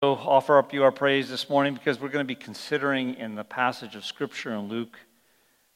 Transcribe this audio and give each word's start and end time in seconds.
offer 0.00 0.58
up 0.58 0.72
you 0.72 0.84
our 0.84 0.92
praise 0.92 1.28
this 1.28 1.50
morning 1.50 1.74
because 1.74 2.00
we're 2.00 2.08
going 2.08 2.24
to 2.24 2.28
be 2.28 2.36
considering 2.36 3.14
in 3.14 3.34
the 3.34 3.42
passage 3.42 3.96
of 3.96 4.04
Scripture 4.04 4.54
in 4.54 4.68
Luke 4.68 4.96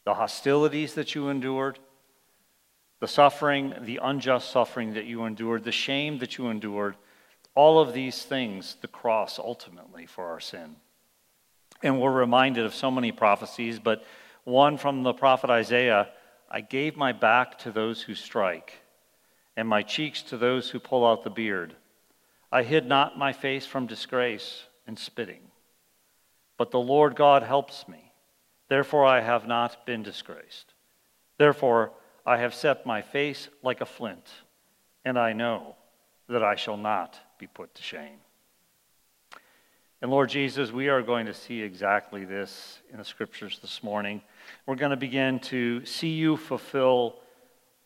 the 0.05 0.15
hostilities 0.15 0.95
that 0.95 1.15
you 1.15 1.29
endured, 1.29 1.79
the 3.01 3.09
suffering, 3.09 3.75
the 3.83 3.99
unjust 4.03 4.51
suffering 4.51 4.95
that 4.95 5.07
you 5.07 5.25
endured, 5.25 5.65
the 5.65 5.73
shame 5.73 6.19
that 6.19 6.39
you 6.39 6.49
endured, 6.49 6.95
all 7.57 7.81
of 7.81 7.93
these 7.93 8.23
things, 8.23 8.77
the 8.81 8.89
cross 8.89 9.41
ultimately 9.41 10.07
for 10.07 10.27
our 10.27 10.41
sin. 10.41 10.77
And 11.83 12.01
we're 12.01 12.13
reminded 12.13 12.65
of 12.65 12.75
so 12.75 12.93
many 12.93 13.11
prophecies, 13.11 13.81
but 13.81 14.05
one 14.45 14.77
from 14.77 15.03
the 15.03 15.13
prophet 15.13 15.51
Isaiah 15.51 16.09
I 16.49 16.61
gave 16.61 16.97
my 16.97 17.13
back 17.13 17.59
to 17.61 17.73
those 17.73 18.03
who 18.03 18.15
strike, 18.15 18.75
and 19.57 19.67
my 19.67 19.83
cheeks 19.83 20.23
to 20.25 20.37
those 20.37 20.71
who 20.71 20.79
pull 20.79 21.05
out 21.05 21.25
the 21.25 21.31
beard. 21.31 21.75
I 22.53 22.63
hid 22.63 22.87
not 22.87 23.19
my 23.19 23.33
face 23.33 23.65
from 23.65 23.87
disgrace 23.87 24.65
and 24.87 24.99
spitting. 24.99 25.41
But 26.59 26.71
the 26.71 26.79
Lord 26.79 27.17
God 27.17 27.43
helps 27.43 27.89
me. 27.89 28.13
Therefore 28.69 29.07
I 29.07 29.21
have 29.21 29.47
not 29.49 29.87
been 29.87 30.03
disgraced. 30.03 30.75
Therefore 31.39 31.93
I 32.27 32.37
have 32.37 32.55
set 32.55 32.85
my 32.85 33.01
face 33.01 33.49
like 33.63 33.81
a 33.81 33.87
flint, 33.87 34.31
and 35.05 35.19
I 35.19 35.33
know 35.33 35.77
that 36.29 36.45
I 36.45 36.55
shall 36.55 36.77
not 36.77 37.19
be 37.39 37.47
put 37.47 37.75
to 37.75 37.83
shame. 37.83 38.19
And 40.01 40.11
Lord 40.11 40.29
Jesus, 40.29 40.73
we 40.73 40.89
are 40.89 41.03
going 41.03 41.27
to 41.27 41.35
see 41.35 41.63
exactly 41.63 42.25
this 42.25 42.81
in 42.93 42.99
the 42.99 43.05
scriptures 43.05 43.59
this 43.63 43.83
morning. 43.83 44.21
We're 44.67 44.77
going 44.77 44.91
to 44.91 44.97
begin 44.97 45.39
to 45.41 45.85
see 45.87 46.11
you 46.11 46.37
fulfill 46.37 47.17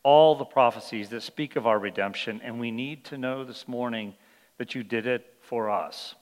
all 0.03 0.35
the 0.35 0.45
prophecies 0.45 1.09
that 1.09 1.21
speak 1.23 1.55
of 1.55 1.67
our 1.67 1.79
redemption, 1.79 2.41
and 2.43 2.59
we 2.59 2.71
need 2.71 3.05
to 3.05 3.17
know 3.17 3.43
this 3.43 3.67
morning 3.67 4.13
that 4.57 4.75
you 4.75 4.83
did 4.83 5.05
it 5.07 5.25
for 5.41 5.69
us, 5.69 6.15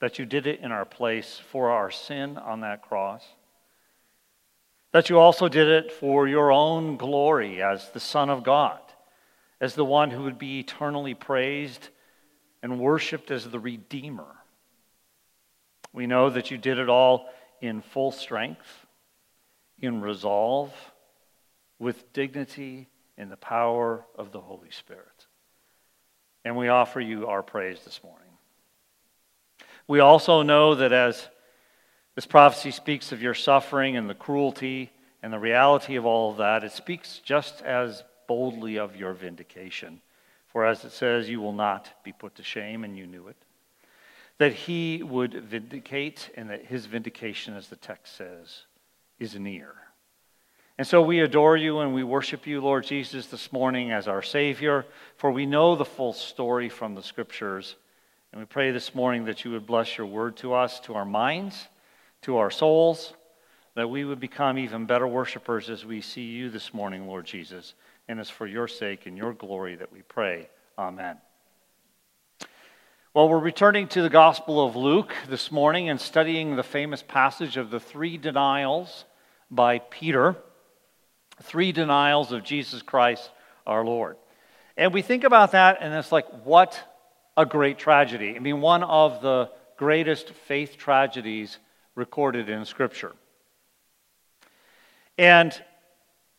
that 0.00 0.18
you 0.18 0.26
did 0.26 0.46
it 0.46 0.60
in 0.60 0.72
our 0.72 0.84
place 0.84 1.40
for 1.50 1.70
our 1.70 1.90
sin 1.90 2.36
on 2.36 2.60
that 2.60 2.82
cross, 2.82 3.24
that 4.92 5.10
you 5.10 5.18
also 5.18 5.48
did 5.48 5.66
it 5.66 5.90
for 5.90 6.28
your 6.28 6.52
own 6.52 6.96
glory 6.96 7.62
as 7.62 7.90
the 7.90 8.00
Son 8.00 8.30
of 8.30 8.44
God, 8.44 8.78
as 9.60 9.74
the 9.74 9.84
one 9.84 10.10
who 10.10 10.22
would 10.22 10.38
be 10.38 10.60
eternally 10.60 11.14
praised 11.14 11.88
and 12.62 12.78
worshiped 12.78 13.30
as 13.30 13.50
the 13.50 13.58
Redeemer. 13.58 14.36
We 15.92 16.06
know 16.06 16.30
that 16.30 16.50
you 16.50 16.58
did 16.58 16.78
it 16.78 16.88
all 16.88 17.28
in 17.60 17.82
full 17.82 18.12
strength, 18.12 18.86
in 19.80 20.00
resolve, 20.00 20.72
with 21.78 22.12
dignity, 22.12 22.88
in 23.16 23.28
the 23.28 23.36
power 23.36 24.04
of 24.16 24.32
the 24.32 24.40
Holy 24.40 24.70
Spirit. 24.70 25.26
And 26.44 26.56
we 26.56 26.68
offer 26.68 27.00
you 27.00 27.26
our 27.26 27.42
praise 27.42 27.80
this 27.84 28.00
morning. 28.02 28.20
We 29.86 30.00
also 30.00 30.42
know 30.42 30.74
that 30.74 30.92
as 30.92 31.28
this 32.14 32.26
prophecy 32.26 32.70
speaks 32.70 33.12
of 33.12 33.22
your 33.22 33.34
suffering 33.34 33.96
and 33.96 34.08
the 34.08 34.14
cruelty 34.14 34.90
and 35.22 35.32
the 35.32 35.38
reality 35.38 35.96
of 35.96 36.06
all 36.06 36.30
of 36.30 36.36
that, 36.38 36.64
it 36.64 36.72
speaks 36.72 37.20
just 37.24 37.62
as 37.62 38.04
boldly 38.26 38.78
of 38.78 38.96
your 38.96 39.12
vindication. 39.12 40.00
For 40.48 40.64
as 40.64 40.84
it 40.84 40.92
says, 40.92 41.28
you 41.28 41.40
will 41.40 41.52
not 41.52 41.90
be 42.04 42.12
put 42.12 42.36
to 42.36 42.42
shame, 42.42 42.84
and 42.84 42.96
you 42.96 43.06
knew 43.06 43.28
it. 43.28 43.36
That 44.38 44.52
he 44.52 45.02
would 45.02 45.34
vindicate, 45.34 46.30
and 46.36 46.50
that 46.50 46.66
his 46.66 46.86
vindication, 46.86 47.54
as 47.56 47.68
the 47.68 47.76
text 47.76 48.16
says, 48.16 48.62
is 49.18 49.34
near. 49.34 49.74
And 50.76 50.86
so 50.86 51.02
we 51.02 51.20
adore 51.20 51.56
you 51.56 51.78
and 51.78 51.94
we 51.94 52.02
worship 52.02 52.48
you, 52.48 52.60
Lord 52.60 52.84
Jesus, 52.84 53.26
this 53.26 53.52
morning 53.52 53.92
as 53.92 54.08
our 54.08 54.22
Savior, 54.22 54.84
for 55.16 55.30
we 55.30 55.46
know 55.46 55.76
the 55.76 55.84
full 55.84 56.12
story 56.12 56.68
from 56.68 56.96
the 56.96 57.02
Scriptures. 57.02 57.76
And 58.32 58.40
we 58.40 58.46
pray 58.46 58.72
this 58.72 58.92
morning 58.92 59.26
that 59.26 59.44
you 59.44 59.52
would 59.52 59.66
bless 59.66 59.96
your 59.96 60.08
word 60.08 60.36
to 60.38 60.52
us, 60.52 60.80
to 60.80 60.94
our 60.94 61.04
minds, 61.04 61.68
to 62.22 62.38
our 62.38 62.50
souls, 62.50 63.14
that 63.76 63.88
we 63.88 64.04
would 64.04 64.18
become 64.18 64.58
even 64.58 64.84
better 64.84 65.06
worshipers 65.06 65.70
as 65.70 65.84
we 65.84 66.00
see 66.00 66.24
you 66.24 66.50
this 66.50 66.74
morning, 66.74 67.06
Lord 67.06 67.24
Jesus. 67.24 67.74
And 68.08 68.18
it's 68.18 68.28
for 68.28 68.48
your 68.48 68.66
sake 68.66 69.06
and 69.06 69.16
your 69.16 69.32
glory 69.32 69.76
that 69.76 69.92
we 69.92 70.02
pray. 70.02 70.48
Amen. 70.76 71.18
Well, 73.14 73.28
we're 73.28 73.38
returning 73.38 73.86
to 73.88 74.02
the 74.02 74.10
Gospel 74.10 74.66
of 74.66 74.74
Luke 74.74 75.14
this 75.28 75.52
morning 75.52 75.88
and 75.88 76.00
studying 76.00 76.56
the 76.56 76.64
famous 76.64 77.00
passage 77.00 77.56
of 77.56 77.70
the 77.70 77.78
three 77.78 78.18
denials 78.18 79.04
by 79.52 79.78
Peter 79.78 80.34
three 81.42 81.72
denials 81.72 82.32
of 82.32 82.44
Jesus 82.44 82.82
Christ 82.82 83.30
our 83.66 83.84
Lord. 83.84 84.16
And 84.76 84.92
we 84.92 85.02
think 85.02 85.24
about 85.24 85.52
that, 85.52 85.78
and 85.80 85.94
it's 85.94 86.12
like, 86.12 86.26
what 86.44 86.82
a 87.36 87.46
great 87.46 87.78
tragedy. 87.78 88.34
I 88.36 88.38
mean, 88.38 88.60
one 88.60 88.82
of 88.82 89.22
the 89.22 89.50
greatest 89.76 90.30
faith 90.30 90.76
tragedies 90.76 91.58
recorded 91.94 92.48
in 92.48 92.64
Scripture. 92.64 93.12
And 95.16 95.52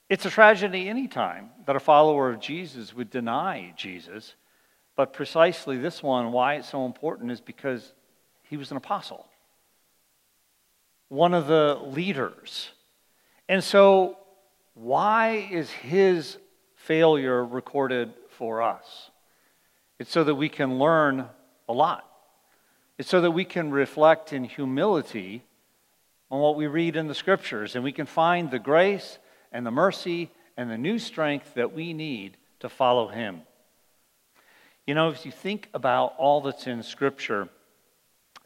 it's 0.09 0.25
a 0.25 0.29
tragedy 0.29 0.89
anytime 0.89 1.49
that 1.65 1.75
a 1.75 1.79
follower 1.79 2.29
of 2.29 2.39
Jesus 2.39 2.93
would 2.93 3.09
deny 3.09 3.73
Jesus. 3.75 4.35
But 4.95 5.13
precisely 5.13 5.77
this 5.77 6.03
one, 6.03 6.31
why 6.31 6.55
it's 6.55 6.69
so 6.69 6.85
important 6.85 7.31
is 7.31 7.41
because 7.41 7.93
he 8.43 8.57
was 8.57 8.71
an 8.71 8.77
apostle, 8.77 9.25
one 11.09 11.33
of 11.33 11.47
the 11.47 11.79
leaders. 11.83 12.69
And 13.49 13.63
so 13.63 14.17
why 14.75 15.47
is 15.51 15.71
his 15.71 16.37
failure 16.75 17.43
recorded 17.43 18.13
for 18.29 18.61
us? 18.61 19.09
It's 19.97 20.11
so 20.11 20.23
that 20.23 20.35
we 20.35 20.49
can 20.49 20.77
learn 20.77 21.27
a 21.67 21.73
lot. 21.73 22.05
It's 22.97 23.09
so 23.09 23.21
that 23.21 23.31
we 23.31 23.45
can 23.45 23.71
reflect 23.71 24.33
in 24.33 24.43
humility 24.43 25.43
on 26.29 26.39
what 26.39 26.55
we 26.55 26.67
read 26.67 26.95
in 26.95 27.07
the 27.07 27.15
scriptures 27.15 27.75
and 27.75 27.83
we 27.83 27.91
can 27.91 28.05
find 28.05 28.51
the 28.51 28.59
grace 28.59 29.17
and 29.51 29.65
the 29.65 29.71
mercy 29.71 30.29
and 30.57 30.69
the 30.69 30.77
new 30.77 30.99
strength 30.99 31.53
that 31.55 31.73
we 31.73 31.93
need 31.93 32.37
to 32.59 32.69
follow 32.69 33.07
him. 33.07 33.41
You 34.85 34.93
know, 34.93 35.09
if 35.09 35.25
you 35.25 35.31
think 35.31 35.69
about 35.73 36.13
all 36.17 36.41
that's 36.41 36.67
in 36.67 36.83
scripture, 36.83 37.49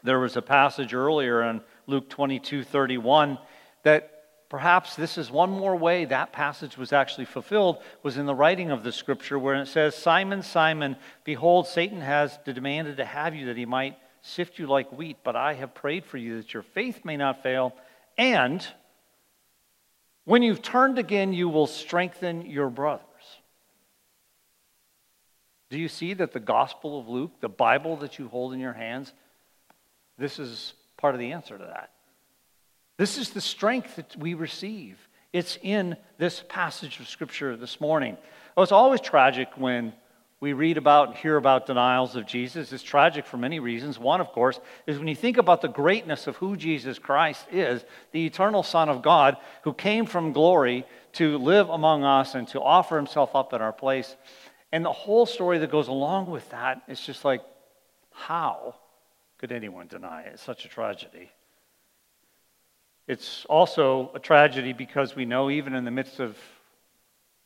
there 0.02 0.20
was 0.20 0.36
a 0.36 0.42
passage 0.42 0.94
earlier 0.94 1.42
in 1.42 1.60
Luke 1.86 2.08
22 2.08 2.64
31 2.64 3.38
that 3.82 4.19
Perhaps 4.50 4.96
this 4.96 5.16
is 5.16 5.30
one 5.30 5.48
more 5.48 5.76
way 5.76 6.04
that 6.06 6.32
passage 6.32 6.76
was 6.76 6.92
actually 6.92 7.24
fulfilled 7.24 7.78
was 8.02 8.16
in 8.16 8.26
the 8.26 8.34
writing 8.34 8.72
of 8.72 8.82
the 8.82 8.90
scripture 8.90 9.38
where 9.38 9.54
it 9.54 9.68
says, 9.68 9.94
Simon, 9.94 10.42
Simon, 10.42 10.96
behold, 11.22 11.68
Satan 11.68 12.00
has 12.00 12.36
demanded 12.44 12.96
to 12.96 13.04
have 13.04 13.32
you 13.32 13.46
that 13.46 13.56
he 13.56 13.64
might 13.64 13.96
sift 14.22 14.58
you 14.58 14.66
like 14.66 14.90
wheat, 14.90 15.18
but 15.22 15.36
I 15.36 15.54
have 15.54 15.72
prayed 15.72 16.04
for 16.04 16.18
you 16.18 16.38
that 16.38 16.52
your 16.52 16.64
faith 16.64 17.04
may 17.04 17.16
not 17.16 17.44
fail, 17.44 17.76
and 18.18 18.66
when 20.24 20.42
you've 20.42 20.62
turned 20.62 20.98
again, 20.98 21.32
you 21.32 21.48
will 21.48 21.68
strengthen 21.68 22.44
your 22.44 22.70
brothers. 22.70 23.04
Do 25.70 25.78
you 25.78 25.88
see 25.88 26.12
that 26.14 26.32
the 26.32 26.40
Gospel 26.40 26.98
of 26.98 27.08
Luke, 27.08 27.40
the 27.40 27.48
Bible 27.48 27.96
that 27.98 28.18
you 28.18 28.26
hold 28.26 28.52
in 28.52 28.58
your 28.58 28.72
hands, 28.72 29.12
this 30.18 30.40
is 30.40 30.74
part 30.96 31.14
of 31.14 31.20
the 31.20 31.30
answer 31.32 31.56
to 31.56 31.64
that. 31.64 31.92
This 33.00 33.16
is 33.16 33.30
the 33.30 33.40
strength 33.40 33.96
that 33.96 34.14
we 34.14 34.34
receive. 34.34 34.98
It's 35.32 35.56
in 35.62 35.96
this 36.18 36.44
passage 36.50 37.00
of 37.00 37.08
Scripture 37.08 37.56
this 37.56 37.80
morning. 37.80 38.18
Oh, 38.58 38.62
it's 38.62 38.72
always 38.72 39.00
tragic 39.00 39.48
when 39.56 39.94
we 40.38 40.52
read 40.52 40.76
about 40.76 41.08
and 41.08 41.16
hear 41.16 41.38
about 41.38 41.64
denials 41.64 42.14
of 42.14 42.26
Jesus. 42.26 42.74
It's 42.74 42.82
tragic 42.82 43.24
for 43.24 43.38
many 43.38 43.58
reasons. 43.58 43.98
One, 43.98 44.20
of 44.20 44.32
course, 44.32 44.60
is 44.86 44.98
when 44.98 45.08
you 45.08 45.14
think 45.16 45.38
about 45.38 45.62
the 45.62 45.68
greatness 45.68 46.26
of 46.26 46.36
who 46.36 46.58
Jesus 46.58 46.98
Christ 46.98 47.46
is, 47.50 47.82
the 48.12 48.26
eternal 48.26 48.62
Son 48.62 48.90
of 48.90 49.00
God 49.00 49.38
who 49.62 49.72
came 49.72 50.04
from 50.04 50.34
glory 50.34 50.84
to 51.12 51.38
live 51.38 51.70
among 51.70 52.04
us 52.04 52.34
and 52.34 52.46
to 52.48 52.60
offer 52.60 52.98
himself 52.98 53.34
up 53.34 53.54
in 53.54 53.62
our 53.62 53.72
place. 53.72 54.14
And 54.72 54.84
the 54.84 54.92
whole 54.92 55.24
story 55.24 55.56
that 55.56 55.70
goes 55.70 55.88
along 55.88 56.28
with 56.28 56.50
that 56.50 56.82
is 56.86 57.00
just 57.00 57.24
like, 57.24 57.40
how 58.12 58.74
could 59.38 59.52
anyone 59.52 59.86
deny 59.86 60.24
it? 60.24 60.32
It's 60.34 60.42
such 60.42 60.66
a 60.66 60.68
tragedy. 60.68 61.30
It's 63.10 63.44
also 63.46 64.12
a 64.14 64.20
tragedy 64.20 64.72
because 64.72 65.16
we 65.16 65.24
know, 65.24 65.50
even 65.50 65.74
in 65.74 65.84
the 65.84 65.90
midst 65.90 66.20
of 66.20 66.38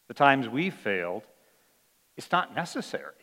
the 0.08 0.12
times 0.12 0.46
we 0.46 0.68
failed, 0.68 1.22
it's 2.18 2.30
not 2.30 2.54
necessary. 2.54 3.14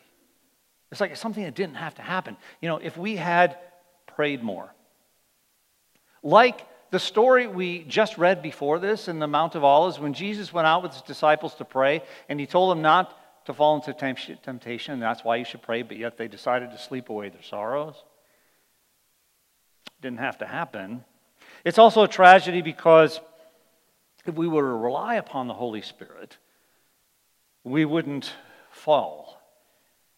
It's 0.90 1.00
like 1.00 1.16
something 1.16 1.44
that 1.44 1.54
didn't 1.54 1.76
have 1.76 1.94
to 1.94 2.02
happen. 2.02 2.36
You 2.60 2.68
know, 2.68 2.78
if 2.78 2.96
we 2.96 3.14
had 3.14 3.58
prayed 4.08 4.42
more, 4.42 4.74
like 6.24 6.66
the 6.90 6.98
story 6.98 7.46
we 7.46 7.84
just 7.84 8.18
read 8.18 8.42
before 8.42 8.80
this 8.80 9.06
in 9.06 9.20
the 9.20 9.28
Mount 9.28 9.54
of 9.54 9.62
Olives, 9.62 10.00
when 10.00 10.12
Jesus 10.12 10.52
went 10.52 10.66
out 10.66 10.82
with 10.82 10.94
his 10.94 11.02
disciples 11.02 11.54
to 11.54 11.64
pray, 11.64 12.02
and 12.28 12.40
he 12.40 12.46
told 12.46 12.72
them 12.72 12.82
not 12.82 13.16
to 13.46 13.54
fall 13.54 13.76
into 13.76 13.92
temptation, 13.92 14.94
and 14.94 15.02
that's 15.02 15.22
why 15.22 15.36
you 15.36 15.44
should 15.44 15.62
pray, 15.62 15.82
but 15.82 15.96
yet 15.96 16.16
they 16.16 16.26
decided 16.26 16.72
to 16.72 16.78
sleep 16.78 17.08
away 17.08 17.28
their 17.28 17.44
sorrows. 17.44 17.94
Didn't 20.00 20.18
have 20.18 20.38
to 20.38 20.46
happen. 20.46 21.04
It's 21.64 21.78
also 21.78 22.02
a 22.02 22.08
tragedy 22.08 22.62
because 22.62 23.20
if 24.24 24.34
we 24.34 24.48
were 24.48 24.62
to 24.62 24.76
rely 24.76 25.14
upon 25.16 25.48
the 25.48 25.54
Holy 25.54 25.82
Spirit, 25.82 26.36
we 27.64 27.84
wouldn't 27.84 28.32
fall. 28.70 29.40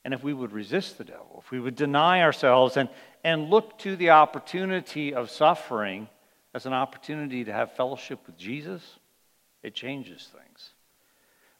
and 0.05 0.12
if 0.12 0.23
we 0.23 0.35
would 0.35 0.52
resist 0.52 0.99
the 0.99 1.05
devil, 1.05 1.43
if 1.44 1.50
we 1.50 1.58
would 1.58 1.76
deny 1.76 2.20
ourselves 2.20 2.76
and, 2.76 2.91
and 3.25 3.49
look 3.49 3.79
to 3.79 3.96
the 3.96 4.11
opportunity 4.11 5.14
of 5.14 5.31
suffering 5.31 6.08
as 6.52 6.67
an 6.67 6.75
opportunity 6.75 7.44
to 7.44 7.52
have 7.52 7.73
fellowship 7.73 8.20
with 8.26 8.37
Jesus, 8.37 8.99
it 9.62 9.75
changes 9.75 10.29
things. 10.31 10.70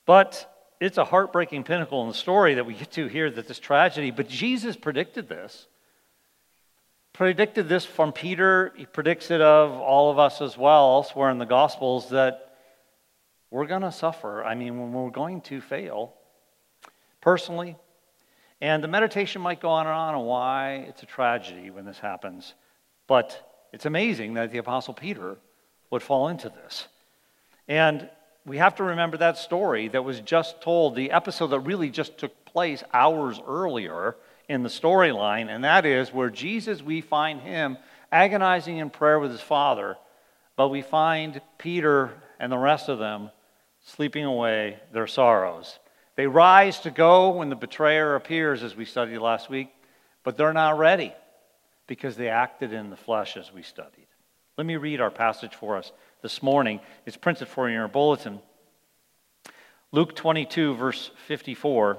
But 0.05 0.51
it's 0.79 0.99
a 0.99 1.05
heartbreaking 1.05 1.65
pinnacle 1.65 2.03
in 2.03 2.09
the 2.09 2.15
story 2.15 2.55
that 2.55 2.67
we 2.67 2.75
get 2.75 2.93
to 2.93 3.07
here 3.07 3.31
that 3.31 3.49
this 3.49 3.59
tragedy, 3.59 4.11
but 4.11 4.29
Jesus 4.29 4.77
predicted 4.77 5.27
this. 5.27 5.67
Predicted 7.15 7.69
this 7.69 7.85
from 7.85 8.13
Peter. 8.13 8.73
He 8.77 8.87
predicts 8.87 9.31
it 9.31 9.41
of 9.41 9.71
all 9.71 10.11
of 10.11 10.19
us 10.19 10.41
as 10.41 10.59
well, 10.59 10.97
elsewhere 10.97 11.31
in 11.31 11.39
the 11.39 11.47
Gospels, 11.47 12.11
that 12.11 12.57
we're 13.53 13.67
going 13.67 13.83
to 13.83 13.93
suffer. 13.93 14.45
I 14.45 14.57
mean, 14.57 14.93
we're 14.93 15.11
going 15.11 15.41
to 15.43 15.61
fail, 15.61 16.13
personally, 17.21 17.77
and 18.61 18.83
the 18.83 18.89
meditation 18.89 19.41
might 19.43 19.61
go 19.61 19.69
on 19.69 19.87
and 19.87 19.95
on 19.95 20.17
on 20.17 20.27
why 20.27 20.87
it's 20.89 21.05
a 21.05 21.07
tragedy 21.07 21.71
when 21.71 21.85
this 21.85 22.01
happens. 22.01 22.55
But 23.07 23.69
it's 23.73 23.87
amazing 23.87 24.35
that 24.35 24.51
the 24.51 24.59
Apostle 24.59 24.95
Peter 24.95 25.37
would 25.91 26.03
fall 26.03 26.27
into 26.27 26.49
this. 26.49 26.89
And 27.69 28.11
we 28.45 28.59
have 28.59 28.75
to 28.77 28.83
remember 28.83 29.19
that 29.19 29.39
story 29.39 29.87
that 29.87 30.03
was 30.03 30.19
just 30.19 30.61
told, 30.61 30.97
the 30.97 31.13
episode 31.13 31.47
that 31.49 31.61
really 31.61 31.91
just 31.91 32.19
took 32.19 32.45
place 32.45 32.83
hours 32.93 33.41
earlier 33.47 34.17
in 34.49 34.63
the 34.63 34.69
storyline, 34.69 35.49
and 35.49 35.65
that 35.65 35.87
is 35.87 36.13
where 36.13 36.31
Jesus, 36.31 36.83
we 36.83 37.01
find 37.01 37.41
him 37.41 37.79
agonizing 38.13 38.77
in 38.79 38.91
prayer 38.91 39.19
with 39.19 39.31
his 39.31 39.41
Father, 39.41 39.97
but 40.57 40.69
we 40.69 40.83
find 40.83 41.41
Peter 41.59 42.13
and 42.39 42.53
the 42.53 42.59
rest 42.59 42.89
of 42.89 42.99
them 42.99 43.31
sleeping 43.85 44.25
away 44.25 44.79
their 44.93 45.07
sorrows. 45.07 45.79
They 46.17 46.27
rise 46.27 46.81
to 46.81 46.91
go 46.91 47.31
when 47.31 47.49
the 47.49 47.57
betrayer 47.57 48.15
appears, 48.15 48.63
as 48.63 48.77
we 48.77 48.85
studied 48.85 49.19
last 49.19 49.51
week, 49.51 49.69
but 50.23 50.37
they're 50.37 50.53
not 50.53 50.79
ready 50.79 51.13
because 51.87 52.17
they 52.17 52.29
acted 52.29 52.73
in 52.73 52.91
the 52.91 52.97
flesh 52.97 53.37
as 53.37 53.53
we 53.53 53.63
studied. 53.63 54.07
Let 54.57 54.67
me 54.67 54.77
read 54.77 55.01
our 55.01 55.11
passage 55.11 55.55
for 55.55 55.77
us 55.77 55.93
this 56.23 56.43
morning. 56.43 56.81
It's 57.05 57.17
printed 57.17 57.49
for 57.49 57.69
you 57.69 57.75
in 57.75 57.81
your 57.81 57.89
bulletin. 57.89 58.41
Luke 59.91 60.15
22, 60.15 60.75
verse 60.75 61.11
54. 61.27 61.99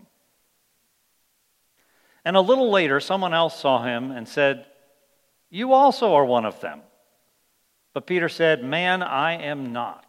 And 2.23 2.35
a 2.35 2.41
little 2.41 2.69
later, 2.69 2.99
someone 2.99 3.33
else 3.33 3.59
saw 3.59 3.83
him 3.83 4.11
and 4.11 4.27
said, 4.27 4.65
You 5.49 5.73
also 5.73 6.13
are 6.13 6.25
one 6.25 6.45
of 6.45 6.61
them. 6.61 6.81
But 7.93 8.07
Peter 8.07 8.29
said, 8.29 8.63
Man, 8.63 9.01
I 9.01 9.33
am 9.33 9.73
not. 9.73 10.05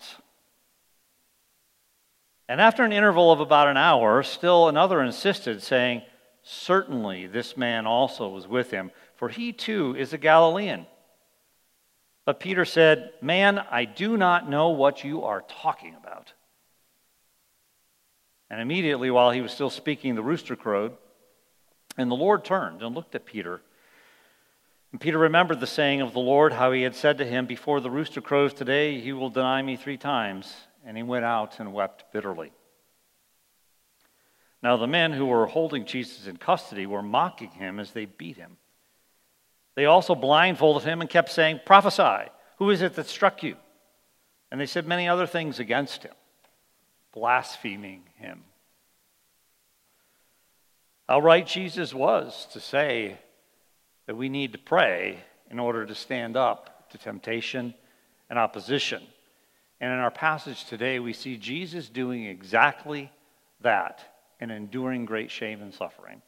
And 2.48 2.60
after 2.60 2.84
an 2.84 2.92
interval 2.92 3.32
of 3.32 3.40
about 3.40 3.68
an 3.68 3.76
hour, 3.76 4.22
still 4.22 4.68
another 4.68 5.02
insisted, 5.02 5.62
saying, 5.62 6.02
Certainly 6.42 7.28
this 7.28 7.56
man 7.56 7.86
also 7.86 8.28
was 8.28 8.46
with 8.46 8.70
him, 8.70 8.90
for 9.16 9.28
he 9.28 9.52
too 9.52 9.94
is 9.96 10.12
a 10.12 10.18
Galilean. 10.18 10.86
But 12.24 12.40
Peter 12.40 12.64
said, 12.64 13.12
Man, 13.20 13.58
I 13.58 13.84
do 13.84 14.16
not 14.16 14.50
know 14.50 14.70
what 14.70 15.02
you 15.02 15.22
are 15.22 15.44
talking 15.48 15.94
about. 15.94 16.32
And 18.50 18.60
immediately, 18.60 19.10
while 19.10 19.30
he 19.30 19.40
was 19.40 19.50
still 19.50 19.70
speaking, 19.70 20.14
the 20.14 20.22
rooster 20.22 20.56
crowed, 20.56 20.92
and 21.96 22.10
the 22.10 22.16
Lord 22.16 22.44
turned 22.44 22.82
and 22.82 22.94
looked 22.94 23.14
at 23.14 23.26
Peter. 23.26 23.60
And 24.92 25.00
Peter 25.00 25.18
remembered 25.18 25.60
the 25.60 25.66
saying 25.66 26.00
of 26.00 26.12
the 26.12 26.20
Lord, 26.20 26.52
how 26.52 26.72
he 26.72 26.82
had 26.82 26.94
said 26.94 27.18
to 27.18 27.24
him, 27.24 27.46
Before 27.46 27.80
the 27.80 27.90
rooster 27.90 28.20
crows 28.20 28.52
today, 28.52 29.00
he 29.00 29.12
will 29.12 29.30
deny 29.30 29.62
me 29.62 29.76
three 29.76 29.96
times. 29.96 30.54
And 30.84 30.96
he 30.96 31.02
went 31.02 31.24
out 31.24 31.60
and 31.60 31.72
wept 31.72 32.12
bitterly. 32.12 32.52
Now, 34.62 34.76
the 34.76 34.86
men 34.86 35.12
who 35.12 35.26
were 35.26 35.46
holding 35.46 35.86
Jesus 35.86 36.26
in 36.26 36.36
custody 36.36 36.86
were 36.86 37.02
mocking 37.02 37.50
him 37.50 37.80
as 37.80 37.92
they 37.92 38.04
beat 38.04 38.36
him. 38.36 38.56
They 39.74 39.86
also 39.86 40.14
blindfolded 40.14 40.84
him 40.84 41.00
and 41.00 41.08
kept 41.08 41.30
saying, 41.30 41.60
Prophesy, 41.64 42.30
who 42.58 42.70
is 42.70 42.82
it 42.82 42.94
that 42.94 43.06
struck 43.06 43.42
you? 43.42 43.56
And 44.50 44.60
they 44.60 44.66
said 44.66 44.86
many 44.86 45.08
other 45.08 45.26
things 45.26 45.58
against 45.58 46.02
him, 46.02 46.12
blaspheming 47.12 48.02
him. 48.16 48.44
How 51.08 51.20
right 51.20 51.46
Jesus 51.46 51.92
was 51.92 52.46
to 52.52 52.60
say 52.60 53.18
that 54.06 54.16
we 54.16 54.28
need 54.28 54.52
to 54.52 54.58
pray 54.58 55.18
in 55.50 55.58
order 55.58 55.84
to 55.84 55.94
stand 55.94 56.36
up 56.36 56.90
to 56.90 56.98
temptation 56.98 57.74
and 58.30 58.38
opposition. 58.38 59.02
And 59.80 59.92
in 59.92 59.98
our 59.98 60.10
passage 60.10 60.64
today, 60.64 60.98
we 61.00 61.12
see 61.12 61.36
Jesus 61.36 61.88
doing 61.88 62.24
exactly 62.24 63.10
that 63.60 64.00
and 64.40 64.50
enduring 64.50 65.04
great 65.04 65.30
shame 65.30 65.60
and 65.60 65.74
suffering. 65.74 66.22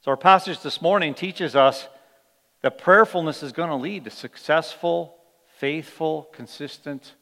So, 0.00 0.10
our 0.10 0.16
passage 0.16 0.60
this 0.60 0.80
morning 0.80 1.14
teaches 1.14 1.54
us 1.54 1.86
that 2.62 2.78
prayerfulness 2.78 3.42
is 3.42 3.52
going 3.52 3.68
to 3.68 3.76
lead 3.76 4.04
to 4.04 4.10
successful, 4.10 5.16
faithful, 5.58 6.28
consistent 6.32 7.14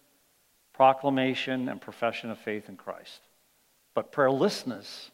proclamation 0.72 1.68
and 1.68 1.80
profession 1.80 2.30
of 2.30 2.38
faith 2.38 2.68
in 2.68 2.76
Christ. 2.76 3.20
But 3.94 4.12
prayerlessness 4.12 5.10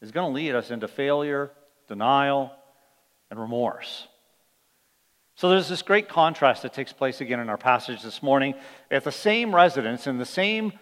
is 0.00 0.12
going 0.12 0.30
to 0.30 0.34
lead 0.34 0.54
us 0.54 0.70
into 0.70 0.88
failure, 0.88 1.50
denial, 1.88 2.52
and 3.30 3.38
remorse. 3.40 4.06
So 5.36 5.48
there's 5.48 5.68
this 5.68 5.82
great 5.82 6.08
contrast 6.08 6.62
that 6.62 6.74
takes 6.74 6.92
place 6.92 7.20
again 7.20 7.40
in 7.40 7.48
our 7.48 7.56
passage 7.56 8.02
this 8.02 8.22
morning. 8.22 8.54
At 8.90 9.04
the 9.04 9.12
same 9.12 9.54
residence, 9.54 10.06
in 10.06 10.18
the 10.18 10.26
same 10.26 10.72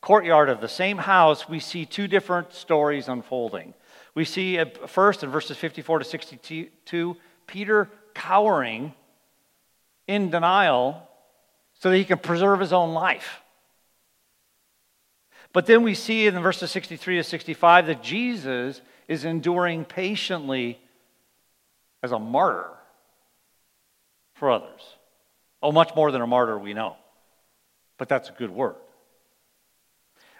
courtyard 0.00 0.48
of 0.48 0.60
the 0.60 0.68
same 0.68 0.98
house, 0.98 1.48
we 1.48 1.60
see 1.60 1.84
two 1.84 2.08
different 2.08 2.52
stories 2.52 3.08
unfolding. 3.08 3.74
We 4.14 4.24
see 4.24 4.58
at 4.58 4.90
first 4.90 5.22
in 5.22 5.30
verses 5.30 5.56
54 5.56 6.00
to 6.00 6.04
62, 6.04 7.16
Peter 7.46 7.90
cowering 8.14 8.92
in 10.08 10.30
denial 10.30 11.08
so 11.74 11.90
that 11.90 11.96
he 11.96 12.04
can 12.04 12.18
preserve 12.18 12.58
his 12.58 12.72
own 12.72 12.94
life. 12.94 13.40
But 15.58 15.66
then 15.66 15.82
we 15.82 15.94
see 15.94 16.28
in 16.28 16.40
verses 16.40 16.70
63 16.70 17.16
to 17.16 17.24
65 17.24 17.88
that 17.88 18.00
Jesus 18.00 18.80
is 19.08 19.24
enduring 19.24 19.84
patiently 19.86 20.78
as 22.00 22.12
a 22.12 22.18
martyr 22.20 22.70
for 24.34 24.52
others. 24.52 24.80
Oh, 25.60 25.72
much 25.72 25.96
more 25.96 26.12
than 26.12 26.22
a 26.22 26.28
martyr, 26.28 26.56
we 26.56 26.74
know. 26.74 26.94
But 27.96 28.08
that's 28.08 28.28
a 28.28 28.32
good 28.34 28.52
word. 28.52 28.76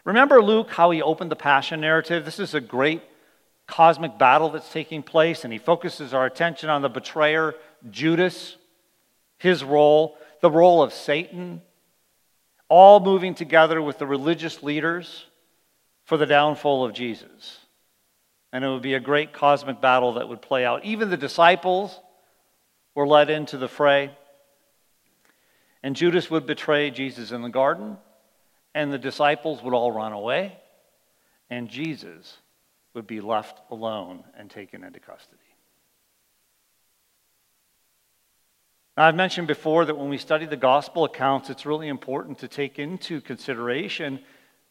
Remember 0.05 0.41
Luke, 0.41 0.71
how 0.71 0.93
he 0.93 1.03
opened 1.03 1.33
the 1.33 1.35
Passion 1.35 1.81
narrative? 1.81 2.25
This 2.25 2.39
is 2.39 2.55
a 2.55 2.61
great 2.61 3.03
cosmic 3.67 4.19
battle 4.19 4.51
that's 4.51 4.73
taking 4.73 5.03
place, 5.03 5.43
and 5.43 5.53
he 5.53 5.59
focuses 5.59 6.15
our 6.15 6.27
attention 6.27 6.71
on 6.71 6.81
the 6.81 6.89
betrayer, 6.89 7.57
Judas, 7.91 8.57
his 9.37 9.65
role, 9.65 10.17
the 10.43 10.51
role 10.53 10.81
of 10.81 10.93
Satan, 10.93 11.63
all 12.69 13.01
moving 13.01 13.35
together 13.35 13.81
with 13.81 13.99
the 13.99 14.07
religious 14.07 14.63
leaders 14.63 15.27
for 16.05 16.17
the 16.17 16.27
downfall 16.27 16.85
of 16.85 16.93
Jesus. 16.93 17.59
And 18.53 18.65
it 18.65 18.69
would 18.69 18.83
be 18.83 18.95
a 18.95 19.01
great 19.01 19.33
cosmic 19.33 19.81
battle 19.81 20.15
that 20.15 20.29
would 20.29 20.43
play 20.43 20.65
out. 20.65 20.85
Even 20.85 21.11
the 21.11 21.17
disciples 21.17 21.99
were 22.95 23.07
led 23.07 23.31
into 23.31 23.59
the 23.59 23.69
fray. 23.69 24.11
And 25.83 25.95
Judas 25.95 26.31
would 26.31 26.47
betray 26.47 26.91
Jesus 26.91 27.31
in 27.31 27.43
the 27.43 27.49
garden 27.49 27.99
and 28.75 28.93
the 28.93 28.99
disciples 28.99 29.63
would 29.63 29.75
all 29.75 29.91
run 29.91 30.13
away, 30.13 30.57
and 31.51 31.69
Jesus 31.69 32.39
would 32.95 33.07
be 33.07 33.21
left 33.21 33.61
alone 33.71 34.23
and 34.37 34.51
taken 34.51 34.85
into 34.85 35.01
custody. 35.01 35.43
Now, 38.99 39.05
I've 39.05 39.15
mentioned 39.15 39.47
before 39.47 39.85
that 39.85 39.97
when 39.97 40.09
we 40.09 40.19
study 40.19 40.45
the 40.45 40.57
gospel 40.57 41.05
accounts, 41.05 41.51
it's 41.51 41.65
really 41.65 41.87
important 41.87 42.41
to 42.41 42.49
take 42.49 42.81
into 42.81 43.21
consideration 43.21 44.19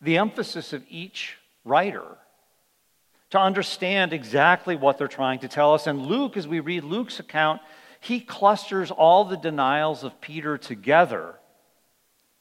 the 0.02 0.18
emphasis 0.18 0.74
of 0.74 0.84
each 0.90 1.38
writer 1.64 2.18
to 3.30 3.40
understand 3.40 4.12
exactly 4.12 4.76
what 4.76 4.98
they're 4.98 5.08
trying 5.08 5.40
to 5.40 5.48
tell 5.48 5.74
us. 5.74 5.88
And 5.88 6.08
Luke, 6.08 6.36
as 6.36 6.46
we 6.46 6.60
read 6.60 6.84
Luke's 6.84 7.22
account, 7.22 7.62
he 8.02 8.20
clusters 8.20 8.92
all 8.92 9.24
the 9.24 9.38
denials 9.38 10.04
of 10.04 10.20
Peter 10.20 10.58
together 10.58 11.36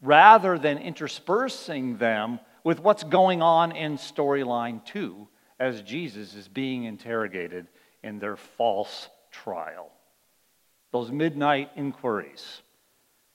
rather 0.03 0.59
than 0.59 0.79
interspersing 0.79 1.99
them 1.99 2.41
with 2.65 2.81
what's 2.81 3.05
going 3.05 3.43
on 3.43 3.71
in 3.71 3.97
storyline 3.97 4.85
two 4.85 5.29
as 5.61 5.83
Jesus 5.83 6.35
is 6.35 6.49
being 6.49 6.83
interrogated 6.83 7.69
in 8.03 8.19
their 8.19 8.35
false 8.37 9.09
trial. 9.31 9.93
Those 10.97 11.13
midnight 11.13 11.71
inquiries 11.77 12.63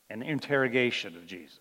and 0.10 0.24
interrogation 0.24 1.15
of 1.15 1.27
Jesus. 1.27 1.60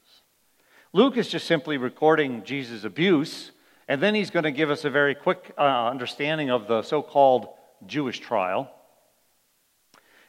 Luke 0.95 1.19
is 1.19 1.29
just 1.29 1.47
simply 1.47 1.77
recording 1.77 2.43
Jesus' 2.43 2.85
abuse, 2.85 3.51
and 3.87 4.03
then 4.03 4.15
he's 4.15 4.31
going 4.31 4.45
to 4.45 4.51
give 4.51 4.71
us 4.71 4.87
a 4.87 4.91
very 4.91 5.15
quick 5.15 5.53
uh, 5.59 5.89
understanding 5.89 6.51
of 6.51 6.69
the 6.69 6.83
so 6.83 7.03
called 7.03 7.49
Jewish 7.87 8.19
trial. 8.19 8.71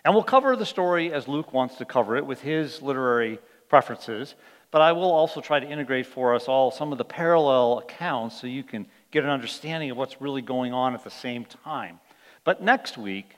And 0.04 0.14
we'll 0.14 0.24
cover 0.24 0.58
the 0.58 0.66
story 0.66 1.14
as 1.14 1.30
Luke 1.30 1.54
wants 1.54 1.76
to 1.78 1.86
cover 1.86 2.18
it 2.18 2.26
with 2.26 2.42
his 2.42 2.82
literary 2.82 3.40
preferences, 3.70 4.36
but 4.72 4.82
I 4.82 4.92
will 4.92 5.12
also 5.12 5.40
try 5.40 5.62
to 5.62 5.68
integrate 5.68 6.06
for 6.06 6.36
us 6.36 6.50
all 6.50 6.70
some 6.70 6.92
of 6.92 6.98
the 6.98 7.06
parallel 7.06 7.80
accounts 7.80 8.42
so 8.42 8.46
you 8.46 8.64
can 8.64 8.88
get 9.10 9.24
an 9.24 9.30
understanding 9.30 9.90
of 9.90 9.96
what's 9.96 10.20
really 10.20 10.42
going 10.42 10.74
on 10.74 10.96
at 10.96 11.04
the 11.06 11.10
same 11.10 11.46
time. 11.46 12.02
But 12.44 12.62
next 12.62 12.98
week, 12.98 13.38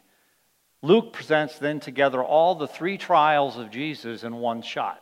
Luke 0.83 1.13
presents 1.13 1.57
then 1.57 1.79
together 1.79 2.21
all 2.21 2.55
the 2.55 2.67
three 2.67 2.97
trials 2.97 3.57
of 3.57 3.71
Jesus 3.71 4.23
in 4.23 4.35
one 4.35 4.61
shot. 4.61 5.01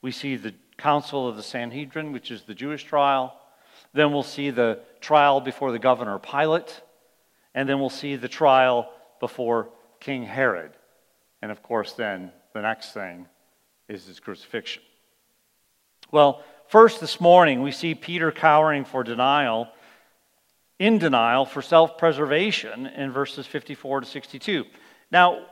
We 0.00 0.10
see 0.10 0.36
the 0.36 0.54
council 0.78 1.28
of 1.28 1.36
the 1.36 1.42
Sanhedrin, 1.42 2.12
which 2.12 2.30
is 2.30 2.42
the 2.44 2.54
Jewish 2.54 2.84
trial. 2.84 3.38
Then 3.92 4.10
we'll 4.10 4.22
see 4.22 4.48
the 4.48 4.80
trial 5.02 5.42
before 5.42 5.70
the 5.70 5.78
governor 5.78 6.18
Pilate. 6.18 6.82
And 7.54 7.68
then 7.68 7.78
we'll 7.78 7.90
see 7.90 8.16
the 8.16 8.26
trial 8.26 8.90
before 9.20 9.68
King 10.00 10.22
Herod. 10.22 10.72
And 11.42 11.52
of 11.52 11.62
course, 11.62 11.92
then 11.92 12.32
the 12.54 12.62
next 12.62 12.92
thing 12.92 13.26
is 13.88 14.06
his 14.06 14.18
crucifixion. 14.18 14.82
Well, 16.10 16.42
first 16.68 17.02
this 17.02 17.20
morning, 17.20 17.60
we 17.60 17.70
see 17.70 17.94
Peter 17.94 18.32
cowering 18.32 18.86
for 18.86 19.04
denial, 19.04 19.68
in 20.78 20.98
denial 20.98 21.44
for 21.44 21.60
self 21.60 21.98
preservation 21.98 22.86
in 22.86 23.12
verses 23.12 23.46
54 23.46 24.00
to 24.00 24.06
62. 24.06 24.64
Now, 25.12 25.44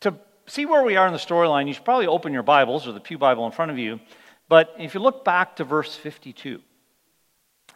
to 0.00 0.14
see 0.46 0.66
where 0.66 0.82
we 0.82 0.96
are 0.96 1.06
in 1.06 1.12
the 1.12 1.20
storyline, 1.20 1.68
you 1.68 1.72
should 1.72 1.84
probably 1.84 2.08
open 2.08 2.32
your 2.32 2.42
Bibles 2.42 2.86
or 2.86 2.92
the 2.92 3.00
Pew 3.00 3.16
Bible 3.16 3.46
in 3.46 3.52
front 3.52 3.70
of 3.70 3.78
you. 3.78 4.00
But 4.48 4.74
if 4.78 4.92
you 4.92 5.00
look 5.00 5.24
back 5.24 5.56
to 5.56 5.64
verse 5.64 5.94
52, 5.94 6.60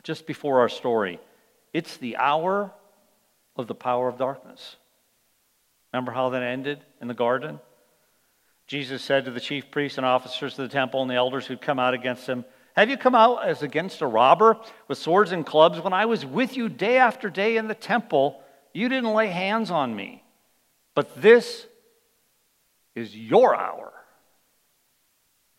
just 0.03 0.27
before 0.27 0.61
our 0.61 0.69
story, 0.69 1.21
it's 1.73 1.97
the 1.97 2.17
hour 2.17 2.73
of 3.57 3.69
the 3.69 3.75
power 3.75 4.09
of 4.09 4.19
darkness. 4.19 4.77
Remember 5.93 6.11
how 6.11 6.31
that 6.31 6.43
ended 6.43 6.81
in 7.01 7.07
the 7.07 7.15
garden? 7.15 7.61
Jesus 8.67 9.03
said 9.03 9.27
to 9.27 9.31
the 9.31 9.41
chief 9.41 9.71
priests 9.71 9.99
and 9.99 10.07
officers 10.07 10.59
of 10.59 10.69
the 10.69 10.73
temple 10.73 11.03
and 11.03 11.11
the 11.11 11.15
elders 11.15 11.47
who'd 11.47 11.61
come 11.61 11.79
out 11.79 11.95
against 11.95 12.27
him, 12.27 12.45
Have 12.75 12.91
you 12.91 12.97
come 12.97 13.15
out 13.15 13.47
as 13.47 13.63
against 13.63 14.01
a 14.01 14.07
robber 14.07 14.57
with 14.89 14.99
swords 14.99 15.31
and 15.31 15.47
clubs? 15.47 15.79
When 15.79 15.93
I 15.93 16.07
was 16.07 16.27
with 16.27 16.57
you 16.57 16.69
day 16.69 16.97
after 16.97 17.31
day 17.31 17.59
in 17.59 17.69
the 17.69 17.75
temple, 17.75 18.43
you 18.73 18.89
didn't 18.89 19.13
lay 19.13 19.29
hands 19.29 19.71
on 19.71 19.95
me. 19.95 20.22
But 20.95 21.21
this 21.21 21.67
is 22.95 23.17
your 23.17 23.55
hour 23.57 23.93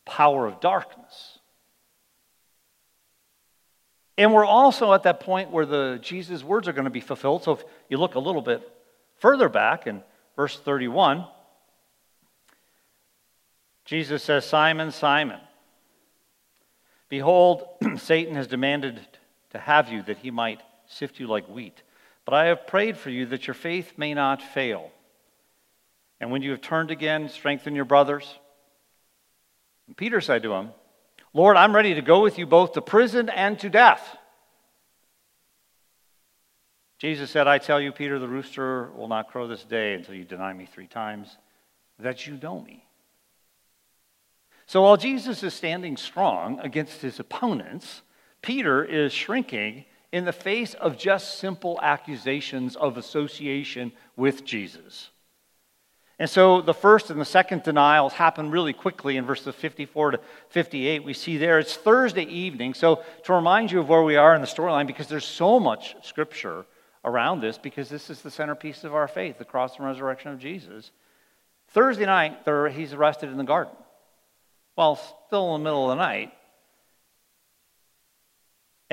power 0.05 0.45
of 0.45 0.59
darkness. 0.59 1.39
And 4.17 4.33
we're 4.33 4.45
also 4.45 4.93
at 4.93 5.03
that 5.03 5.19
point 5.19 5.51
where 5.51 5.65
the 5.65 5.99
Jesus 6.01 6.43
words 6.43 6.67
are 6.67 6.73
going 6.73 6.83
to 6.85 6.91
be 6.91 7.01
fulfilled. 7.01 7.43
So 7.43 7.53
if 7.53 7.63
you 7.89 7.97
look 7.97 8.15
a 8.15 8.19
little 8.19 8.41
bit 8.41 8.69
further 9.17 9.49
back 9.49 9.87
in 9.87 10.03
verse 10.35 10.59
31, 10.59 11.25
Jesus 13.85 14.23
says, 14.23 14.45
Simon, 14.45 14.91
Simon, 14.91 15.39
behold, 17.09 17.65
Satan 17.97 18.35
has 18.35 18.47
demanded 18.47 18.99
to 19.49 19.57
have 19.57 19.91
you 19.91 20.03
that 20.03 20.19
he 20.19 20.31
might 20.31 20.61
sift 20.87 21.19
you 21.19 21.27
like 21.27 21.47
wheat. 21.47 21.81
But 22.23 22.35
I 22.35 22.45
have 22.45 22.67
prayed 22.67 22.97
for 22.97 23.09
you 23.09 23.25
that 23.27 23.47
your 23.47 23.55
faith 23.55 23.93
may 23.97 24.13
not 24.13 24.41
fail. 24.41 24.91
And 26.23 26.31
when 26.31 26.41
you 26.41 26.51
have 26.51 26.61
turned 26.61 26.89
again, 26.89 27.27
strengthen 27.27 27.75
your 27.75 27.83
brothers. 27.83 28.39
And 29.87 29.97
Peter 29.97 30.21
said 30.21 30.43
to 30.43 30.53
him, 30.53 30.69
Lord, 31.33 31.57
I'm 31.57 31.75
ready 31.75 31.95
to 31.95 32.01
go 32.01 32.21
with 32.23 32.37
you 32.37 32.45
both 32.45 32.71
to 32.73 32.81
prison 32.81 33.27
and 33.27 33.59
to 33.59 33.69
death. 33.69 34.15
Jesus 36.97 37.29
said, 37.29 37.45
I 37.45 37.57
tell 37.57 37.81
you, 37.81 37.91
Peter, 37.91 38.19
the 38.19 38.29
rooster 38.29 38.89
will 38.93 39.09
not 39.09 39.27
crow 39.27 39.49
this 39.49 39.65
day 39.65 39.95
until 39.95 40.15
you 40.15 40.23
deny 40.23 40.53
me 40.53 40.65
three 40.65 40.87
times 40.87 41.37
that 41.99 42.25
you 42.25 42.39
know 42.41 42.61
me. 42.61 42.85
So 44.65 44.83
while 44.83 44.95
Jesus 44.95 45.43
is 45.43 45.53
standing 45.53 45.97
strong 45.97 46.57
against 46.61 47.01
his 47.01 47.19
opponents, 47.19 48.01
Peter 48.41 48.81
is 48.81 49.11
shrinking 49.11 49.83
in 50.13 50.23
the 50.23 50.31
face 50.31 50.73
of 50.75 50.97
just 50.97 51.37
simple 51.37 51.77
accusations 51.81 52.77
of 52.77 52.95
association 52.95 53.91
with 54.15 54.45
Jesus. 54.45 55.09
And 56.23 56.29
so 56.29 56.61
the 56.61 56.73
first 56.73 57.09
and 57.09 57.19
the 57.19 57.25
second 57.25 57.63
denials 57.63 58.13
happen 58.13 58.49
really 58.49 58.71
quickly 58.71 59.17
in 59.17 59.25
verses 59.25 59.53
54 59.55 60.11
to 60.11 60.19
58. 60.47 61.03
We 61.03 61.13
see 61.13 61.35
there 61.35 61.59
it's 61.59 61.75
Thursday 61.75 62.23
evening. 62.23 62.75
So 62.75 63.03
to 63.25 63.33
remind 63.33 63.73
you 63.73 63.81
of 63.81 63.89
where 63.89 64.03
we 64.03 64.15
are 64.15 64.33
in 64.33 64.39
the 64.39 64.47
storyline, 64.47 64.87
because 64.87 65.07
there's 65.07 65.25
so 65.25 65.59
much 65.59 65.97
scripture 66.01 66.65
around 67.03 67.41
this, 67.41 67.57
because 67.57 67.89
this 67.89 68.09
is 68.09 68.21
the 68.21 68.31
centerpiece 68.31 68.85
of 68.85 68.95
our 68.95 69.09
faith, 69.09 69.37
the 69.37 69.43
cross 69.43 69.75
and 69.75 69.85
resurrection 69.85 70.31
of 70.31 70.39
Jesus. 70.39 70.91
Thursday 71.71 72.05
night, 72.05 72.37
he's 72.71 72.93
arrested 72.93 73.29
in 73.29 73.35
the 73.35 73.43
garden. 73.43 73.75
Well, 74.77 74.95
still 75.27 75.53
in 75.55 75.61
the 75.61 75.65
middle 75.65 75.91
of 75.91 75.97
the 75.97 76.01
night. 76.01 76.31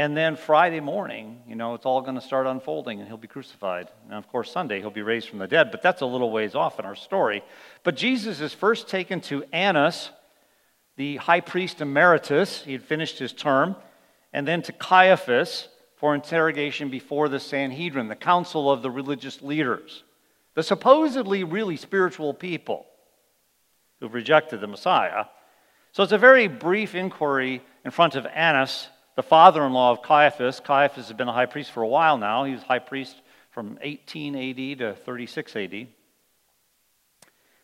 And 0.01 0.17
then 0.17 0.37
Friday 0.37 0.81
morning, 0.81 1.43
you 1.47 1.55
know, 1.55 1.75
it's 1.75 1.85
all 1.85 2.01
going 2.01 2.15
to 2.15 2.23
start 2.23 2.47
unfolding 2.47 3.01
and 3.01 3.07
he'll 3.07 3.19
be 3.19 3.29
crucified. 3.29 3.91
And 4.07 4.15
of 4.15 4.27
course, 4.29 4.51
Sunday, 4.51 4.81
he'll 4.81 4.89
be 4.89 5.03
raised 5.03 5.29
from 5.29 5.41
the 5.41 5.47
dead, 5.47 5.71
but 5.71 5.83
that's 5.83 6.01
a 6.01 6.07
little 6.07 6.31
ways 6.31 6.55
off 6.55 6.79
in 6.79 6.87
our 6.87 6.95
story. 6.95 7.45
But 7.83 7.97
Jesus 7.97 8.41
is 8.41 8.55
first 8.55 8.89
taken 8.89 9.21
to 9.21 9.45
Annas, 9.53 10.09
the 10.97 11.17
high 11.17 11.43
priest 11.43 11.83
emeritus. 11.83 12.63
He 12.63 12.73
had 12.73 12.83
finished 12.83 13.19
his 13.19 13.35
term. 13.35 13.77
And 14.33 14.49
then 14.49 14.63
to 14.63 14.73
Caiaphas 14.73 15.69
for 15.97 16.15
interrogation 16.15 16.89
before 16.89 17.29
the 17.29 17.39
Sanhedrin, 17.39 18.09
the 18.09 18.17
council 18.17 18.73
of 18.73 18.81
the 18.81 18.91
religious 18.91 19.43
leaders, 19.43 20.03
the 20.55 20.63
supposedly 20.63 21.45
really 21.45 21.77
spiritual 21.77 22.33
people 22.33 22.87
who've 24.01 24.15
rejected 24.15 24.63
the 24.63 24.67
Messiah. 24.67 25.27
So 25.93 26.03
it's 26.03 26.13
a 26.13 26.17
very 26.17 26.49
brief 26.49 26.95
inquiry 26.95 27.61
in 27.85 27.91
front 27.91 28.15
of 28.15 28.25
Annas 28.25 28.89
the 29.21 29.27
father 29.27 29.67
in 29.67 29.75
law 29.75 29.91
of 29.91 30.01
Caiaphas. 30.01 30.61
Caiaphas 30.61 31.09
has 31.09 31.13
been 31.15 31.29
a 31.29 31.33
high 31.33 31.45
priest 31.45 31.73
for 31.73 31.83
a 31.83 31.87
while 31.87 32.17
now. 32.17 32.45
He 32.45 32.55
was 32.55 32.63
high 32.63 32.79
priest 32.79 33.21
from 33.51 33.79
18 33.83 34.35
AD 34.35 34.79
to 34.79 34.95
36 34.95 35.57
AD. 35.57 35.87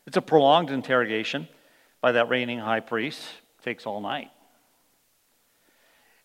It's 0.07 0.19
a 0.19 0.21
prolonged 0.21 0.69
interrogation 0.69 1.49
by 2.03 2.13
that 2.13 2.29
reigning 2.29 2.59
high 2.59 2.81
priest. 2.81 3.23
It 3.59 3.63
takes 3.65 3.87
all 3.87 4.03
night. 4.03 4.31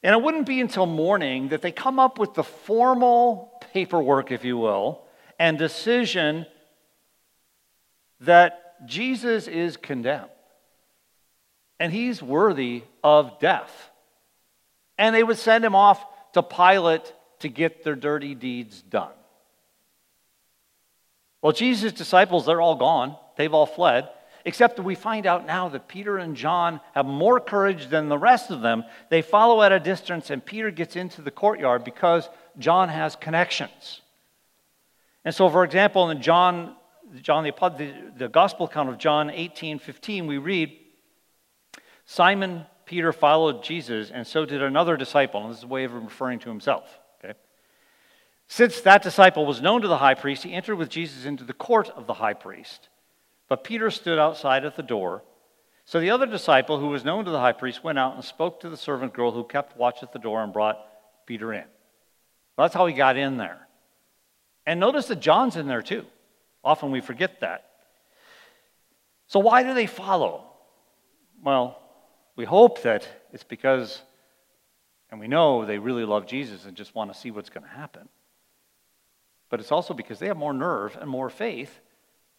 And 0.03 0.13
it 0.13 0.21
wouldn't 0.21 0.47
be 0.47 0.59
until 0.59 0.85
morning 0.85 1.47
that 1.47 1.61
they 1.61 1.71
come 1.71 1.97
up 1.97 2.19
with 2.19 2.33
the 2.33 2.43
formal 2.43 3.53
paperwork, 3.71 4.33
if 4.33 4.43
you 4.43 4.57
will, 4.57 5.01
and 5.39 5.57
decision 5.57 6.45
that 8.19 8.85
Jesus 8.85 9.47
is 9.47 9.77
condemned 9.77 10.27
and 11.79 11.93
he's 11.93 12.21
worthy 12.21 12.83
of 13.01 13.39
death 13.39 13.90
and 15.01 15.15
they 15.15 15.23
would 15.23 15.39
send 15.39 15.65
him 15.65 15.73
off 15.73 16.05
to 16.33 16.43
Pilate 16.43 17.11
to 17.39 17.49
get 17.49 17.83
their 17.83 17.95
dirty 17.95 18.35
deeds 18.35 18.83
done. 18.83 19.09
Well, 21.41 21.53
Jesus' 21.53 21.91
disciples, 21.91 22.45
they're 22.45 22.61
all 22.61 22.75
gone. 22.75 23.17
They've 23.35 23.51
all 23.51 23.65
fled. 23.65 24.09
Except 24.45 24.75
that 24.75 24.83
we 24.83 24.93
find 24.93 25.25
out 25.25 25.47
now 25.47 25.69
that 25.69 25.87
Peter 25.87 26.19
and 26.19 26.35
John 26.35 26.81
have 26.93 27.07
more 27.07 27.39
courage 27.39 27.87
than 27.87 28.09
the 28.09 28.17
rest 28.17 28.51
of 28.51 28.61
them. 28.61 28.83
They 29.09 29.23
follow 29.23 29.63
at 29.63 29.71
a 29.71 29.79
distance, 29.79 30.29
and 30.29 30.45
Peter 30.45 30.69
gets 30.69 30.95
into 30.95 31.23
the 31.23 31.31
courtyard 31.31 31.83
because 31.83 32.29
John 32.59 32.87
has 32.89 33.15
connections. 33.15 34.01
And 35.25 35.33
so, 35.33 35.49
for 35.49 35.63
example, 35.63 36.11
in 36.11 36.21
John, 36.21 36.75
John 37.23 37.43
the, 37.43 37.51
the, 37.51 37.93
the 38.17 38.29
gospel 38.29 38.67
account 38.67 38.89
of 38.89 38.99
John 38.99 39.31
18 39.31 39.79
15, 39.79 40.27
we 40.27 40.37
read 40.37 40.77
Simon 42.05 42.67
Peter 42.91 43.13
followed 43.13 43.63
Jesus, 43.63 44.11
and 44.11 44.27
so 44.27 44.43
did 44.45 44.61
another 44.61 44.97
disciple. 44.97 45.41
And 45.41 45.49
this 45.49 45.59
is 45.59 45.63
a 45.63 45.67
way 45.67 45.85
of 45.85 45.93
referring 45.93 46.39
to 46.39 46.49
himself. 46.49 46.99
Okay? 47.23 47.39
Since 48.49 48.81
that 48.81 49.01
disciple 49.01 49.45
was 49.45 49.61
known 49.61 49.81
to 49.83 49.87
the 49.87 49.99
high 49.99 50.13
priest, 50.13 50.43
he 50.43 50.51
entered 50.51 50.75
with 50.75 50.89
Jesus 50.89 51.23
into 51.23 51.45
the 51.45 51.53
court 51.53 51.89
of 51.91 52.05
the 52.05 52.15
high 52.15 52.33
priest. 52.33 52.89
But 53.47 53.63
Peter 53.63 53.91
stood 53.91 54.19
outside 54.19 54.65
at 54.65 54.75
the 54.75 54.83
door. 54.83 55.23
So 55.85 56.01
the 56.01 56.09
other 56.09 56.25
disciple, 56.25 56.79
who 56.81 56.89
was 56.89 57.05
known 57.05 57.23
to 57.23 57.31
the 57.31 57.39
high 57.39 57.53
priest, 57.53 57.81
went 57.81 57.97
out 57.97 58.15
and 58.15 58.25
spoke 58.25 58.59
to 58.59 58.69
the 58.69 58.75
servant 58.75 59.13
girl 59.13 59.31
who 59.31 59.45
kept 59.45 59.77
watch 59.77 60.03
at 60.03 60.11
the 60.11 60.19
door 60.19 60.43
and 60.43 60.51
brought 60.51 60.85
Peter 61.25 61.53
in. 61.53 61.63
Well, 62.57 62.65
that's 62.65 62.75
how 62.75 62.87
he 62.87 62.93
got 62.93 63.15
in 63.15 63.37
there. 63.37 63.69
And 64.65 64.81
notice 64.81 65.05
that 65.07 65.21
John's 65.21 65.55
in 65.55 65.65
there 65.65 65.81
too. 65.81 66.05
Often 66.61 66.91
we 66.91 66.99
forget 66.99 67.39
that. 67.39 67.69
So 69.27 69.39
why 69.39 69.63
do 69.63 69.73
they 69.73 69.85
follow? 69.85 70.43
Well, 71.41 71.80
we 72.35 72.45
hope 72.45 72.83
that 72.83 73.07
it's 73.31 73.43
because, 73.43 74.01
and 75.09 75.19
we 75.19 75.27
know 75.27 75.65
they 75.65 75.77
really 75.77 76.05
love 76.05 76.25
Jesus 76.25 76.65
and 76.65 76.75
just 76.75 76.95
want 76.95 77.13
to 77.13 77.19
see 77.19 77.31
what's 77.31 77.49
going 77.49 77.63
to 77.63 77.69
happen. 77.69 78.07
But 79.49 79.59
it's 79.59 79.71
also 79.71 79.93
because 79.93 80.19
they 80.19 80.27
have 80.27 80.37
more 80.37 80.53
nerve 80.53 80.97
and 80.99 81.09
more 81.09 81.29
faith 81.29 81.79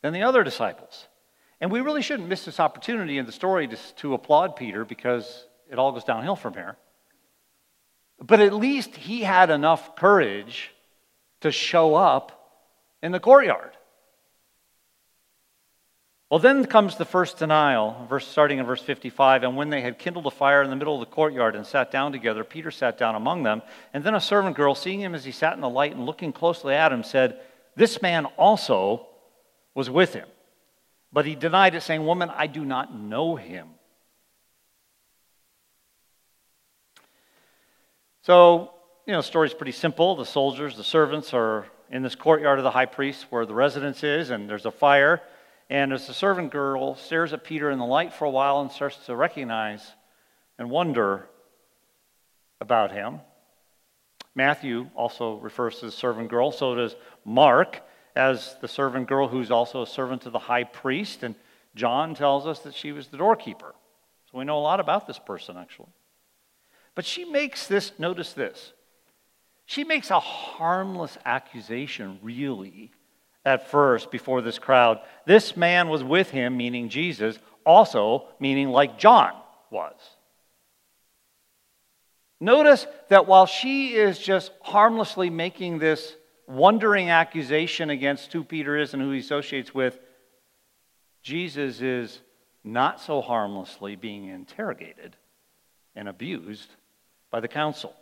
than 0.01 0.13
the 0.13 0.23
other 0.23 0.43
disciples. 0.43 1.07
And 1.61 1.71
we 1.71 1.81
really 1.81 2.03
shouldn't 2.03 2.29
miss 2.29 2.45
this 2.45 2.59
opportunity 2.59 3.19
in 3.19 3.27
the 3.27 3.33
story 3.33 3.69
to, 3.69 3.77
to 3.97 4.15
applaud 4.15 4.57
Peter 4.57 4.85
because 4.85 5.47
it 5.71 5.79
all 5.79 5.93
goes 5.93 6.05
downhill 6.05 6.37
from 6.37 6.55
here. 6.55 6.77
But 8.21 8.41
at 8.41 8.53
least 8.53 8.97
he 8.97 9.23
had 9.23 9.51
enough 9.51 9.95
courage 9.97 10.71
to 11.41 11.51
show 11.51 11.95
up 11.95 12.67
in 13.03 13.13
the 13.13 13.21
courtyard. 13.21 13.73
Well, 16.33 16.39
then 16.39 16.65
comes 16.65 16.97
the 16.97 17.05
first 17.05 17.37
denial, 17.37 18.07
verse, 18.09 18.27
starting 18.27 18.59
in 18.59 18.65
verse 18.65 18.81
55. 18.81 19.43
And 19.43 19.55
when 19.55 19.69
they 19.69 19.83
had 19.83 19.99
kindled 19.99 20.27
a 20.27 20.31
fire 20.31 20.63
in 20.63 20.71
the 20.71 20.77
middle 20.77 20.95
of 20.95 21.01
the 21.01 21.15
courtyard 21.15 21.55
and 21.55 21.67
sat 21.67 21.91
down 21.91 22.11
together, 22.11 22.43
Peter 22.43 22.71
sat 22.71 22.97
down 22.97 23.15
among 23.15 23.43
them. 23.43 23.61
And 23.93 24.03
then 24.03 24.15
a 24.15 24.21
servant 24.21 24.57
girl, 24.57 24.75
seeing 24.75 24.99
him 24.99 25.15
as 25.15 25.27
he 25.27 25.31
sat 25.31 25.53
in 25.53 25.61
the 25.61 25.69
light 25.69 25.95
and 25.95 26.07
looking 26.07 26.33
closely 26.33 26.73
at 26.73 26.91
him, 26.91 27.03
said, 27.03 27.39
This 27.77 28.01
man 28.01 28.25
also 28.39 29.09
was 29.75 29.91
with 29.91 30.15
him. 30.15 30.27
But 31.13 31.27
he 31.27 31.35
denied 31.35 31.75
it, 31.75 31.83
saying, 31.83 32.03
Woman, 32.07 32.31
I 32.35 32.47
do 32.47 32.65
not 32.65 32.99
know 32.99 33.37
him. 33.37 33.69
So, 38.23 38.73
you 39.05 39.13
know, 39.13 39.19
the 39.19 39.27
story's 39.27 39.53
pretty 39.53 39.73
simple. 39.73 40.17
The 40.17 40.25
soldiers, 40.25 40.79
the 40.79 40.83
servants 40.83 41.35
are 41.35 41.67
in 41.91 42.03
this 42.03 42.15
courtyard 42.15 42.59
of 42.59 42.63
the 42.63 42.71
high 42.71 42.87
priest 42.87 43.27
where 43.29 43.45
the 43.45 43.53
residence 43.53 44.03
is, 44.03 44.31
and 44.31 44.49
there's 44.49 44.65
a 44.65 44.71
fire. 44.71 45.21
And 45.73 45.95
as 45.95 46.07
the 46.07 46.13
servant 46.13 46.51
girl 46.51 46.97
stares 46.97 47.33
at 47.33 47.45
Peter 47.45 47.71
in 47.71 47.79
the 47.79 47.87
light 47.87 48.13
for 48.13 48.27
a 48.27 48.31
while 48.31 48.61
and 48.61 48.71
starts 48.71 49.07
to 49.07 49.17
recognize 49.17 49.83
and 50.59 50.69
wonder 50.69 51.31
about 52.61 52.93
him, 52.93 53.21
Matthew 54.35 54.91
also 54.95 55.37
refers 55.37 55.79
to 55.79 55.87
the 55.87 55.91
servant 55.91 56.29
girl, 56.29 56.53
so 56.53 56.75
does 56.75 56.95
Mark 57.25 57.81
as 58.15 58.55
the 58.61 58.69
servant 58.69 59.09
girl 59.09 59.29
who's 59.29 59.51
also 59.51 59.81
a 59.81 59.87
servant 59.87 60.21
to 60.23 60.31
the 60.31 60.39
high 60.39 60.65
priest. 60.65 61.23
And 61.23 61.35
John 61.75 62.15
tells 62.15 62.47
us 62.47 62.59
that 62.61 62.75
she 62.75 62.93
was 62.93 63.07
the 63.07 63.17
doorkeeper. 63.17 63.75
So 64.31 64.37
we 64.37 64.45
know 64.45 64.59
a 64.59 64.61
lot 64.61 64.79
about 64.79 65.07
this 65.07 65.19
person, 65.19 65.57
actually. 65.57 65.89
But 66.95 67.07
she 67.07 67.25
makes 67.25 67.67
this, 67.67 67.93
notice 67.99 68.35
this, 68.35 68.75
she 69.65 69.85
makes 69.85 70.11
a 70.11 70.21
harmless 70.21 71.17
accusation, 71.25 72.19
really, 72.21 72.93
at 73.45 73.71
first 73.71 74.11
before 74.11 74.41
this 74.41 74.59
crowd. 74.59 75.01
This 75.27 75.57
man 75.57 75.89
was 75.89 76.05
with 76.05 76.31
him, 76.31 76.57
meaning 76.57 76.89
Jesus, 76.89 77.39
also 77.65 78.29
meaning 78.39 78.69
like 78.69 78.99
John 78.99 79.33
was. 79.71 79.97
Notice 82.41 82.87
that 83.09 83.27
while 83.27 83.47
she 83.47 83.95
is 83.95 84.19
just 84.19 84.53
harmlessly 84.63 85.31
making 85.31 85.79
this 85.79 86.15
wondering 86.49 87.09
accusation 87.09 87.91
against 87.91 88.33
who 88.33 88.43
Peter 88.43 88.77
is 88.77 88.95
and 88.95 89.03
who 89.03 89.13
he 89.13 89.21
associates 89.21 89.73
with, 89.73 89.99
Jesus 91.23 91.81
is 91.81 92.21
not 92.65 93.01
so 93.01 93.21
harmlessly 93.21 93.97
being 93.97 94.29
interrogated 94.29 95.17
and 95.95 96.09
abused 96.09 96.69
by 97.31 97.41
the 97.41 97.49
council, 97.49 97.95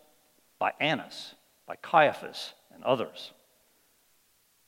by 0.58 0.72
Annas, 0.80 1.34
by 1.66 1.76
Caiaphas, 1.76 2.54
and 2.74 2.82
others. 2.84 3.32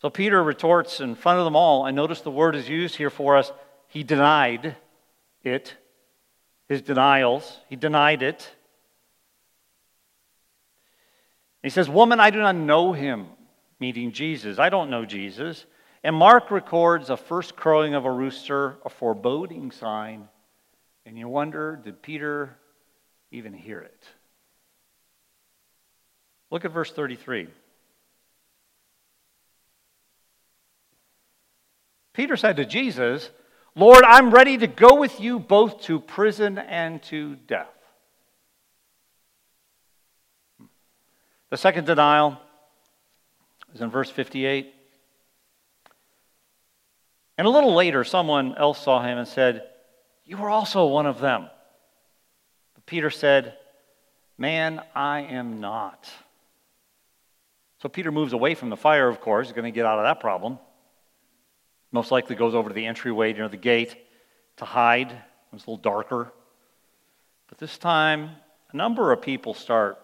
So 0.02 0.10
Peter 0.10 0.42
retorts 0.42 0.98
in 0.98 1.14
front 1.14 1.38
of 1.38 1.44
them 1.44 1.54
all, 1.54 1.86
and 1.86 1.94
notice 1.94 2.22
the 2.22 2.30
word 2.30 2.56
is 2.56 2.68
used 2.68 2.96
here 2.96 3.08
for 3.08 3.36
us. 3.36 3.52
He 3.86 4.02
denied 4.02 4.74
it, 5.44 5.76
his 6.68 6.82
denials. 6.82 7.60
He 7.68 7.76
denied 7.76 8.24
it. 8.24 8.50
He 11.62 11.70
says, 11.70 11.88
Woman, 11.88 12.18
I 12.18 12.30
do 12.30 12.40
not 12.40 12.56
know 12.56 12.92
him, 12.92 13.28
meeting 13.78 14.10
Jesus. 14.10 14.58
I 14.58 14.70
don't 14.70 14.90
know 14.90 15.04
Jesus. 15.04 15.66
And 16.02 16.16
Mark 16.16 16.50
records 16.50 17.08
a 17.08 17.16
first 17.16 17.54
crowing 17.54 17.94
of 17.94 18.04
a 18.04 18.10
rooster, 18.10 18.78
a 18.84 18.88
foreboding 18.88 19.70
sign. 19.70 20.28
And 21.06 21.16
you 21.16 21.28
wonder, 21.28 21.76
did 21.76 22.02
Peter 22.02 22.56
even 23.30 23.52
hear 23.52 23.78
it? 23.78 24.04
Look 26.50 26.64
at 26.64 26.72
verse 26.72 26.90
33. 26.90 27.46
Peter 32.12 32.36
said 32.36 32.56
to 32.56 32.64
Jesus, 32.64 33.30
Lord, 33.74 34.04
I'm 34.04 34.30
ready 34.30 34.58
to 34.58 34.66
go 34.66 34.96
with 34.96 35.20
you 35.20 35.38
both 35.38 35.82
to 35.82 35.98
prison 35.98 36.58
and 36.58 37.02
to 37.04 37.36
death. 37.36 37.68
The 41.50 41.56
second 41.56 41.86
denial 41.86 42.38
is 43.74 43.80
in 43.80 43.90
verse 43.90 44.10
58. 44.10 44.74
And 47.38 47.46
a 47.46 47.50
little 47.50 47.74
later, 47.74 48.04
someone 48.04 48.54
else 48.56 48.82
saw 48.82 49.02
him 49.02 49.18
and 49.18 49.26
said, 49.26 49.68
You 50.24 50.36
were 50.36 50.50
also 50.50 50.86
one 50.86 51.06
of 51.06 51.20
them. 51.20 51.48
But 52.74 52.86
Peter 52.86 53.10
said, 53.10 53.56
Man, 54.36 54.82
I 54.94 55.20
am 55.20 55.60
not. 55.60 56.10
So 57.80 57.88
Peter 57.88 58.12
moves 58.12 58.32
away 58.32 58.54
from 58.54 58.70
the 58.70 58.76
fire, 58.76 59.08
of 59.08 59.20
course. 59.20 59.48
He's 59.48 59.54
going 59.54 59.64
to 59.64 59.74
get 59.74 59.86
out 59.86 59.98
of 59.98 60.04
that 60.04 60.20
problem. 60.20 60.58
Most 61.92 62.10
likely 62.10 62.36
goes 62.36 62.54
over 62.54 62.70
to 62.70 62.74
the 62.74 62.86
entryway 62.86 63.34
near 63.34 63.48
the 63.48 63.56
gate 63.58 63.96
to 64.56 64.64
hide. 64.64 65.12
It's 65.52 65.66
a 65.66 65.70
little 65.70 65.76
darker. 65.76 66.32
But 67.48 67.58
this 67.58 67.76
time, 67.76 68.30
a 68.72 68.76
number 68.76 69.12
of 69.12 69.20
people 69.20 69.52
start 69.52 69.98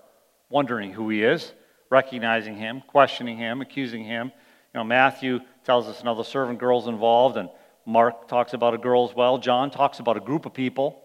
wondering 0.50 0.92
who 0.92 1.08
he 1.08 1.22
is, 1.22 1.52
recognizing 1.90 2.56
him, 2.56 2.82
questioning 2.86 3.38
him, 3.38 3.62
accusing 3.62 4.04
him. 4.04 4.30
You 4.74 4.80
know, 4.80 4.84
Matthew 4.84 5.40
tells 5.64 5.86
us 5.86 6.02
another 6.02 6.24
servant 6.24 6.58
girl's 6.58 6.86
involved, 6.86 7.38
and 7.38 7.48
Mark 7.86 8.28
talks 8.28 8.52
about 8.52 8.74
a 8.74 8.78
girl 8.78 9.08
as 9.08 9.16
well. 9.16 9.38
John 9.38 9.70
talks 9.70 9.98
about 9.98 10.18
a 10.18 10.20
group 10.20 10.44
of 10.44 10.52
people. 10.52 11.02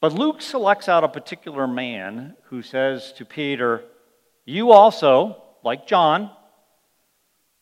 But 0.00 0.12
Luke 0.12 0.42
selects 0.42 0.88
out 0.88 1.04
a 1.04 1.08
particular 1.08 1.68
man 1.68 2.34
who 2.44 2.62
says 2.62 3.12
to 3.12 3.24
Peter, 3.24 3.84
You 4.44 4.72
also, 4.72 5.40
like 5.62 5.86
John, 5.86 6.32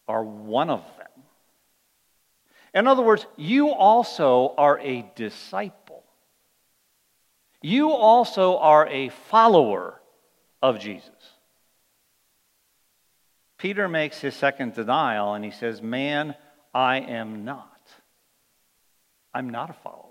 are 0.07 0.25
one 0.25 0.71
of 0.71 0.83
in 2.79 2.87
other 2.87 3.03
words, 3.03 3.27
you 3.37 3.71
also 3.71 4.55
are 4.57 4.79
a 4.79 5.11
disciple. 5.17 6.05
You 7.61 7.91
also 7.91 8.57
are 8.59 8.87
a 8.87 9.09
follower 9.09 10.01
of 10.63 10.79
Jesus. 10.79 11.11
Peter 13.59 13.89
makes 13.89 14.21
his 14.21 14.37
second 14.37 14.75
denial 14.75 15.35
and 15.35 15.45
he 15.45 15.51
says, 15.51 15.83
Man, 15.83 16.37
I 16.73 16.99
am 17.01 17.45
not. 17.45 17.81
I'm 19.35 19.51
not 19.51 19.71
a 19.71 19.73
follower. 19.73 20.05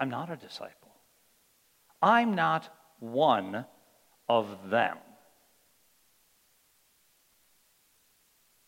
I'm 0.00 0.10
not 0.10 0.32
a 0.32 0.36
disciple. 0.36 0.92
I'm 2.02 2.34
not 2.34 2.68
one 2.98 3.64
of 4.28 4.70
them. 4.70 4.98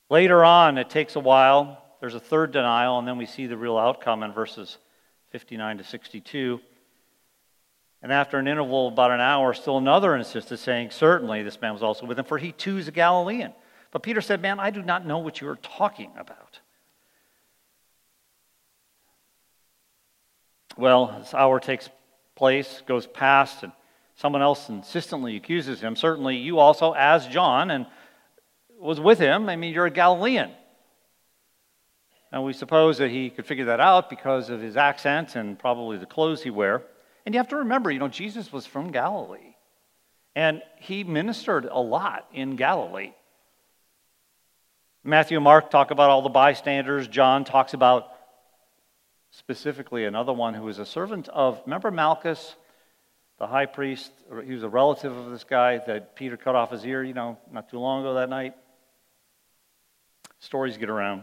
Later 0.09 0.45
on, 0.45 0.79
it 0.79 0.89
takes 0.89 1.17
a 1.17 1.21
while 1.21 1.83
there's 2.01 2.15
a 2.15 2.21
third 2.21 2.53
denial, 2.53 2.99
and 2.99 3.07
then 3.07 3.19
we 3.19 3.27
see 3.27 3.47
the 3.47 3.57
real 3.57 3.77
outcome 3.77 4.23
in 4.23 4.33
verses 4.33 4.79
59 5.31 5.79
to 5.79 5.85
62. 5.85 6.61
And 8.03 8.13
after 8.13 8.39
an 8.39 8.47
interval 8.47 8.87
of 8.87 8.93
about 8.93 9.11
an 9.11 9.21
hour, 9.21 9.53
still 9.55 9.79
another 9.79 10.15
insisted, 10.15 10.59
saying, 10.59 10.91
Certainly 10.91 11.43
this 11.43 11.61
man 11.61 11.73
was 11.73 11.83
also 11.83 12.07
with 12.07 12.19
him, 12.19 12.25
for 12.25 12.39
he 12.39 12.53
too 12.53 12.79
is 12.79 12.87
a 12.87 12.93
Galilean. 12.93 13.53
But 13.91 14.03
Peter 14.03 14.21
said, 14.21 14.41
Man, 14.41 14.61
I 14.61 14.71
do 14.71 14.83
not 14.83 15.05
know 15.05 15.19
what 15.19 15.41
you 15.41 15.49
are 15.49 15.57
talking 15.57 16.13
about. 16.17 16.61
Well, 20.77 21.17
this 21.19 21.35
hour 21.35 21.59
takes 21.59 21.91
place, 22.37 22.83
goes 22.87 23.09
past, 23.09 23.65
and 23.65 23.73
someone 24.15 24.43
else 24.43 24.69
insistently 24.69 25.35
accuses 25.35 25.81
him. 25.81 25.97
Certainly 25.97 26.37
you 26.37 26.61
also, 26.61 26.93
as 26.93 27.27
John, 27.27 27.73
and 27.73 27.87
was 28.79 29.01
with 29.01 29.19
him. 29.19 29.49
I 29.49 29.57
mean, 29.57 29.75
you're 29.75 29.87
a 29.87 29.91
Galilean. 29.91 30.53
And 32.31 32.45
we 32.45 32.53
suppose 32.53 32.99
that 32.99 33.11
he 33.11 33.31
could 33.31 33.47
figure 33.47 33.67
that 33.67 33.81
out 33.81 34.11
because 34.11 34.51
of 34.51 34.61
his 34.61 34.77
accent 34.77 35.35
and 35.35 35.59
probably 35.59 35.97
the 35.97 36.07
clothes 36.07 36.43
he 36.43 36.51
wear. 36.51 36.83
And 37.25 37.35
you 37.35 37.39
have 37.39 37.49
to 37.49 37.57
remember, 37.57 37.91
you 37.91 37.99
know, 37.99 38.09
Jesus 38.09 38.53
was 38.53 38.67
from 38.67 38.91
Galilee. 38.91 39.55
And 40.35 40.63
he 40.77 41.05
ministered 41.05 41.65
a 41.65 41.81
lot 41.81 42.27
in 42.33 42.57
Galilee. 42.57 43.13
Matthew 45.03 45.39
and 45.39 45.45
Mark 45.45 45.71
talk 45.71 45.91
about 45.91 46.11
all 46.11 46.23
the 46.23 46.29
bystanders. 46.29 47.09
John 47.09 47.45
talks 47.45 47.73
about 47.73 48.13
specifically 49.31 50.05
another 50.05 50.33
one 50.33 50.55
who 50.55 50.63
was 50.63 50.79
a 50.79 50.87
servant 50.87 51.29
of, 51.29 51.61
remember 51.65 51.91
Malchus, 51.91 52.57
the 53.39 53.47
high 53.47 53.67
priest? 53.67 54.13
He 54.45 54.53
was 54.53 54.63
a 54.63 54.69
relative 54.69 55.17
of 55.17 55.31
this 55.31 55.45
guy 55.45 55.79
that 55.87 56.15
Peter 56.15 56.37
cut 56.37 56.55
off 56.55 56.71
his 56.71 56.85
ear, 56.85 57.03
you 57.03 57.15
know, 57.15 57.39
not 57.51 57.71
too 57.71 57.79
long 57.79 58.01
ago 58.03 58.15
that 58.15 58.29
night. 58.29 58.55
Stories 60.41 60.77
get 60.77 60.91
around. 60.91 61.23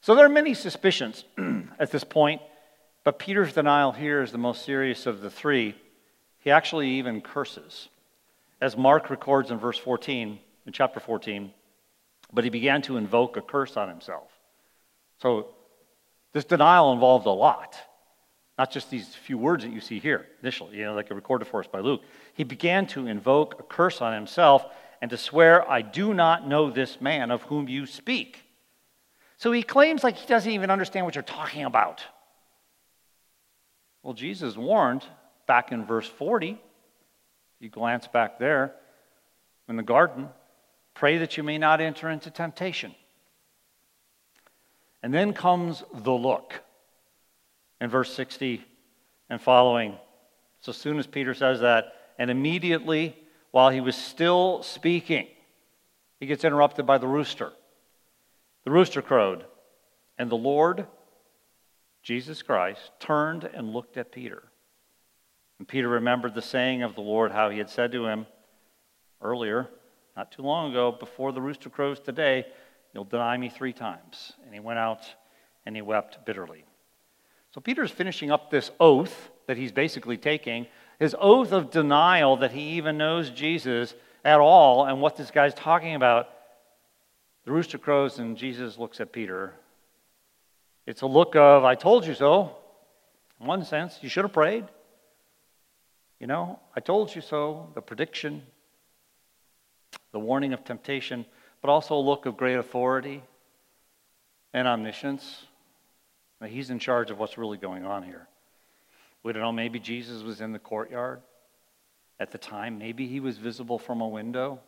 So 0.00 0.14
there 0.14 0.24
are 0.24 0.30
many 0.30 0.54
suspicions 0.54 1.24
at 1.78 1.90
this 1.90 2.04
point, 2.04 2.40
but 3.04 3.18
Peter's 3.18 3.52
denial 3.52 3.92
here 3.92 4.22
is 4.22 4.32
the 4.32 4.38
most 4.38 4.64
serious 4.64 5.06
of 5.06 5.20
the 5.20 5.30
three. 5.30 5.74
He 6.40 6.50
actually 6.50 6.90
even 6.90 7.20
curses. 7.20 7.88
As 8.60 8.76
Mark 8.76 9.10
records 9.10 9.50
in 9.50 9.58
verse 9.58 9.78
14, 9.78 10.38
in 10.66 10.72
chapter 10.72 11.00
14, 11.00 11.52
but 12.32 12.44
he 12.44 12.50
began 12.50 12.82
to 12.82 12.96
invoke 12.96 13.36
a 13.36 13.42
curse 13.42 13.76
on 13.76 13.88
himself. 13.88 14.30
So 15.18 15.48
This 16.32 16.44
denial 16.44 16.92
involved 16.92 17.26
a 17.26 17.30
lot, 17.30 17.76
not 18.58 18.70
just 18.70 18.90
these 18.90 19.14
few 19.14 19.38
words 19.38 19.64
that 19.64 19.72
you 19.72 19.80
see 19.80 19.98
here 19.98 20.26
initially, 20.42 20.76
you 20.76 20.84
know, 20.84 20.94
like 20.94 21.10
recorded 21.10 21.46
for 21.48 21.60
us 21.60 21.66
by 21.66 21.80
Luke. 21.80 22.02
He 22.34 22.44
began 22.44 22.86
to 22.88 23.06
invoke 23.06 23.58
a 23.58 23.62
curse 23.62 24.00
on 24.00 24.12
himself 24.12 24.64
and 25.00 25.10
to 25.10 25.16
swear, 25.16 25.68
I 25.70 25.82
do 25.82 26.12
not 26.12 26.46
know 26.46 26.70
this 26.70 27.00
man 27.00 27.30
of 27.30 27.42
whom 27.42 27.68
you 27.68 27.86
speak. 27.86 28.44
So 29.38 29.52
he 29.52 29.62
claims 29.62 30.04
like 30.04 30.16
he 30.16 30.26
doesn't 30.26 30.50
even 30.50 30.70
understand 30.70 31.06
what 31.06 31.14
you're 31.14 31.22
talking 31.22 31.64
about. 31.64 32.04
Well, 34.02 34.14
Jesus 34.14 34.56
warned 34.56 35.04
back 35.46 35.72
in 35.72 35.84
verse 35.84 36.08
40, 36.08 36.60
you 37.60 37.68
glance 37.68 38.08
back 38.08 38.38
there 38.38 38.74
in 39.68 39.76
the 39.76 39.82
garden, 39.82 40.28
pray 40.94 41.18
that 41.18 41.36
you 41.36 41.42
may 41.42 41.56
not 41.56 41.80
enter 41.80 42.10
into 42.10 42.30
temptation. 42.30 42.94
And 45.02 45.14
then 45.14 45.32
comes 45.32 45.84
the 45.94 46.12
look 46.12 46.60
in 47.80 47.88
verse 47.88 48.12
60 48.14 48.64
and 49.30 49.40
following. 49.40 49.96
So 50.60 50.72
soon 50.72 50.98
as 50.98 51.06
Peter 51.06 51.34
says 51.34 51.60
that, 51.60 51.92
and 52.18 52.30
immediately 52.30 53.16
while 53.52 53.70
he 53.70 53.80
was 53.80 53.94
still 53.94 54.64
speaking, 54.64 55.28
he 56.18 56.26
gets 56.26 56.44
interrupted 56.44 56.86
by 56.86 56.98
the 56.98 57.06
rooster. 57.06 57.52
The 58.68 58.74
rooster 58.74 59.00
crowed, 59.00 59.46
and 60.18 60.30
the 60.30 60.36
Lord, 60.36 60.86
Jesus 62.02 62.42
Christ, 62.42 62.90
turned 63.00 63.44
and 63.44 63.72
looked 63.72 63.96
at 63.96 64.12
Peter. 64.12 64.42
And 65.58 65.66
Peter 65.66 65.88
remembered 65.88 66.34
the 66.34 66.42
saying 66.42 66.82
of 66.82 66.94
the 66.94 67.00
Lord, 67.00 67.32
how 67.32 67.48
he 67.48 67.56
had 67.56 67.70
said 67.70 67.92
to 67.92 68.04
him 68.04 68.26
earlier, 69.22 69.70
not 70.18 70.32
too 70.32 70.42
long 70.42 70.70
ago, 70.70 70.92
before 70.92 71.32
the 71.32 71.40
rooster 71.40 71.70
crows 71.70 71.98
today, 71.98 72.44
you'll 72.92 73.04
deny 73.04 73.38
me 73.38 73.48
three 73.48 73.72
times. 73.72 74.34
And 74.44 74.52
he 74.52 74.60
went 74.60 74.78
out 74.78 75.14
and 75.64 75.74
he 75.74 75.80
wept 75.80 76.26
bitterly. 76.26 76.66
So 77.54 77.62
Peter's 77.62 77.90
finishing 77.90 78.30
up 78.30 78.50
this 78.50 78.70
oath 78.78 79.30
that 79.46 79.56
he's 79.56 79.72
basically 79.72 80.18
taking, 80.18 80.66
his 80.98 81.16
oath 81.18 81.52
of 81.52 81.70
denial 81.70 82.36
that 82.36 82.52
he 82.52 82.72
even 82.72 82.98
knows 82.98 83.30
Jesus 83.30 83.94
at 84.26 84.40
all 84.40 84.84
and 84.84 85.00
what 85.00 85.16
this 85.16 85.30
guy's 85.30 85.54
talking 85.54 85.94
about. 85.94 86.28
The 87.48 87.54
rooster 87.54 87.78
crows 87.78 88.18
and 88.18 88.36
Jesus 88.36 88.76
looks 88.76 89.00
at 89.00 89.10
Peter. 89.10 89.54
It's 90.84 91.00
a 91.00 91.06
look 91.06 91.34
of, 91.34 91.64
I 91.64 91.76
told 91.76 92.06
you 92.06 92.12
so. 92.12 92.54
In 93.40 93.46
one 93.46 93.64
sense, 93.64 93.98
you 94.02 94.10
should 94.10 94.26
have 94.26 94.34
prayed. 94.34 94.66
You 96.20 96.26
know, 96.26 96.60
I 96.76 96.80
told 96.80 97.14
you 97.14 97.22
so, 97.22 97.70
the 97.74 97.80
prediction, 97.80 98.42
the 100.12 100.18
warning 100.18 100.52
of 100.52 100.62
temptation, 100.62 101.24
but 101.62 101.70
also 101.70 101.94
a 101.94 102.04
look 102.04 102.26
of 102.26 102.36
great 102.36 102.58
authority 102.58 103.22
and 104.52 104.68
omniscience. 104.68 105.46
Now, 106.42 106.48
he's 106.48 106.68
in 106.68 106.78
charge 106.78 107.10
of 107.10 107.18
what's 107.18 107.38
really 107.38 107.56
going 107.56 107.86
on 107.86 108.02
here. 108.02 108.28
We 109.22 109.32
don't 109.32 109.40
know, 109.40 109.52
maybe 109.52 109.78
Jesus 109.78 110.22
was 110.22 110.42
in 110.42 110.52
the 110.52 110.58
courtyard 110.58 111.22
at 112.20 112.30
the 112.30 112.36
time. 112.36 112.78
Maybe 112.78 113.06
he 113.06 113.20
was 113.20 113.38
visible 113.38 113.78
from 113.78 114.02
a 114.02 114.06
window. 114.06 114.60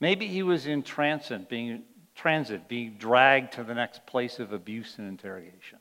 Maybe 0.00 0.26
he 0.26 0.42
was 0.42 0.66
in 0.66 0.82
transit, 0.82 1.48
being, 1.48 1.84
transit, 2.18 2.68
being 2.68 2.96
dragged 2.98 3.52
to 3.54 3.64
the 3.64 3.74
next 3.74 4.04
place 4.04 4.40
of 4.40 4.52
abuse 4.52 4.96
and 4.98 5.08
interrogation. 5.08 5.78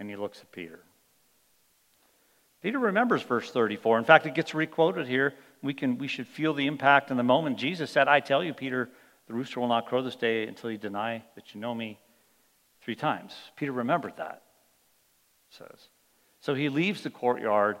And 0.00 0.08
he 0.08 0.16
looks 0.16 0.40
at 0.40 0.50
Peter. 0.50 0.80
Peter 2.62 2.78
remembers 2.78 3.22
verse 3.22 3.50
34. 3.50 3.98
In 3.98 4.04
fact, 4.04 4.26
it 4.26 4.34
gets 4.34 4.54
requoted 4.54 5.06
here. 5.06 5.34
We, 5.62 5.74
can, 5.74 5.98
we 5.98 6.08
should 6.08 6.26
feel 6.26 6.54
the 6.54 6.66
impact 6.66 7.10
in 7.10 7.16
the 7.16 7.22
moment. 7.22 7.58
Jesus 7.58 7.90
said, 7.90 8.08
I 8.08 8.20
tell 8.20 8.42
you, 8.42 8.54
Peter, 8.54 8.88
the 9.26 9.34
rooster 9.34 9.60
will 9.60 9.68
not 9.68 9.86
crow 9.86 10.02
this 10.02 10.16
day 10.16 10.46
until 10.46 10.70
you 10.70 10.78
deny 10.78 11.22
that 11.34 11.54
you 11.54 11.60
know 11.60 11.74
me 11.74 11.98
three 12.80 12.96
times. 12.96 13.34
Peter 13.56 13.72
remembered 13.72 14.16
that, 14.16 14.42
says. 15.50 15.88
So 16.40 16.54
he 16.54 16.68
leaves 16.68 17.02
the 17.02 17.10
courtyard 17.10 17.76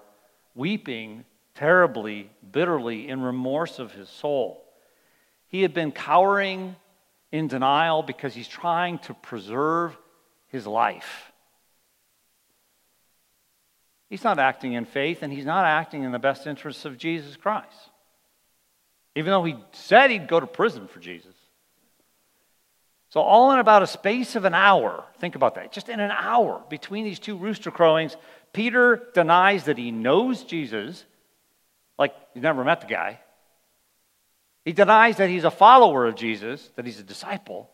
weeping 0.54 1.24
terribly, 1.54 2.30
bitterly, 2.52 3.08
in 3.08 3.22
remorse 3.22 3.78
of 3.78 3.92
his 3.92 4.08
soul. 4.08 4.62
He 5.46 5.62
had 5.62 5.72
been 5.72 5.90
cowering 5.90 6.76
in 7.30 7.48
denial 7.48 8.02
because 8.02 8.34
he's 8.34 8.48
trying 8.48 8.98
to 9.00 9.14
preserve 9.14 9.96
his 10.48 10.66
life. 10.66 11.32
He's 14.08 14.24
not 14.24 14.38
acting 14.38 14.72
in 14.72 14.86
faith, 14.86 15.22
and 15.22 15.32
he's 15.32 15.44
not 15.44 15.66
acting 15.66 16.02
in 16.02 16.12
the 16.12 16.18
best 16.18 16.46
interests 16.46 16.84
of 16.84 16.96
Jesus 16.96 17.36
Christ. 17.36 17.90
Even 19.14 19.32
though 19.32 19.44
he 19.44 19.56
said 19.72 20.10
he'd 20.10 20.28
go 20.28 20.40
to 20.40 20.46
prison 20.46 20.88
for 20.88 21.00
Jesus. 21.00 21.34
So, 23.10 23.20
all 23.20 23.52
in 23.52 23.58
about 23.58 23.82
a 23.82 23.86
space 23.86 24.36
of 24.36 24.44
an 24.44 24.54
hour, 24.54 25.04
think 25.18 25.34
about 25.34 25.54
that, 25.54 25.72
just 25.72 25.88
in 25.88 25.98
an 25.98 26.10
hour 26.10 26.62
between 26.68 27.04
these 27.04 27.18
two 27.18 27.36
rooster 27.36 27.70
crowings, 27.70 28.16
Peter 28.52 29.08
denies 29.14 29.64
that 29.64 29.78
he 29.78 29.90
knows 29.90 30.44
Jesus, 30.44 31.04
like 31.98 32.14
he's 32.34 32.42
never 32.42 32.64
met 32.64 32.82
the 32.82 32.86
guy. 32.86 33.20
He 34.68 34.74
denies 34.74 35.16
that 35.16 35.30
he's 35.30 35.44
a 35.44 35.50
follower 35.50 36.04
of 36.04 36.14
Jesus, 36.14 36.68
that 36.76 36.84
he's 36.84 37.00
a 37.00 37.02
disciple. 37.02 37.70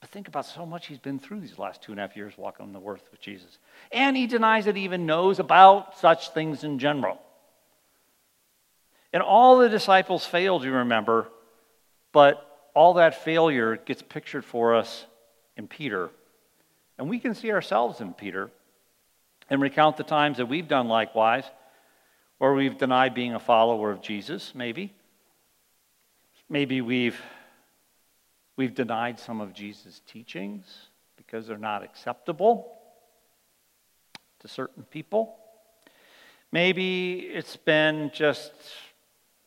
But 0.00 0.10
think 0.10 0.28
about 0.28 0.46
so 0.46 0.64
much 0.64 0.86
he's 0.86 1.00
been 1.00 1.18
through 1.18 1.40
these 1.40 1.58
last 1.58 1.82
two 1.82 1.90
and 1.90 1.98
a 1.98 2.06
half 2.06 2.16
years 2.16 2.34
walking 2.38 2.64
on 2.64 2.72
the 2.72 2.80
earth 2.80 3.08
with 3.10 3.20
Jesus. 3.20 3.58
And 3.90 4.16
he 4.16 4.28
denies 4.28 4.66
that 4.66 4.76
he 4.76 4.84
even 4.84 5.06
knows 5.06 5.40
about 5.40 5.98
such 5.98 6.30
things 6.30 6.62
in 6.62 6.78
general. 6.78 7.20
And 9.12 9.24
all 9.24 9.58
the 9.58 9.68
disciples 9.68 10.24
failed, 10.24 10.62
you 10.62 10.70
remember, 10.70 11.26
but 12.12 12.48
all 12.72 12.94
that 12.94 13.24
failure 13.24 13.74
gets 13.74 14.02
pictured 14.02 14.44
for 14.44 14.76
us 14.76 15.04
in 15.56 15.66
Peter. 15.66 16.10
And 16.96 17.10
we 17.10 17.18
can 17.18 17.34
see 17.34 17.50
ourselves 17.50 18.00
in 18.00 18.14
Peter 18.14 18.52
and 19.50 19.60
recount 19.60 19.96
the 19.96 20.04
times 20.04 20.36
that 20.36 20.46
we've 20.46 20.68
done 20.68 20.86
likewise, 20.86 21.50
or 22.38 22.54
we've 22.54 22.78
denied 22.78 23.14
being 23.14 23.34
a 23.34 23.40
follower 23.40 23.90
of 23.90 24.00
Jesus, 24.00 24.52
maybe. 24.54 24.94
Maybe 26.48 26.80
we've 26.80 27.20
We've 28.56 28.74
denied 28.74 29.20
some 29.20 29.42
of 29.42 29.52
Jesus' 29.52 30.00
teachings 30.06 30.64
because 31.16 31.46
they're 31.46 31.58
not 31.58 31.82
acceptable 31.82 32.72
to 34.40 34.48
certain 34.48 34.82
people. 34.84 35.36
Maybe 36.52 37.18
it's 37.18 37.56
been 37.56 38.10
just, 38.14 38.52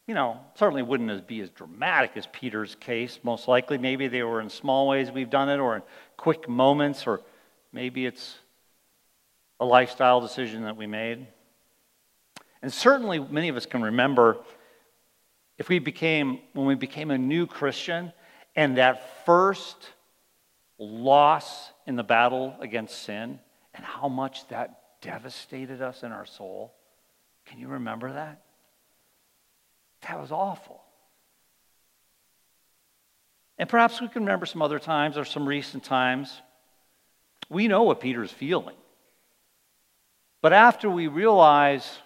you 0.06 0.14
know, 0.14 0.40
certainly 0.54 0.84
wouldn't 0.84 1.28
be 1.28 1.42
as 1.42 1.50
dramatic 1.50 2.12
as 2.18 2.28
Peter's 2.28 2.76
case, 2.76 3.20
most 3.24 3.48
likely. 3.48 3.80
Maybe 3.80 4.08
they 4.08 4.22
were 4.22 4.42
in 4.42 4.50
small 4.50 4.88
ways 4.88 5.10
we've 5.10 5.30
done 5.30 5.50
it 5.50 5.58
or 5.58 5.76
in 5.76 5.82
quick 6.16 6.48
moments, 6.48 7.08
or 7.08 7.22
maybe 7.74 8.06
it's 8.06 8.38
a 9.60 9.66
lifestyle 9.66 10.22
decision 10.22 10.64
that 10.64 10.78
we 10.78 10.86
made. 10.86 11.26
And 12.62 12.72
certainly 12.72 13.18
many 13.18 13.50
of 13.50 13.58
us 13.58 13.66
can 13.66 13.82
remember 13.82 14.38
if 15.60 15.68
we 15.68 15.78
became, 15.78 16.40
when 16.54 16.66
we 16.66 16.76
became 16.76 17.12
a 17.12 17.18
new 17.18 17.46
Christian, 17.46 18.14
and 18.56 18.78
that 18.78 19.26
first 19.26 19.92
loss 20.80 21.72
in 21.86 21.98
the 21.98 22.04
battle 22.04 22.56
against 22.62 23.04
sin 23.04 23.40
and 23.74 23.86
how 23.86 24.08
much 24.08 24.48
that 24.48 24.82
devastated 25.02 25.82
us 25.82 26.02
in 26.04 26.14
our 26.14 26.26
soul. 26.26 26.74
Can 27.46 27.60
you 27.60 27.68
remember 27.68 28.14
that? 28.14 28.42
That 30.08 30.20
was 30.20 30.32
awful. 30.32 30.82
And 33.58 33.68
perhaps 33.68 34.00
we 34.00 34.08
can 34.08 34.24
remember 34.24 34.46
some 34.46 34.62
other 34.62 34.80
times 34.80 35.18
or 35.18 35.26
some 35.26 35.46
recent 35.46 35.84
times. 35.84 36.42
We 37.50 37.68
know 37.68 37.84
what 37.84 38.00
Peter's 38.00 38.32
feeling. 38.32 38.78
But 40.42 40.54
after 40.54 40.90
we 40.90 41.08
realize 41.08 42.00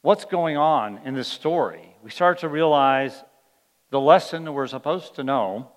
what's 0.00 0.24
going 0.24 0.56
on 0.56 1.00
in 1.04 1.14
this 1.14 1.28
story, 1.28 1.95
we 2.06 2.12
start 2.12 2.38
to 2.38 2.48
realize 2.48 3.24
the 3.90 3.98
lesson 3.98 4.54
we're 4.54 4.68
supposed 4.68 5.16
to 5.16 5.24
know, 5.24 5.72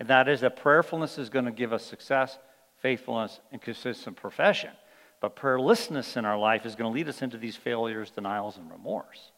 and 0.00 0.08
that 0.08 0.28
is 0.28 0.40
that 0.40 0.56
prayerfulness 0.56 1.18
is 1.18 1.30
going 1.30 1.44
to 1.44 1.52
give 1.52 1.72
us 1.72 1.86
success, 1.86 2.36
faithfulness, 2.82 3.38
and 3.52 3.62
consistent 3.62 4.16
profession. 4.16 4.70
But 5.20 5.36
prayerlessness 5.36 6.16
in 6.16 6.24
our 6.24 6.36
life 6.36 6.66
is 6.66 6.74
going 6.74 6.90
to 6.92 6.96
lead 6.96 7.08
us 7.08 7.22
into 7.22 7.38
these 7.38 7.54
failures, 7.54 8.10
denials, 8.10 8.56
and 8.56 8.68
remorse. 8.68 9.30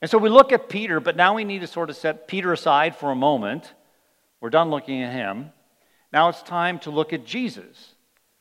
And 0.00 0.10
so 0.10 0.16
we 0.16 0.30
look 0.30 0.50
at 0.50 0.70
Peter, 0.70 0.98
but 0.98 1.14
now 1.14 1.34
we 1.34 1.44
need 1.44 1.60
to 1.60 1.66
sort 1.66 1.90
of 1.90 1.96
set 1.96 2.26
Peter 2.26 2.54
aside 2.54 2.96
for 2.96 3.10
a 3.10 3.14
moment. 3.14 3.74
We're 4.40 4.48
done 4.48 4.70
looking 4.70 5.02
at 5.02 5.12
him. 5.12 5.50
Now 6.10 6.30
it's 6.30 6.42
time 6.42 6.78
to 6.78 6.90
look 6.90 7.12
at 7.12 7.26
Jesus, 7.26 7.96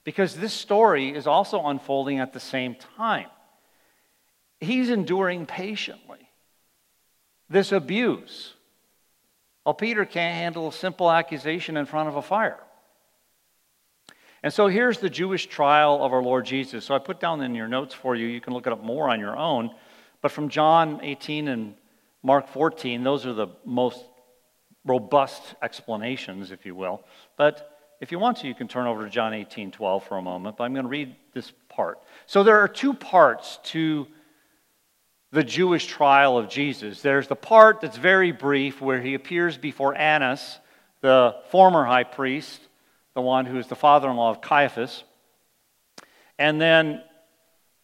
because 0.05 0.37
this 0.37 0.53
story 0.53 1.13
is 1.13 1.27
also 1.27 1.65
unfolding 1.65 2.19
at 2.19 2.31
the 2.31 2.39
same 2.39 2.75
time. 2.95 3.27
He's 4.61 4.89
enduring 4.89 5.47
patiently 5.47 6.28
this 7.49 7.71
abuse 7.71 8.53
well, 9.69 9.75
Peter 9.75 10.03
can't 10.03 10.35
handle 10.35 10.69
a 10.69 10.73
simple 10.73 11.11
accusation 11.11 11.77
in 11.77 11.85
front 11.85 12.09
of 12.09 12.15
a 12.15 12.23
fire. 12.23 12.57
And 14.41 14.51
so 14.51 14.67
here's 14.67 14.97
the 14.97 15.11
Jewish 15.11 15.45
trial 15.45 16.03
of 16.03 16.11
our 16.11 16.23
Lord 16.23 16.45
Jesus. 16.45 16.85
So 16.85 16.95
I 16.95 16.97
put 16.97 17.19
down 17.19 17.43
in 17.43 17.53
your 17.53 17.67
notes 17.67 17.93
for 17.93 18.15
you, 18.15 18.25
you 18.25 18.41
can 18.41 18.53
look 18.53 18.65
it 18.65 18.73
up 18.73 18.83
more 18.83 19.11
on 19.11 19.19
your 19.19 19.37
own. 19.37 19.69
But 20.23 20.31
from 20.31 20.49
John 20.49 21.01
18 21.03 21.49
and 21.49 21.75
Mark 22.23 22.47
14, 22.47 23.03
those 23.03 23.27
are 23.27 23.33
the 23.33 23.49
most 23.63 24.03
robust 24.85 25.43
explanations, 25.61 26.49
if 26.49 26.65
you 26.65 26.73
will. 26.73 27.03
But 27.37 27.77
if 28.01 28.11
you 28.11 28.17
want 28.17 28.37
to, 28.37 28.47
you 28.47 28.55
can 28.55 28.67
turn 28.67 28.87
over 28.87 29.03
to 29.03 29.09
John 29.11 29.35
18 29.35 29.69
12 29.69 30.03
for 30.03 30.17
a 30.17 30.21
moment, 30.23 30.57
but 30.57 30.63
I'm 30.63 30.73
going 30.73 30.85
to 30.85 30.89
read 30.89 31.15
this 31.35 31.51
part. 31.67 31.99
So 32.25 32.43
there 32.43 32.59
are 32.59 32.67
two 32.67 32.95
parts 32.95 33.59
to 33.65 34.07
the 35.31 35.43
Jewish 35.43 35.85
trial 35.85 36.37
of 36.37 36.49
Jesus. 36.49 37.01
There's 37.01 37.27
the 37.27 37.35
part 37.35 37.81
that's 37.81 37.97
very 37.97 38.31
brief 38.31 38.81
where 38.81 39.01
he 39.01 39.13
appears 39.13 39.57
before 39.57 39.95
Annas, 39.95 40.59
the 41.01 41.35
former 41.49 41.85
high 41.85 42.03
priest, 42.03 42.59
the 43.13 43.21
one 43.21 43.45
who 43.45 43.57
is 43.57 43.67
the 43.67 43.75
father 43.75 44.09
in 44.09 44.15
law 44.15 44.31
of 44.31 44.41
Caiaphas. 44.41 45.03
And 46.37 46.59
then 46.59 47.03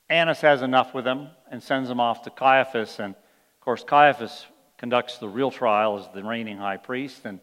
Annas 0.10 0.42
has 0.42 0.62
enough 0.62 0.94
with 0.94 1.06
him 1.06 1.30
and 1.52 1.62
sends 1.62 1.90
him 1.90 2.00
off 2.00 2.24
to 2.24 2.30
Caiaphas. 2.30 3.00
And 3.00 3.14
of 3.14 3.62
course, 3.62 3.84
Caiaphas 3.84 4.46
conducts 4.78 5.18
the 5.18 5.30
real 5.30 5.52
trial 5.52 6.00
as 6.00 6.08
the 6.14 6.24
reigning 6.24 6.58
high 6.58 6.78
priest 6.78 7.22
and 7.26 7.40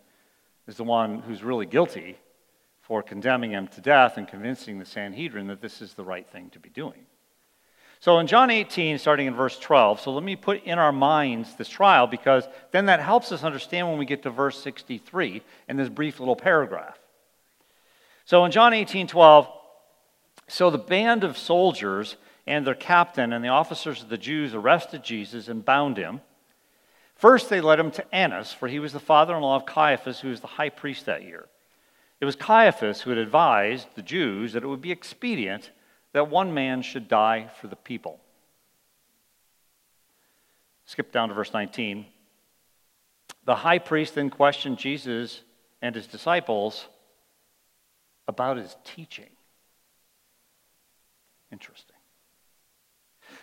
is 0.67 0.77
the 0.77 0.85
one 0.85 1.21
who's 1.21 1.43
really 1.43 1.67
guilty 1.67 2.17
for 2.81 3.03
condemning 3.03 3.53
him 3.53 3.69
to 3.69 3.81
death 3.81 4.17
and 4.17 4.27
convincing 4.27 4.79
the 4.79 4.85
Sanhedrin 4.85 5.47
that 5.47 5.61
this 5.61 5.81
is 5.81 5.95
the 5.95 6.05
right 6.05 6.29
thing 6.29 6.51
to 6.51 6.59
be 6.59 6.69
doing. 6.69 7.07
So 8.03 8.19
in 8.19 8.27
John 8.27 8.51
18, 8.51 8.99
starting 8.99 9.29
in 9.29 9.35
verse 9.37 9.57
12, 9.61 10.01
so 10.01 10.13
let 10.13 10.25
me 10.25 10.35
put 10.35 10.65
in 10.65 10.77
our 10.77 10.91
minds 10.91 11.55
this 11.55 11.69
trial 11.69 12.09
because 12.09 12.49
then 12.73 12.87
that 12.87 12.99
helps 12.99 13.31
us 13.31 13.45
understand 13.45 13.89
when 13.89 13.97
we 13.97 14.05
get 14.05 14.25
to 14.25 14.31
verse 14.31 14.61
63 14.61 15.41
in 15.69 15.77
this 15.77 15.89
brief 15.89 16.19
little 16.19 16.35
paragraph. 16.35 16.99
So 18.25 18.45
in 18.45 18.51
John 18.51 18.75
18, 18.75 19.07
12, 19.07 19.49
so 20.49 20.69
the 20.69 20.79
band 20.79 21.23
of 21.23 21.39
soldiers 21.39 22.17
and 22.45 22.67
their 22.67 22.75
captain 22.75 23.33
and 23.33 23.45
the 23.45 23.51
officers 23.51 24.03
of 24.03 24.09
the 24.09 24.19
Jews 24.19 24.53
arrested 24.53 25.05
Jesus 25.05 25.47
and 25.47 25.65
bound 25.65 25.97
him. 25.97 26.23
First, 27.15 27.51
they 27.51 27.61
led 27.61 27.79
him 27.79 27.93
to 27.93 28.13
Annas, 28.13 28.53
for 28.53 28.67
he 28.67 28.81
was 28.81 28.93
the 28.93 28.99
father 28.99 29.37
in 29.37 29.43
law 29.43 29.55
of 29.55 29.65
Caiaphas, 29.65 30.19
who 30.19 30.31
was 30.31 30.41
the 30.41 30.49
high 30.49 30.71
priest 30.71 31.07
that 31.07 31.23
year. 31.23 31.47
It 32.21 32.25
was 32.25 32.35
Caiaphas 32.35 33.03
who 33.03 33.11
had 33.11 33.19
advised 33.21 33.95
the 33.95 34.03
Jews 34.03 34.55
that 34.55 34.65
it 34.65 34.69
would 34.69 34.83
be 34.83 34.91
expedient 34.91 35.71
that 36.13 36.31
one 36.31 36.55
man 36.55 36.83
should 36.83 37.09
die 37.09 37.51
for 37.61 37.69
the 37.69 37.77
people. 37.77 38.21
Skip 40.85 41.13
down 41.13 41.29
to 41.29 41.35
verse 41.35 41.53
19. 41.53 42.07
The 43.45 43.57
high 43.57 43.79
priest 43.79 44.15
then 44.15 44.31
questioned 44.31 44.79
Jesus 44.79 45.41
and 45.81 45.95
his 45.95 46.07
disciples 46.07 46.87
about 48.29 48.57
his 48.57 48.77
teaching. 48.85 49.31
Interesting. 51.51 51.97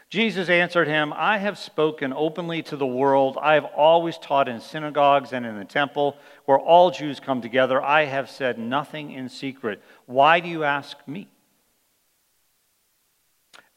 Jesus 0.10 0.50
answered 0.50 0.88
him, 0.88 1.14
I 1.16 1.38
have 1.38 1.58
spoken 1.58 2.14
openly 2.14 2.64
to 2.64 2.76
the 2.76 2.88
world. 2.88 3.38
I 3.40 3.54
have 3.54 3.66
always 3.66 4.18
taught 4.18 4.48
in 4.48 4.60
synagogues 4.60 5.34
and 5.34 5.46
in 5.46 5.58
the 5.58 5.66
temple 5.66 6.18
where 6.46 6.58
all 6.58 6.90
Jews 6.90 7.20
come 7.20 7.42
together. 7.42 7.82
I 7.82 8.06
have 8.06 8.30
said 8.30 8.58
nothing 8.58 9.12
in 9.12 9.30
secret. 9.30 9.82
Why 10.08 10.40
do 10.40 10.50
you 10.50 10.64
ask 10.64 10.98
me? 11.08 11.28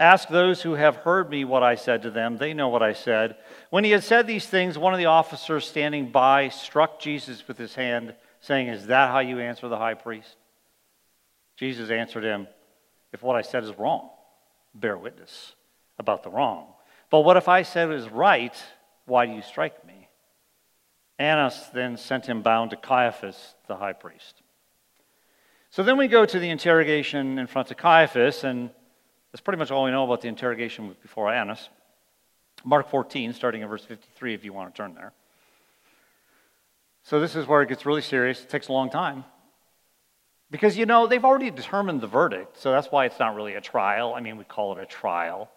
Ask 0.00 0.28
those 0.28 0.62
who 0.62 0.72
have 0.72 0.96
heard 0.96 1.30
me 1.30 1.44
what 1.44 1.62
I 1.62 1.76
said 1.76 2.02
to 2.02 2.10
them. 2.10 2.36
They 2.36 2.54
know 2.54 2.68
what 2.68 2.82
I 2.82 2.92
said. 2.92 3.36
When 3.70 3.84
he 3.84 3.90
had 3.90 4.02
said 4.02 4.26
these 4.26 4.46
things, 4.46 4.76
one 4.76 4.92
of 4.92 4.98
the 4.98 5.06
officers 5.06 5.66
standing 5.66 6.10
by 6.10 6.48
struck 6.48 6.98
Jesus 6.98 7.46
with 7.46 7.56
his 7.56 7.74
hand, 7.74 8.14
saying, 8.40 8.68
Is 8.68 8.86
that 8.86 9.10
how 9.10 9.20
you 9.20 9.38
answer 9.38 9.68
the 9.68 9.78
high 9.78 9.94
priest? 9.94 10.36
Jesus 11.56 11.90
answered 11.90 12.24
him, 12.24 12.48
If 13.12 13.22
what 13.22 13.36
I 13.36 13.42
said 13.42 13.62
is 13.62 13.78
wrong, 13.78 14.10
bear 14.74 14.96
witness 14.96 15.54
about 15.98 16.22
the 16.22 16.30
wrong. 16.30 16.66
But 17.10 17.20
what 17.20 17.36
if 17.36 17.48
I 17.48 17.62
said 17.62 17.90
it 17.90 17.94
is 17.94 18.08
right? 18.08 18.56
Why 19.04 19.26
do 19.26 19.32
you 19.32 19.42
strike 19.42 19.86
me? 19.86 20.08
Annas 21.18 21.68
then 21.72 21.96
sent 21.96 22.26
him 22.26 22.42
bound 22.42 22.70
to 22.70 22.76
Caiaphas, 22.76 23.54
the 23.68 23.76
high 23.76 23.92
priest. 23.92 24.42
So 25.70 25.82
then 25.82 25.96
we 25.96 26.08
go 26.08 26.26
to 26.26 26.38
the 26.38 26.50
interrogation 26.50 27.38
in 27.38 27.46
front 27.46 27.70
of 27.70 27.76
Caiaphas, 27.76 28.44
and 28.44 28.70
that's 29.32 29.40
pretty 29.40 29.58
much 29.58 29.70
all 29.70 29.84
we 29.84 29.90
know 29.90 30.04
about 30.04 30.20
the 30.20 30.28
interrogation 30.28 30.94
before 31.00 31.32
Annas. 31.32 31.68
Mark 32.64 32.90
14, 32.90 33.32
starting 33.32 33.62
in 33.62 33.68
verse 33.68 33.84
53, 33.84 34.34
if 34.34 34.44
you 34.44 34.52
want 34.52 34.74
to 34.74 34.76
turn 34.76 34.94
there. 34.94 35.12
So 37.04 37.18
this 37.18 37.34
is 37.34 37.46
where 37.46 37.62
it 37.62 37.68
gets 37.68 37.84
really 37.84 38.02
serious. 38.02 38.42
It 38.42 38.50
takes 38.50 38.68
a 38.68 38.72
long 38.72 38.90
time. 38.90 39.24
Because, 40.50 40.76
you 40.76 40.84
know, 40.84 41.06
they've 41.06 41.24
already 41.24 41.50
determined 41.50 42.02
the 42.02 42.06
verdict, 42.06 42.58
so 42.58 42.70
that's 42.70 42.88
why 42.88 43.06
it's 43.06 43.18
not 43.18 43.34
really 43.34 43.54
a 43.54 43.60
trial. 43.60 44.14
I 44.14 44.20
mean, 44.20 44.36
we 44.36 44.44
call 44.44 44.76
it 44.76 44.82
a 44.82 44.86
trial. 44.86 45.50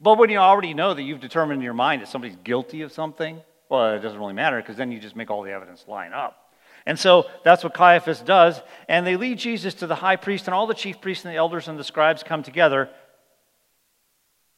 But 0.00 0.18
when 0.18 0.28
you 0.28 0.38
already 0.38 0.74
know 0.74 0.92
that 0.92 1.02
you've 1.02 1.20
determined 1.20 1.60
in 1.60 1.64
your 1.64 1.72
mind 1.72 2.02
that 2.02 2.08
somebody's 2.08 2.36
guilty 2.42 2.82
of 2.82 2.90
something, 2.90 3.40
well, 3.68 3.94
it 3.94 4.00
doesn't 4.00 4.18
really 4.18 4.34
matter 4.34 4.60
because 4.60 4.76
then 4.76 4.90
you 4.90 4.98
just 4.98 5.14
make 5.14 5.30
all 5.30 5.42
the 5.42 5.52
evidence 5.52 5.84
line 5.86 6.12
up. 6.12 6.43
And 6.86 6.98
so 6.98 7.26
that's 7.44 7.64
what 7.64 7.74
Caiaphas 7.74 8.20
does. 8.20 8.60
And 8.88 9.06
they 9.06 9.16
lead 9.16 9.38
Jesus 9.38 9.74
to 9.74 9.86
the 9.86 9.94
high 9.94 10.16
priest, 10.16 10.46
and 10.46 10.54
all 10.54 10.66
the 10.66 10.74
chief 10.74 11.00
priests 11.00 11.24
and 11.24 11.32
the 11.32 11.38
elders 11.38 11.68
and 11.68 11.78
the 11.78 11.84
scribes 11.84 12.22
come 12.22 12.42
together. 12.42 12.90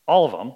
All 0.07 0.25
of 0.25 0.33
them. 0.33 0.55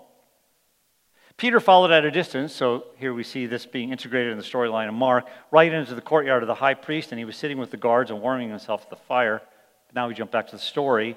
Peter 1.37 1.59
followed 1.59 1.91
at 1.91 2.05
a 2.05 2.11
distance, 2.11 2.53
so 2.55 2.85
here 2.99 3.15
we 3.15 3.23
see 3.23 3.47
this 3.47 3.65
being 3.65 3.93
integrated 3.93 4.31
in 4.31 4.37
the 4.37 4.45
storyline 4.45 4.89
of 4.89 4.95
Mark, 4.95 5.27
right 5.51 5.73
into 5.73 5.95
the 5.95 6.03
courtyard 6.03 6.43
of 6.43 6.49
the 6.49 6.55
high 6.55 6.75
priest, 6.75 7.13
and 7.13 7.19
he 7.19 7.25
was 7.25 7.35
sitting 7.35 7.57
with 7.57 7.71
the 7.71 7.79
guards 7.79 8.11
and 8.11 8.21
warming 8.21 8.51
himself 8.51 8.83
at 8.83 8.91
the 8.91 8.97
fire. 8.97 9.41
But 9.87 9.95
Now 9.95 10.09
we 10.09 10.15
jump 10.15 10.31
back 10.31 10.49
to 10.49 10.57
the 10.57 10.63
story. 10.63 11.17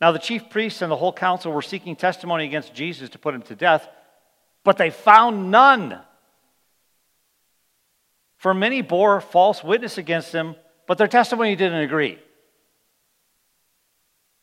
Now 0.00 0.10
the 0.10 0.18
chief 0.18 0.50
priests 0.50 0.82
and 0.82 0.90
the 0.90 0.96
whole 0.96 1.12
council 1.12 1.52
were 1.52 1.62
seeking 1.62 1.94
testimony 1.96 2.44
against 2.44 2.74
Jesus 2.74 3.08
to 3.10 3.18
put 3.18 3.34
him 3.34 3.42
to 3.42 3.54
death, 3.54 3.88
but 4.64 4.78
they 4.78 4.90
found 4.90 5.50
none. 5.50 6.00
For 8.36 8.54
many 8.54 8.82
bore 8.82 9.20
false 9.20 9.64
witness 9.64 9.98
against 9.98 10.32
him, 10.32 10.56
but 10.86 10.98
their 10.98 11.08
testimony 11.08 11.56
didn't 11.56 11.80
agree. 11.80 12.18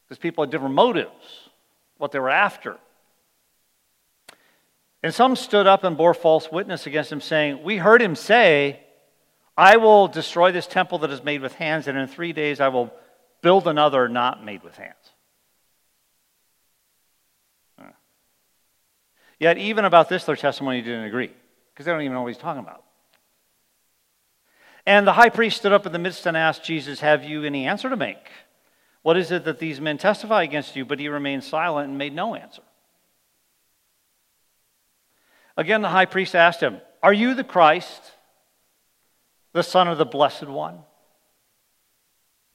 Because 0.06 0.19
people 0.19 0.43
had 0.43 0.51
different 0.51 0.75
motives, 0.75 1.49
what 1.97 2.12
they 2.12 2.19
were 2.19 2.29
after. 2.29 2.77
And 5.01 5.13
some 5.13 5.36
stood 5.36 5.67
up 5.67 5.84
and 5.84 5.97
bore 5.97 6.13
false 6.13 6.51
witness 6.51 6.88
against 6.88 7.12
him, 7.12 7.21
saying, 7.21 7.63
We 7.63 7.77
heard 7.77 8.01
him 8.01 8.15
say, 8.15 8.79
I 9.58 9.77
will 9.77 10.08
destroy 10.08 10.51
this 10.51 10.65
temple 10.65 10.99
that 10.99 11.12
is 11.12 11.23
made 11.23 11.41
with 11.41 11.53
hands, 11.56 11.88
and 11.88 11.97
in 11.97 12.08
three 12.08 12.34
days 12.34 12.60
I 12.60 12.69
will 12.69 12.91
build 13.41 13.67
another 13.67 14.08
not 14.08 14.43
made 14.43 14.63
with 14.63 14.77
hands. 14.77 14.95
Yet, 19.39 19.58
even 19.58 19.84
about 19.84 20.08
this, 20.08 20.23
their 20.23 20.38
testimony 20.38 20.82
didn't 20.82 21.03
agree, 21.03 21.32
because 21.73 21.86
they 21.86 21.91
don't 21.91 22.01
even 22.01 22.13
know 22.13 22.21
what 22.21 22.29
he's 22.29 22.38
talking 22.38 22.62
about. 22.62 22.82
And 24.85 25.07
the 25.07 25.13
high 25.13 25.29
priest 25.29 25.57
stood 25.57 25.71
up 25.71 25.85
in 25.85 25.93
the 25.93 25.99
midst 25.99 26.25
and 26.25 26.35
asked 26.35 26.63
Jesus, 26.63 26.99
Have 26.99 27.23
you 27.23 27.43
any 27.43 27.65
answer 27.65 27.89
to 27.89 27.95
make? 27.95 28.29
What 29.01 29.17
is 29.17 29.31
it 29.31 29.45
that 29.45 29.59
these 29.59 29.79
men 29.79 29.97
testify 29.97 30.43
against 30.43 30.75
you? 30.75 30.85
But 30.85 30.99
he 30.99 31.07
remained 31.07 31.43
silent 31.43 31.89
and 31.89 31.97
made 31.97 32.13
no 32.13 32.35
answer. 32.35 32.63
Again, 35.55 35.81
the 35.81 35.89
high 35.89 36.05
priest 36.05 36.35
asked 36.35 36.61
him, 36.61 36.81
Are 37.01 37.13
you 37.13 37.33
the 37.33 37.43
Christ, 37.43 38.01
the 39.53 39.63
Son 39.63 39.87
of 39.87 39.97
the 39.97 40.05
Blessed 40.05 40.47
One? 40.47 40.79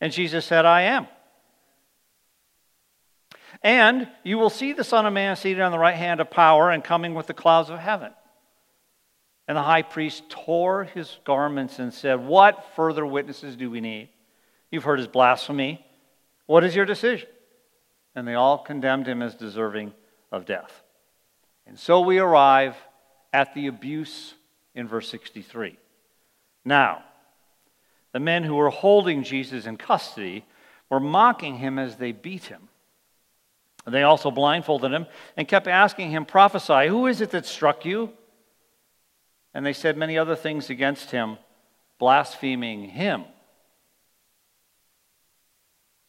And 0.01 0.13
Jesus 0.13 0.45
said, 0.45 0.65
I 0.65 0.83
am. 0.83 1.07
And 3.63 4.09
you 4.23 4.39
will 4.39 4.51
see 4.51 4.73
the 4.73 4.85
Son 4.85 5.07
of 5.07 5.13
Man 5.13 5.37
seated 5.37 5.63
on 5.63 5.73
the 5.73 5.79
right 5.79 5.97
hand 5.97 6.21
of 6.21 6.31
power 6.31 6.71
and 6.71 6.85
coming 6.85 7.15
with 7.15 7.27
the 7.27 7.35
clouds 7.35 7.71
of 7.71 7.79
heaven. 7.79 8.13
And 9.49 9.57
the 9.57 9.63
high 9.63 9.83
priest 9.83 10.29
tore 10.29 10.85
his 10.85 11.19
garments 11.25 11.79
and 11.79 11.93
said, 11.93 12.21
What 12.21 12.67
further 12.77 13.07
witnesses 13.07 13.57
do 13.57 13.71
we 13.71 13.81
need? 13.81 14.11
You've 14.71 14.85
heard 14.85 14.99
his 14.99 15.09
blasphemy. 15.09 15.85
What 16.45 16.65
is 16.65 16.77
your 16.77 16.85
decision? 16.85 17.29
And 18.15 18.29
they 18.29 18.35
all 18.35 18.59
condemned 18.59 19.07
him 19.07 19.23
as 19.23 19.35
deserving 19.35 19.95
of 20.31 20.45
death. 20.45 20.83
And 21.67 21.79
so 21.79 22.01
we 22.01 22.19
arrive 22.19 22.77
at 23.33 23.55
the 23.55 23.67
abuse 23.69 24.35
in 24.75 24.87
verse 24.87 25.09
63. 25.09 25.79
Now, 26.65 27.03
the 28.13 28.21
men 28.21 28.45
who 28.45 28.55
were 28.55 28.71
holding 28.71 29.23
Jesus 29.23 29.67
in 29.67 29.79
custody 29.79 30.45
were 30.91 31.01
mocking 31.01 31.57
him 31.57 31.79
as 31.79 31.97
they 31.97 32.13
beat 32.13 32.45
him. 32.45 32.69
They 33.87 34.03
also 34.03 34.31
blindfolded 34.31 34.93
him 34.93 35.07
and 35.37 35.49
kept 35.49 35.67
asking 35.67 36.11
him, 36.11 36.27
Prophesy, 36.27 36.89
who 36.89 37.07
is 37.07 37.23
it 37.23 37.31
that 37.31 37.47
struck 37.47 37.87
you? 37.87 38.13
And 39.55 39.65
they 39.65 39.73
said 39.73 39.97
many 39.97 40.19
other 40.19 40.37
things 40.37 40.71
against 40.71 41.11
him, 41.11 41.39
blaspheming 41.99 42.85
him. 42.85 43.25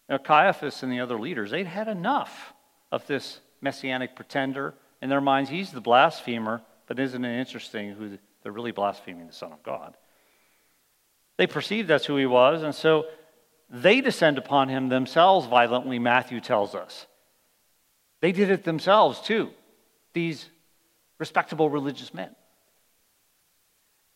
Now, 0.08 0.18
Caiaphas 0.18 0.84
and 0.84 0.92
the 0.92 1.00
other 1.00 1.20
leaders, 1.20 1.52
they'd 1.52 1.68
had 1.68 1.88
enough 1.88 2.54
of 2.92 3.06
this 3.08 3.40
messianic 3.62 4.16
pretender. 4.16 4.74
In 5.02 5.10
their 5.10 5.22
minds, 5.22 5.50
he's 5.50 5.72
the 5.72 5.82
blasphemer, 5.82 6.62
but 6.88 7.00
isn't 7.00 7.24
it 7.24 7.40
interesting 7.40 7.92
who 7.92 8.18
they're 8.42 8.52
really 8.52 8.72
blaspheming 8.72 9.28
the 9.28 9.34
Son 9.34 9.52
of 9.52 9.62
God? 9.64 9.96
They 11.38 11.48
perceived 11.48 11.88
that's 11.88 12.06
who 12.06 12.18
he 12.18 12.26
was, 12.26 12.64
and 12.64 12.74
so 12.76 13.06
they 13.70 14.02
descend 14.02 14.38
upon 14.38 14.68
him 14.68 14.90
themselves 14.90 15.48
violently, 15.48 16.00
Matthew 16.00 16.42
tells 16.42 16.76
us. 16.76 17.06
They 18.20 18.32
did 18.32 18.50
it 18.50 18.64
themselves, 18.64 19.22
too, 19.22 19.52
these 20.14 20.50
respectable 21.20 21.70
religious 21.70 22.14
men. 22.14 22.36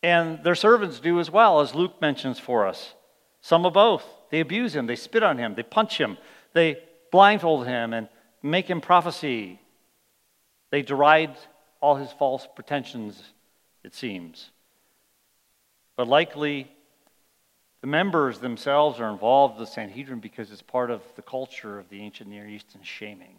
And 0.03 0.43
their 0.43 0.53
servants 0.53 0.99
do 0.99 1.21
as 1.21 1.31
well, 1.31 1.61
as 1.61 1.73
Luke 1.73 2.01
mentions 2.01 2.37
for 2.37 2.67
us. 2.67 2.93
Some 3.41 3.65
of 3.65 3.73
both. 3.73 4.05
They 4.29 4.41
abuse 4.41 4.75
him, 4.75 4.85
they 4.85 4.97
spit 4.97 5.23
on 5.23 5.37
him, 5.37 5.55
they 5.55 5.63
punch 5.63 5.97
him, 5.97 6.17
they 6.53 6.79
blindfold 7.11 7.65
him 7.67 7.93
and 7.93 8.09
make 8.41 8.67
him 8.67 8.81
prophesy. 8.81 9.59
They 10.71 10.81
deride 10.81 11.37
all 11.79 11.95
his 11.95 12.11
false 12.11 12.47
pretensions, 12.55 13.21
it 13.83 13.93
seems. 13.93 14.49
But 15.95 16.07
likely, 16.07 16.71
the 17.81 17.87
members 17.87 18.39
themselves 18.39 18.99
are 18.99 19.11
involved 19.11 19.55
in 19.55 19.59
the 19.61 19.67
Sanhedrin 19.67 20.19
because 20.19 20.51
it's 20.51 20.61
part 20.61 20.89
of 20.89 21.01
the 21.15 21.21
culture 21.21 21.77
of 21.77 21.89
the 21.89 22.01
ancient 22.01 22.29
Near 22.29 22.47
East 22.47 22.67
and 22.73 22.85
shaming 22.85 23.35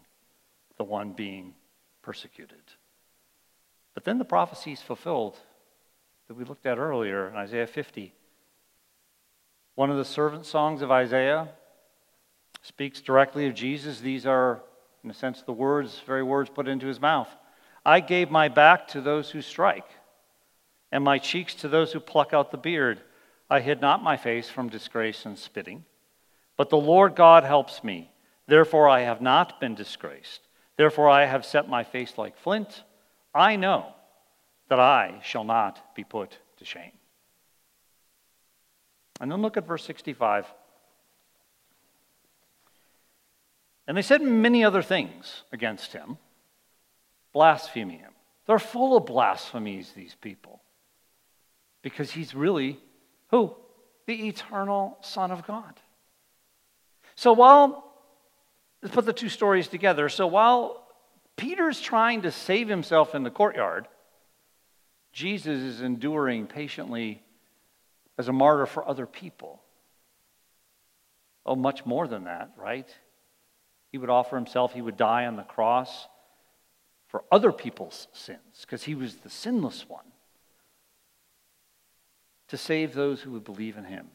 the 0.76 0.84
one 0.84 1.12
being 1.12 1.54
persecuted. 2.02 2.62
But 3.94 4.04
then 4.04 4.18
the 4.18 4.24
prophecy 4.24 4.72
is 4.72 4.80
fulfilled 4.80 5.38
that 6.28 6.34
we 6.34 6.44
looked 6.44 6.66
at 6.66 6.78
earlier 6.78 7.28
in 7.28 7.36
Isaiah 7.36 7.66
50. 7.66 8.12
One 9.74 9.90
of 9.90 9.96
the 9.96 10.04
servant 10.04 10.46
songs 10.46 10.80
of 10.80 10.90
Isaiah 10.90 11.48
speaks 12.62 13.00
directly 13.00 13.46
of 13.46 13.54
Jesus. 13.54 14.00
These 14.00 14.24
are, 14.24 14.62
in 15.02 15.10
a 15.10 15.14
sense, 15.14 15.42
the 15.42 15.52
words, 15.52 16.00
very 16.06 16.22
words 16.22 16.48
put 16.48 16.68
into 16.68 16.86
his 16.86 17.00
mouth. 17.00 17.28
I 17.84 18.00
gave 18.00 18.30
my 18.30 18.48
back 18.48 18.88
to 18.88 19.02
those 19.02 19.30
who 19.30 19.42
strike, 19.42 19.88
and 20.90 21.04
my 21.04 21.18
cheeks 21.18 21.54
to 21.56 21.68
those 21.68 21.92
who 21.92 22.00
pluck 22.00 22.32
out 22.32 22.50
the 22.50 22.56
beard. 22.56 23.00
I 23.50 23.60
hid 23.60 23.82
not 23.82 24.02
my 24.02 24.16
face 24.16 24.48
from 24.48 24.70
disgrace 24.70 25.26
and 25.26 25.38
spitting. 25.38 25.84
But 26.56 26.70
the 26.70 26.78
Lord 26.78 27.16
God 27.16 27.44
helps 27.44 27.84
me. 27.84 28.10
Therefore, 28.46 28.88
I 28.88 29.00
have 29.00 29.20
not 29.20 29.60
been 29.60 29.74
disgraced. 29.74 30.40
Therefore, 30.78 31.10
I 31.10 31.26
have 31.26 31.44
set 31.44 31.68
my 31.68 31.84
face 31.84 32.16
like 32.16 32.38
flint. 32.38 32.84
I 33.34 33.56
know 33.56 33.92
that 34.68 34.80
I 34.80 35.20
shall 35.22 35.44
not 35.44 35.94
be 35.94 36.04
put 36.04 36.38
to 36.58 36.64
shame. 36.64 36.92
And 39.20 39.30
then 39.30 39.42
look 39.42 39.56
at 39.56 39.66
verse 39.66 39.84
65. 39.84 40.46
And 43.86 43.96
they 43.96 44.02
said 44.02 44.22
many 44.22 44.64
other 44.64 44.82
things 44.82 45.42
against 45.52 45.92
him, 45.92 46.18
blaspheming 47.32 47.98
him. 47.98 48.12
They're 48.46 48.58
full 48.58 48.96
of 48.96 49.06
blasphemies, 49.06 49.92
these 49.94 50.14
people, 50.20 50.62
because 51.82 52.10
he's 52.10 52.34
really 52.34 52.78
who? 53.28 53.54
The 54.06 54.28
eternal 54.28 54.98
Son 55.00 55.30
of 55.30 55.46
God. 55.46 55.80
So 57.16 57.32
while, 57.32 57.92
let's 58.82 58.94
put 58.94 59.06
the 59.06 59.12
two 59.12 59.28
stories 59.28 59.68
together. 59.68 60.08
So 60.08 60.26
while 60.26 60.86
Peter's 61.36 61.80
trying 61.80 62.22
to 62.22 62.30
save 62.30 62.68
himself 62.68 63.14
in 63.14 63.22
the 63.22 63.30
courtyard, 63.30 63.88
Jesus 65.14 65.58
is 65.60 65.80
enduring 65.80 66.48
patiently 66.48 67.22
as 68.18 68.26
a 68.26 68.32
martyr 68.32 68.66
for 68.66 68.86
other 68.86 69.06
people. 69.06 69.62
Oh, 71.46 71.54
much 71.54 71.86
more 71.86 72.08
than 72.08 72.24
that, 72.24 72.50
right? 72.56 72.88
He 73.92 73.98
would 73.98 74.10
offer 74.10 74.34
himself, 74.34 74.72
he 74.72 74.82
would 74.82 74.96
die 74.96 75.26
on 75.26 75.36
the 75.36 75.44
cross 75.44 76.08
for 77.06 77.22
other 77.30 77.52
people's 77.52 78.08
sins 78.12 78.62
because 78.62 78.82
he 78.82 78.96
was 78.96 79.16
the 79.16 79.30
sinless 79.30 79.88
one 79.88 80.04
to 82.48 82.56
save 82.56 82.92
those 82.92 83.20
who 83.20 83.30
would 83.30 83.44
believe 83.44 83.76
in 83.76 83.84
him. 83.84 84.08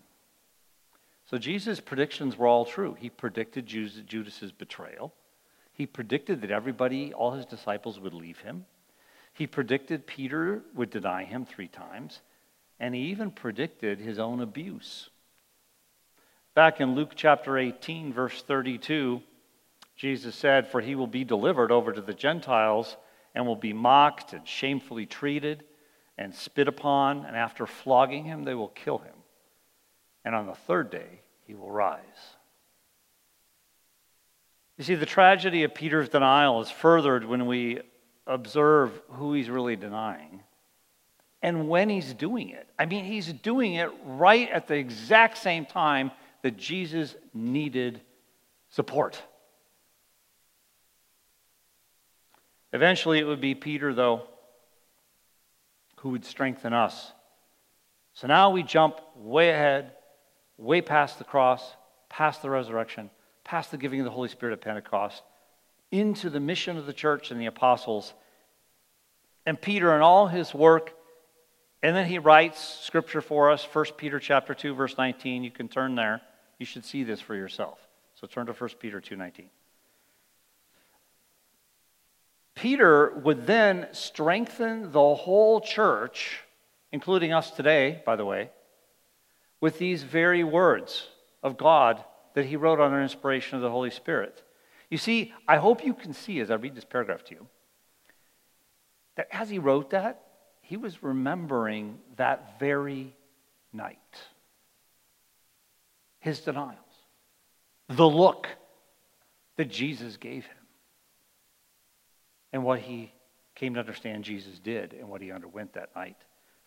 So 1.30 1.38
Jesus' 1.38 1.80
predictions 1.80 2.38
were 2.38 2.48
all 2.48 2.66
true. 2.66 2.98
He 3.00 3.10
predicted 3.10 3.66
Judas's 3.66 4.52
betrayal. 4.52 5.14
He 5.72 5.86
predicted 5.86 6.42
that 6.42 6.52
everybody, 6.52 7.14
all 7.14 7.32
his 7.32 7.46
disciples, 7.46 8.02
would 8.02 8.14
leave 8.14 8.40
him. 8.40 8.66
He 9.40 9.48
predicted 9.48 10.06
Peter 10.06 10.64
would 10.76 10.90
deny 10.90 11.24
him 11.24 11.46
three 11.46 11.70
times. 11.70 12.20
And 12.78 12.94
he 12.94 13.04
even 13.04 13.32
predicted 13.32 13.98
his 13.98 14.20
own 14.20 14.42
abuse. 14.42 15.10
Back 16.56 16.82
in 16.82 16.94
Luke 16.94 17.14
chapter 17.16 17.58
18, 17.58 18.12
verse 18.12 18.42
32, 18.42 19.22
Jesus 19.96 20.36
said, 20.36 20.68
For 20.68 20.82
he 20.82 20.94
will 20.94 21.08
be 21.08 21.24
delivered 21.24 21.72
over 21.72 21.94
to 21.94 22.02
the 22.02 22.14
Gentiles 22.14 22.98
and 23.34 23.48
will 23.48 23.56
be 23.56 23.72
mocked 23.72 24.34
and 24.34 24.46
shamefully 24.46 25.06
treated 25.06 25.64
and 26.18 26.36
spit 26.36 26.68
upon, 26.68 27.24
and 27.24 27.38
after 27.38 27.66
flogging 27.66 28.26
him, 28.26 28.44
they 28.44 28.56
will 28.56 28.68
kill 28.68 28.98
him. 28.98 29.16
And 30.26 30.36
on 30.36 30.48
the 30.48 30.54
third 30.54 30.90
day, 30.90 31.22
he 31.48 31.56
will 31.56 31.72
rise. 31.72 32.02
You 34.78 34.84
see, 34.84 34.96
the 34.96 35.06
tragedy 35.06 35.64
of 35.64 35.74
Peter's 35.74 36.10
denial 36.10 36.60
is 36.60 36.70
furthered 36.70 37.24
when 37.24 37.46
we 37.46 37.80
observe 38.30 38.92
who 39.10 39.34
he's 39.34 39.50
really 39.50 39.76
denying 39.76 40.42
and 41.42 41.68
when 41.68 41.90
he's 41.90 42.14
doing 42.14 42.50
it. 42.50 42.68
I 42.78 42.86
mean, 42.86 43.04
he's 43.06 43.32
doing 43.34 43.74
it 43.74 43.90
right 44.06 44.50
at 44.50 44.68
the 44.68 44.76
exact 44.76 45.38
same 45.38 45.66
time 45.66 46.12
that 46.44 46.58
Jesus 46.58 47.16
needed 47.34 48.02
support. 48.70 49.22
Eventually, 52.72 53.20
it 53.20 53.26
would 53.26 53.42
be 53.42 53.56
Peter, 53.56 53.94
though, 53.94 54.24
who 55.98 56.10
would 56.10 56.24
strengthen 56.24 56.72
us. 56.72 57.12
So 58.14 58.28
now 58.28 58.52
we 58.52 58.64
jump 58.64 59.00
way 59.16 59.50
ahead, 59.50 59.94
way 60.58 60.82
past 60.82 61.18
the 61.18 61.24
cross, 61.24 61.76
past 62.10 62.42
the 62.42 62.50
resurrection, 62.50 63.10
past 63.44 63.72
the 63.72 63.78
giving 63.78 64.02
of 64.02 64.06
the 64.06 64.12
Holy 64.12 64.30
Spirit 64.30 64.54
at 64.54 64.62
Pentecost, 64.62 65.24
into 65.92 66.30
the 66.30 66.40
mission 66.40 66.78
of 66.78 66.86
the 66.86 66.94
church 66.94 67.32
and 67.32 67.40
the 67.40 67.46
apostles. 67.46 68.14
And 69.46 69.60
Peter, 69.60 69.94
and 69.94 70.04
all 70.04 70.28
his 70.28 70.54
work, 70.54 70.94
and 71.82 71.96
then 71.96 72.06
he 72.06 72.20
writes 72.20 72.60
scripture 72.60 73.22
for 73.22 73.50
us, 73.52 73.64
1 73.64 73.86
Peter 73.98 74.20
chapter 74.20 74.54
2, 74.54 74.74
verse 74.76 74.98
19. 74.98 75.44
You 75.44 75.52
can 75.52 75.68
turn 75.68 75.96
there. 75.96 76.22
You 76.58 76.66
should 76.66 76.86
see 76.86 77.04
this 77.04 77.22
for 77.22 77.36
yourself. 77.36 77.80
So 78.16 78.28
turn 78.28 78.48
to 78.48 78.54
1 78.54 78.70
Peter 78.80 79.00
2:19. 79.00 79.50
Peter 82.54 83.12
would 83.20 83.48
then 83.48 83.88
strengthen 83.94 84.92
the 84.92 85.16
whole 85.16 85.62
church, 85.62 86.44
including 86.92 87.32
us 87.32 87.52
today, 87.52 88.04
by 88.06 88.18
the 88.18 88.26
way, 88.26 88.52
with 89.62 89.80
these 89.80 90.04
very 90.04 90.44
words 90.44 91.08
of 91.42 91.56
God 91.56 92.04
that 92.34 92.46
he 92.46 92.58
wrote 92.58 92.82
under 92.82 93.02
inspiration 93.02 93.56
of 93.56 93.62
the 93.62 93.72
Holy 93.72 93.90
Spirit. 93.90 94.44
You 94.90 94.98
see, 94.98 95.34
I 95.48 95.58
hope 95.58 95.86
you 95.86 95.94
can 95.94 96.14
see 96.14 96.40
as 96.40 96.50
I 96.50 96.56
read 96.56 96.76
this 96.76 96.86
paragraph 96.86 97.24
to 97.26 97.36
you 97.36 97.48
that 99.16 99.28
as 99.32 99.50
he 99.50 99.60
wrote 99.60 99.90
that, 99.90 100.24
he 100.62 100.78
was 100.78 101.04
remembering 101.04 102.00
that 102.16 102.60
very 102.60 103.14
night. 103.74 103.98
His 106.20 106.40
denials, 106.40 106.78
the 107.88 108.08
look 108.08 108.48
that 109.58 109.70
Jesus 109.70 110.16
gave 110.18 110.46
him. 110.46 110.56
And 112.54 112.64
what 112.64 112.80
he 112.80 113.12
came 113.56 113.74
to 113.74 113.80
understand 113.82 114.24
Jesus 114.24 114.58
did 114.58 114.94
and 114.94 115.10
what 115.10 115.22
he 115.22 115.32
underwent 115.32 115.74
that 115.74 115.94
night. 115.96 116.16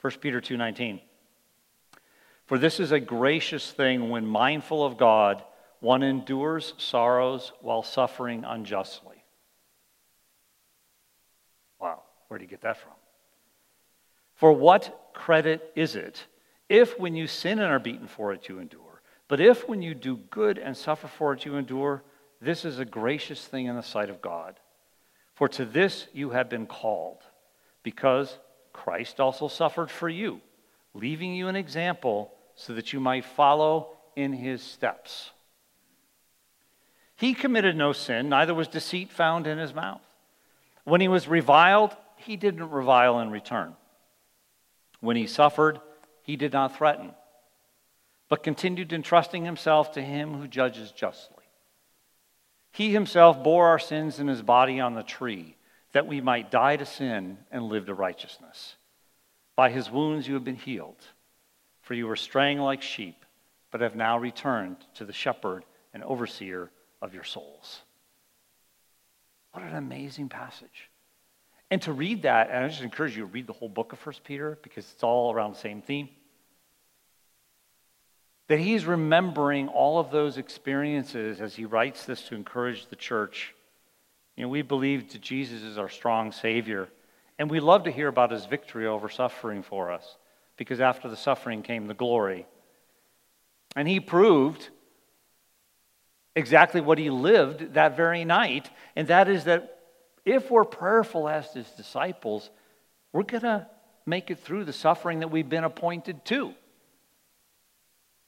1 0.02 0.20
Peter 0.20 0.40
2:19 0.40 1.00
For 2.44 2.58
this 2.58 2.78
is 2.78 2.92
a 2.92 3.00
gracious 3.00 3.72
thing 3.72 4.10
when 4.10 4.26
mindful 4.26 4.84
of 4.84 4.98
God 4.98 5.42
one 5.82 6.04
endures 6.04 6.74
sorrows 6.78 7.52
while 7.60 7.82
suffering 7.82 8.44
unjustly. 8.46 9.24
Wow, 11.80 12.02
where 12.28 12.38
did 12.38 12.44
you 12.44 12.50
get 12.50 12.60
that 12.60 12.76
from? 12.76 12.92
For 14.36 14.52
what 14.52 15.10
credit 15.12 15.72
is 15.74 15.96
it 15.96 16.24
if 16.68 16.98
when 17.00 17.16
you 17.16 17.26
sin 17.26 17.58
and 17.58 17.70
are 17.70 17.80
beaten 17.80 18.06
for 18.06 18.32
it 18.32 18.48
you 18.48 18.60
endure? 18.60 19.02
But 19.26 19.40
if 19.40 19.68
when 19.68 19.82
you 19.82 19.92
do 19.92 20.18
good 20.30 20.56
and 20.56 20.76
suffer 20.76 21.08
for 21.08 21.32
it 21.32 21.44
you 21.44 21.56
endure, 21.56 22.04
this 22.40 22.64
is 22.64 22.78
a 22.78 22.84
gracious 22.84 23.44
thing 23.44 23.66
in 23.66 23.74
the 23.74 23.82
sight 23.82 24.08
of 24.08 24.22
God. 24.22 24.60
For 25.34 25.48
to 25.48 25.64
this 25.64 26.06
you 26.12 26.30
have 26.30 26.48
been 26.48 26.66
called, 26.66 27.18
because 27.82 28.38
Christ 28.72 29.18
also 29.18 29.48
suffered 29.48 29.90
for 29.90 30.08
you, 30.08 30.40
leaving 30.94 31.34
you 31.34 31.48
an 31.48 31.56
example 31.56 32.32
so 32.54 32.72
that 32.74 32.92
you 32.92 33.00
might 33.00 33.24
follow 33.24 33.96
in 34.14 34.32
his 34.32 34.62
steps. 34.62 35.32
He 37.22 37.34
committed 37.34 37.76
no 37.76 37.92
sin, 37.92 38.28
neither 38.28 38.52
was 38.52 38.66
deceit 38.66 39.12
found 39.12 39.46
in 39.46 39.56
his 39.56 39.72
mouth. 39.72 40.02
When 40.82 41.00
he 41.00 41.06
was 41.06 41.28
reviled, 41.28 41.96
he 42.16 42.36
didn't 42.36 42.68
revile 42.70 43.20
in 43.20 43.30
return. 43.30 43.76
When 44.98 45.14
he 45.14 45.28
suffered, 45.28 45.78
he 46.24 46.34
did 46.34 46.52
not 46.52 46.76
threaten, 46.76 47.14
but 48.28 48.42
continued 48.42 48.92
entrusting 48.92 49.44
himself 49.44 49.92
to 49.92 50.02
him 50.02 50.34
who 50.34 50.48
judges 50.48 50.90
justly. 50.90 51.44
He 52.72 52.90
himself 52.90 53.40
bore 53.44 53.68
our 53.68 53.78
sins 53.78 54.18
in 54.18 54.26
his 54.26 54.42
body 54.42 54.80
on 54.80 54.94
the 54.94 55.04
tree, 55.04 55.54
that 55.92 56.08
we 56.08 56.20
might 56.20 56.50
die 56.50 56.74
to 56.74 56.84
sin 56.84 57.38
and 57.52 57.66
live 57.66 57.86
to 57.86 57.94
righteousness. 57.94 58.74
By 59.54 59.70
his 59.70 59.88
wounds 59.88 60.26
you 60.26 60.34
have 60.34 60.44
been 60.44 60.56
healed, 60.56 61.06
for 61.82 61.94
you 61.94 62.08
were 62.08 62.16
straying 62.16 62.58
like 62.58 62.82
sheep, 62.82 63.24
but 63.70 63.80
have 63.80 63.94
now 63.94 64.18
returned 64.18 64.78
to 64.96 65.04
the 65.04 65.12
shepherd 65.12 65.64
and 65.94 66.02
overseer 66.02 66.72
of 67.02 67.12
your 67.12 67.24
souls. 67.24 67.82
What 69.52 69.64
an 69.64 69.76
amazing 69.76 70.30
passage. 70.30 70.88
And 71.70 71.82
to 71.82 71.92
read 71.92 72.22
that, 72.22 72.48
and 72.50 72.64
I 72.64 72.68
just 72.68 72.80
encourage 72.80 73.16
you 73.16 73.24
to 73.24 73.30
read 73.30 73.46
the 73.46 73.52
whole 73.52 73.68
book 73.68 73.92
of 73.92 74.06
1 74.06 74.14
Peter 74.24 74.58
because 74.62 74.90
it's 74.90 75.02
all 75.02 75.34
around 75.34 75.54
the 75.54 75.58
same 75.58 75.82
theme. 75.82 76.08
that 78.52 78.60
he's 78.60 78.84
remembering 78.84 79.68
all 79.68 79.98
of 79.98 80.10
those 80.10 80.36
experiences 80.36 81.40
as 81.40 81.54
he 81.54 81.64
writes 81.64 82.04
this 82.04 82.20
to 82.22 82.34
encourage 82.34 82.86
the 82.86 82.96
church. 82.96 83.54
You 84.36 84.42
know, 84.42 84.50
we 84.50 84.60
believe 84.60 85.10
that 85.12 85.22
Jesus 85.22 85.62
is 85.62 85.78
our 85.78 85.88
strong 85.88 86.32
Savior, 86.32 86.88
and 87.38 87.50
we 87.50 87.60
love 87.60 87.84
to 87.84 87.90
hear 87.90 88.08
about 88.08 88.30
his 88.30 88.44
victory 88.44 88.86
over 88.86 89.08
suffering 89.08 89.62
for 89.62 89.90
us, 89.90 90.18
because 90.58 90.82
after 90.82 91.08
the 91.08 91.16
suffering 91.16 91.62
came 91.62 91.86
the 91.86 91.94
glory. 91.94 92.46
And 93.74 93.88
he 93.88 94.00
proved 94.00 94.68
exactly 96.34 96.80
what 96.80 96.98
he 96.98 97.10
lived 97.10 97.74
that 97.74 97.96
very 97.96 98.24
night, 98.24 98.70
and 98.96 99.08
that 99.08 99.28
is 99.28 99.44
that 99.44 99.78
if 100.24 100.50
we're 100.50 100.64
prayerful 100.64 101.28
as 101.28 101.52
his 101.52 101.68
disciples, 101.70 102.50
we're 103.12 103.24
going 103.24 103.42
to 103.42 103.66
make 104.06 104.30
it 104.30 104.38
through 104.38 104.64
the 104.64 104.72
suffering 104.72 105.20
that 105.20 105.28
we've 105.28 105.48
been 105.48 105.64
appointed 105.64 106.24
to. 106.26 106.54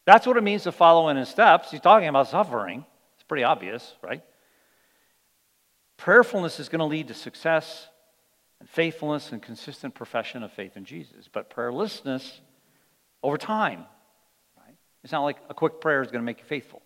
That's 0.06 0.26
what 0.26 0.36
it 0.36 0.42
means 0.42 0.64
to 0.64 0.72
follow 0.72 1.08
in 1.08 1.16
his 1.16 1.28
steps. 1.28 1.70
He's 1.70 1.80
talking 1.80 2.08
about 2.08 2.28
suffering. 2.28 2.84
It's 3.14 3.22
pretty 3.22 3.44
obvious, 3.44 3.94
right? 4.02 4.22
Prayerfulness 5.96 6.60
is 6.60 6.68
going 6.68 6.80
to 6.80 6.84
lead 6.84 7.08
to 7.08 7.14
success 7.14 7.88
and 8.60 8.68
faithfulness 8.68 9.32
and 9.32 9.40
consistent 9.40 9.94
profession 9.94 10.42
of 10.42 10.52
faith 10.52 10.76
in 10.76 10.84
Jesus. 10.84 11.28
But 11.32 11.48
prayerlessness 11.48 12.40
over 13.22 13.38
time, 13.38 13.86
right? 14.58 14.76
It's 15.02 15.12
not 15.12 15.22
like 15.22 15.38
a 15.48 15.54
quick 15.54 15.80
prayer 15.80 16.02
is 16.02 16.08
going 16.08 16.20
to 16.20 16.26
make 16.26 16.40
you 16.40 16.44
faithful 16.44 16.82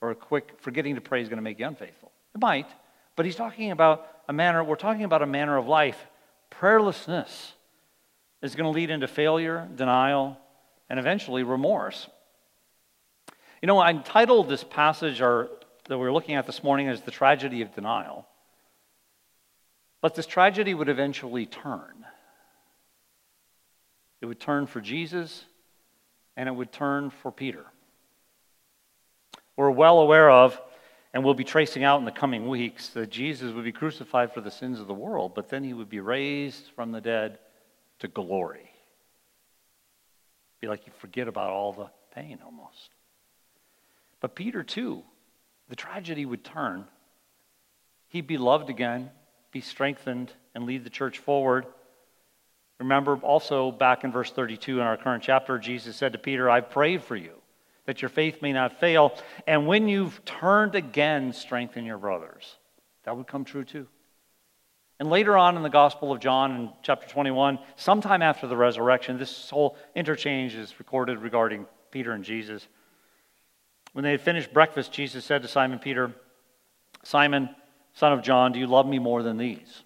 or 0.00 0.10
a 0.10 0.14
quick 0.14 0.54
forgetting 0.58 0.94
to 0.94 1.00
pray 1.00 1.20
is 1.20 1.28
going 1.28 1.38
to 1.38 1.42
make 1.42 1.58
you 1.58 1.66
unfaithful. 1.66 2.10
It 2.34 2.40
might, 2.40 2.68
but 3.16 3.26
he's 3.26 3.36
talking 3.36 3.70
about 3.70 4.06
a 4.28 4.32
manner, 4.32 4.62
we're 4.62 4.76
talking 4.76 5.04
about 5.04 5.22
a 5.22 5.26
manner 5.26 5.56
of 5.56 5.66
life. 5.66 5.98
Prayerlessness 6.50 7.52
is 8.42 8.54
going 8.54 8.64
to 8.64 8.70
lead 8.70 8.90
into 8.90 9.06
failure, 9.06 9.68
denial, 9.74 10.38
and 10.88 10.98
eventually 10.98 11.42
remorse. 11.42 12.08
You 13.60 13.66
know, 13.66 13.78
I 13.78 13.90
entitled 13.90 14.48
this 14.48 14.64
passage 14.64 15.20
or, 15.20 15.50
that 15.86 15.98
we're 15.98 16.12
looking 16.12 16.34
at 16.36 16.46
this 16.46 16.62
morning 16.62 16.88
as 16.88 17.02
the 17.02 17.10
tragedy 17.10 17.62
of 17.62 17.74
denial. 17.74 18.26
But 20.00 20.14
this 20.14 20.26
tragedy 20.26 20.72
would 20.72 20.88
eventually 20.88 21.44
turn. 21.46 22.06
It 24.20 24.26
would 24.26 24.40
turn 24.40 24.66
for 24.66 24.80
Jesus 24.80 25.44
and 26.36 26.48
it 26.48 26.52
would 26.52 26.72
turn 26.72 27.10
for 27.10 27.30
Peter. 27.30 27.66
We're 29.60 29.70
well 29.70 29.98
aware 29.98 30.30
of, 30.30 30.58
and 31.12 31.22
we'll 31.22 31.34
be 31.34 31.44
tracing 31.44 31.84
out 31.84 31.98
in 31.98 32.06
the 32.06 32.10
coming 32.10 32.48
weeks, 32.48 32.88
that 32.94 33.10
Jesus 33.10 33.52
would 33.52 33.62
be 33.66 33.72
crucified 33.72 34.32
for 34.32 34.40
the 34.40 34.50
sins 34.50 34.80
of 34.80 34.86
the 34.86 34.94
world, 34.94 35.34
but 35.34 35.50
then 35.50 35.62
he 35.62 35.74
would 35.74 35.90
be 35.90 36.00
raised 36.00 36.70
from 36.74 36.92
the 36.92 37.00
dead 37.02 37.38
to 37.98 38.08
glory. 38.08 38.70
Be 40.62 40.66
like 40.66 40.86
you 40.86 40.94
forget 40.98 41.28
about 41.28 41.50
all 41.50 41.74
the 41.74 41.90
pain 42.14 42.38
almost. 42.42 42.88
But 44.20 44.34
Peter, 44.34 44.62
too, 44.62 45.02
the 45.68 45.76
tragedy 45.76 46.24
would 46.24 46.42
turn. 46.42 46.86
He'd 48.08 48.26
be 48.26 48.38
loved 48.38 48.70
again, 48.70 49.10
be 49.52 49.60
strengthened, 49.60 50.32
and 50.54 50.64
lead 50.64 50.84
the 50.84 50.88
church 50.88 51.18
forward. 51.18 51.66
Remember 52.78 53.16
also 53.16 53.70
back 53.70 54.04
in 54.04 54.10
verse 54.10 54.30
32 54.30 54.80
in 54.80 54.86
our 54.86 54.96
current 54.96 55.22
chapter, 55.22 55.58
Jesus 55.58 55.96
said 55.96 56.12
to 56.12 56.18
Peter, 56.18 56.48
I've 56.48 56.70
prayed 56.70 57.02
for 57.02 57.14
you 57.14 57.39
that 57.86 58.02
your 58.02 58.08
faith 58.08 58.42
may 58.42 58.52
not 58.52 58.80
fail. 58.80 59.12
And 59.46 59.66
when 59.66 59.88
you've 59.88 60.24
turned 60.24 60.74
again, 60.74 61.32
strengthen 61.32 61.84
your 61.84 61.98
brothers. 61.98 62.56
That 63.04 63.16
would 63.16 63.26
come 63.26 63.44
true 63.44 63.64
too. 63.64 63.86
And 64.98 65.08
later 65.08 65.36
on 65.36 65.56
in 65.56 65.62
the 65.62 65.70
Gospel 65.70 66.12
of 66.12 66.20
John, 66.20 66.52
in 66.52 66.70
chapter 66.82 67.08
21, 67.08 67.58
sometime 67.76 68.20
after 68.20 68.46
the 68.46 68.56
resurrection, 68.56 69.18
this 69.18 69.48
whole 69.48 69.76
interchange 69.94 70.54
is 70.54 70.78
recorded 70.78 71.20
regarding 71.20 71.66
Peter 71.90 72.12
and 72.12 72.22
Jesus. 72.22 72.68
When 73.92 74.04
they 74.04 74.10
had 74.10 74.20
finished 74.20 74.52
breakfast, 74.52 74.92
Jesus 74.92 75.24
said 75.24 75.42
to 75.42 75.48
Simon 75.48 75.78
Peter, 75.78 76.12
Simon, 77.02 77.48
son 77.94 78.12
of 78.12 78.22
John, 78.22 78.52
do 78.52 78.58
you 78.58 78.66
love 78.66 78.86
me 78.86 78.98
more 78.98 79.22
than 79.22 79.38
these? 79.38 79.84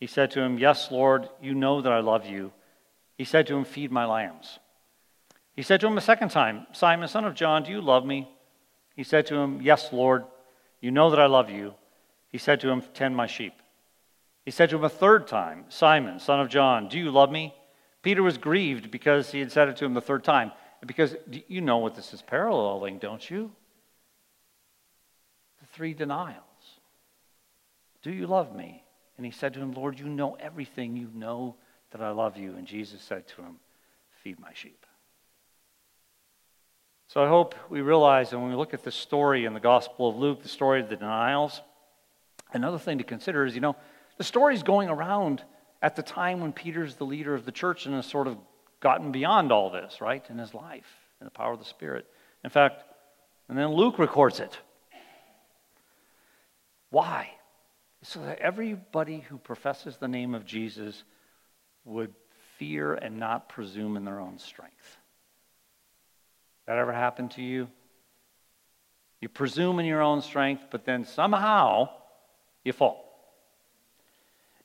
He 0.00 0.06
said 0.06 0.30
to 0.30 0.40
him, 0.40 0.58
Yes, 0.58 0.90
Lord, 0.90 1.28
you 1.42 1.54
know 1.54 1.82
that 1.82 1.92
I 1.92 2.00
love 2.00 2.24
you. 2.24 2.52
He 3.18 3.24
said 3.24 3.46
to 3.48 3.54
him, 3.54 3.64
Feed 3.64 3.92
my 3.92 4.06
lambs. 4.06 4.58
He 5.54 5.62
said 5.62 5.80
to 5.80 5.86
him 5.86 5.98
a 5.98 6.02
second 6.02 6.30
time, 6.30 6.66
Simon, 6.72 7.08
son 7.08 7.24
of 7.24 7.34
John, 7.34 7.62
do 7.62 7.70
you 7.70 7.80
love 7.80 8.04
me? 8.04 8.28
He 8.94 9.04
said 9.04 9.26
to 9.26 9.36
him, 9.36 9.60
Yes, 9.62 9.92
Lord, 9.92 10.24
you 10.80 10.90
know 10.90 11.10
that 11.10 11.20
I 11.20 11.26
love 11.26 11.50
you. 11.50 11.74
He 12.28 12.38
said 12.38 12.60
to 12.60 12.68
him, 12.68 12.82
Tend 12.94 13.16
my 13.16 13.26
sheep. 13.26 13.54
He 14.44 14.50
said 14.50 14.70
to 14.70 14.76
him 14.76 14.84
a 14.84 14.88
third 14.88 15.26
time, 15.26 15.64
Simon, 15.68 16.18
son 16.18 16.40
of 16.40 16.48
John, 16.48 16.88
do 16.88 16.98
you 16.98 17.10
love 17.10 17.30
me? 17.30 17.54
Peter 18.02 18.22
was 18.22 18.38
grieved 18.38 18.90
because 18.90 19.30
he 19.30 19.40
had 19.40 19.52
said 19.52 19.68
it 19.68 19.76
to 19.76 19.84
him 19.84 19.94
the 19.94 20.00
third 20.00 20.24
time. 20.24 20.52
Because 20.86 21.14
you 21.46 21.60
know 21.60 21.78
what 21.78 21.94
this 21.94 22.14
is 22.14 22.22
paralleling, 22.22 22.98
don't 22.98 23.28
you? 23.28 23.52
The 25.60 25.66
three 25.66 25.92
denials. 25.92 26.40
Do 28.02 28.10
you 28.10 28.26
love 28.26 28.54
me? 28.54 28.82
And 29.18 29.26
he 29.26 29.32
said 29.32 29.52
to 29.54 29.60
him, 29.60 29.72
Lord, 29.72 29.98
you 29.98 30.06
know 30.06 30.38
everything. 30.40 30.96
You 30.96 31.10
know 31.14 31.56
that 31.90 32.00
I 32.00 32.10
love 32.10 32.38
you. 32.38 32.54
And 32.56 32.66
Jesus 32.66 33.02
said 33.02 33.28
to 33.28 33.42
him, 33.42 33.56
Feed 34.22 34.40
my 34.40 34.54
sheep. 34.54 34.86
So 37.10 37.24
I 37.24 37.26
hope 37.26 37.56
we 37.68 37.80
realize 37.80 38.30
that 38.30 38.38
when 38.38 38.50
we 38.50 38.54
look 38.54 38.72
at 38.72 38.84
the 38.84 38.92
story 38.92 39.44
in 39.44 39.52
the 39.52 39.58
Gospel 39.58 40.08
of 40.08 40.16
Luke, 40.16 40.44
the 40.44 40.48
story 40.48 40.80
of 40.80 40.88
the 40.88 40.94
denials, 40.94 41.60
another 42.52 42.78
thing 42.78 42.98
to 42.98 43.04
consider 43.04 43.44
is, 43.44 43.52
you 43.52 43.60
know, 43.60 43.74
the 44.16 44.22
story's 44.22 44.62
going 44.62 44.88
around 44.88 45.42
at 45.82 45.96
the 45.96 46.04
time 46.04 46.40
when 46.40 46.52
Peter's 46.52 46.94
the 46.94 47.04
leader 47.04 47.34
of 47.34 47.44
the 47.44 47.50
church 47.50 47.86
and 47.86 47.96
has 47.96 48.06
sort 48.06 48.28
of 48.28 48.38
gotten 48.78 49.10
beyond 49.10 49.50
all 49.50 49.70
this, 49.70 50.00
right, 50.00 50.24
in 50.30 50.38
his 50.38 50.54
life, 50.54 50.86
in 51.20 51.24
the 51.24 51.32
power 51.32 51.52
of 51.52 51.58
the 51.58 51.64
Spirit. 51.64 52.06
In 52.44 52.50
fact, 52.50 52.84
and 53.48 53.58
then 53.58 53.72
Luke 53.72 53.98
records 53.98 54.38
it. 54.38 54.56
Why? 56.90 57.28
So 58.02 58.20
that 58.20 58.38
everybody 58.38 59.18
who 59.18 59.36
professes 59.36 59.96
the 59.96 60.06
name 60.06 60.32
of 60.32 60.46
Jesus 60.46 61.02
would 61.84 62.14
fear 62.56 62.94
and 62.94 63.18
not 63.18 63.48
presume 63.48 63.96
in 63.96 64.04
their 64.04 64.20
own 64.20 64.38
strength. 64.38 64.99
That 66.70 66.78
ever 66.78 66.92
happened 66.92 67.32
to 67.32 67.42
you? 67.42 67.68
You 69.20 69.28
presume 69.28 69.80
in 69.80 69.86
your 69.86 70.02
own 70.02 70.22
strength, 70.22 70.66
but 70.70 70.84
then 70.84 71.04
somehow 71.04 71.88
you 72.62 72.72
fall. 72.72 73.04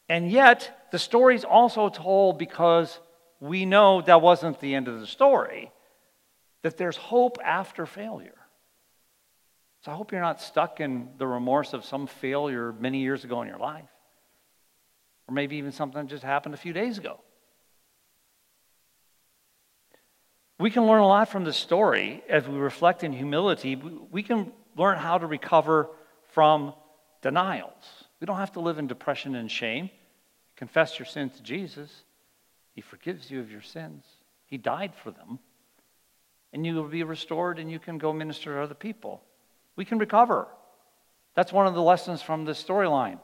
And 0.07 0.29
yet, 0.29 0.87
the 0.91 0.99
story's 0.99 1.43
also 1.43 1.89
told 1.89 2.37
because 2.37 2.99
we 3.39 3.65
know 3.65 4.03
that 4.03 4.21
wasn't 4.21 4.59
the 4.59 4.75
end 4.75 4.87
of 4.87 4.99
the 4.99 5.07
story, 5.07 5.71
that 6.61 6.77
there's 6.77 6.95
hope 6.95 7.39
after 7.43 7.87
failure. 7.87 8.37
So 9.81 9.91
I 9.91 9.95
hope 9.95 10.11
you're 10.11 10.21
not 10.21 10.39
stuck 10.39 10.79
in 10.79 11.09
the 11.17 11.25
remorse 11.25 11.73
of 11.73 11.85
some 11.85 12.05
failure 12.05 12.71
many 12.71 12.99
years 12.99 13.23
ago 13.23 13.41
in 13.41 13.47
your 13.47 13.57
life, 13.57 13.89
or 15.27 15.33
maybe 15.33 15.55
even 15.55 15.71
something 15.71 16.03
that 16.03 16.09
just 16.11 16.23
happened 16.23 16.53
a 16.53 16.59
few 16.59 16.71
days 16.71 16.99
ago. 16.99 17.19
We 20.57 20.71
can 20.71 20.85
learn 20.85 21.01
a 21.01 21.07
lot 21.07 21.29
from 21.29 21.43
this 21.43 21.57
story 21.57 22.23
as 22.29 22.47
we 22.47 22.57
reflect 22.57 23.03
in 23.03 23.11
humility. 23.11 23.75
We 23.75 24.23
can 24.23 24.53
learn 24.77 24.97
how 24.97 25.17
to 25.17 25.27
recover 25.27 25.89
from 26.31 26.73
denials. 27.21 27.73
We 28.19 28.27
don't 28.27 28.37
have 28.37 28.53
to 28.53 28.61
live 28.61 28.77
in 28.77 28.87
depression 28.87 29.35
and 29.35 29.51
shame. 29.51 29.89
Confess 30.55 30.97
your 30.97 31.05
sins 31.05 31.35
to 31.35 31.43
Jesus. 31.43 32.03
He 32.73 32.81
forgives 32.81 33.29
you 33.29 33.41
of 33.41 33.51
your 33.51 33.61
sins. 33.61 34.05
He 34.45 34.57
died 34.57 34.93
for 35.03 35.11
them. 35.11 35.39
And 36.53 36.65
you 36.65 36.75
will 36.75 36.87
be 36.87 37.03
restored 37.03 37.59
and 37.59 37.69
you 37.69 37.79
can 37.79 37.97
go 37.97 38.13
minister 38.13 38.53
to 38.53 38.61
other 38.61 38.75
people. 38.75 39.23
We 39.75 39.83
can 39.83 39.97
recover. 39.97 40.47
That's 41.35 41.51
one 41.51 41.67
of 41.67 41.73
the 41.73 41.81
lessons 41.81 42.21
from 42.21 42.45
this 42.45 42.63
storyline, 42.63 43.19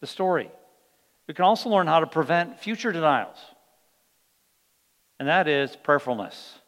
the 0.00 0.06
story. 0.06 0.50
We 1.26 1.34
can 1.34 1.44
also 1.44 1.68
learn 1.68 1.86
how 1.86 2.00
to 2.00 2.06
prevent 2.06 2.58
future 2.58 2.90
denials, 2.90 3.36
and 5.24 5.30
that 5.30 5.48
is 5.48 5.74
prayerfulness. 5.74 6.58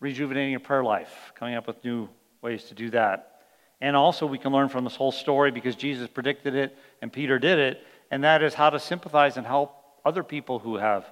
Rejuvenating 0.00 0.52
your 0.52 0.60
prayer 0.60 0.82
life, 0.82 1.34
coming 1.34 1.54
up 1.54 1.66
with 1.66 1.84
new 1.84 2.08
ways 2.40 2.64
to 2.64 2.74
do 2.74 2.88
that. 2.92 3.42
And 3.82 3.94
also, 3.94 4.24
we 4.24 4.38
can 4.38 4.52
learn 4.52 4.70
from 4.70 4.84
this 4.84 4.96
whole 4.96 5.12
story 5.12 5.50
because 5.50 5.76
Jesus 5.76 6.08
predicted 6.08 6.54
it 6.54 6.74
and 7.02 7.12
Peter 7.12 7.38
did 7.38 7.58
it, 7.58 7.84
and 8.10 8.24
that 8.24 8.42
is 8.42 8.54
how 8.54 8.70
to 8.70 8.80
sympathize 8.80 9.36
and 9.36 9.46
help 9.46 9.76
other 10.02 10.22
people 10.22 10.58
who 10.58 10.78
have 10.78 11.04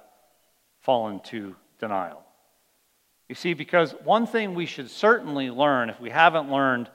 fallen 0.79 1.19
to 1.25 1.55
denial. 1.79 2.23
You 3.29 3.35
see, 3.35 3.53
because 3.53 3.91
one 4.03 4.25
thing 4.25 4.55
we 4.55 4.65
should 4.65 4.89
certainly 4.89 5.51
learn, 5.51 5.91
if 5.91 5.99
we 5.99 6.09
haven't 6.09 6.49
learned 6.49 6.89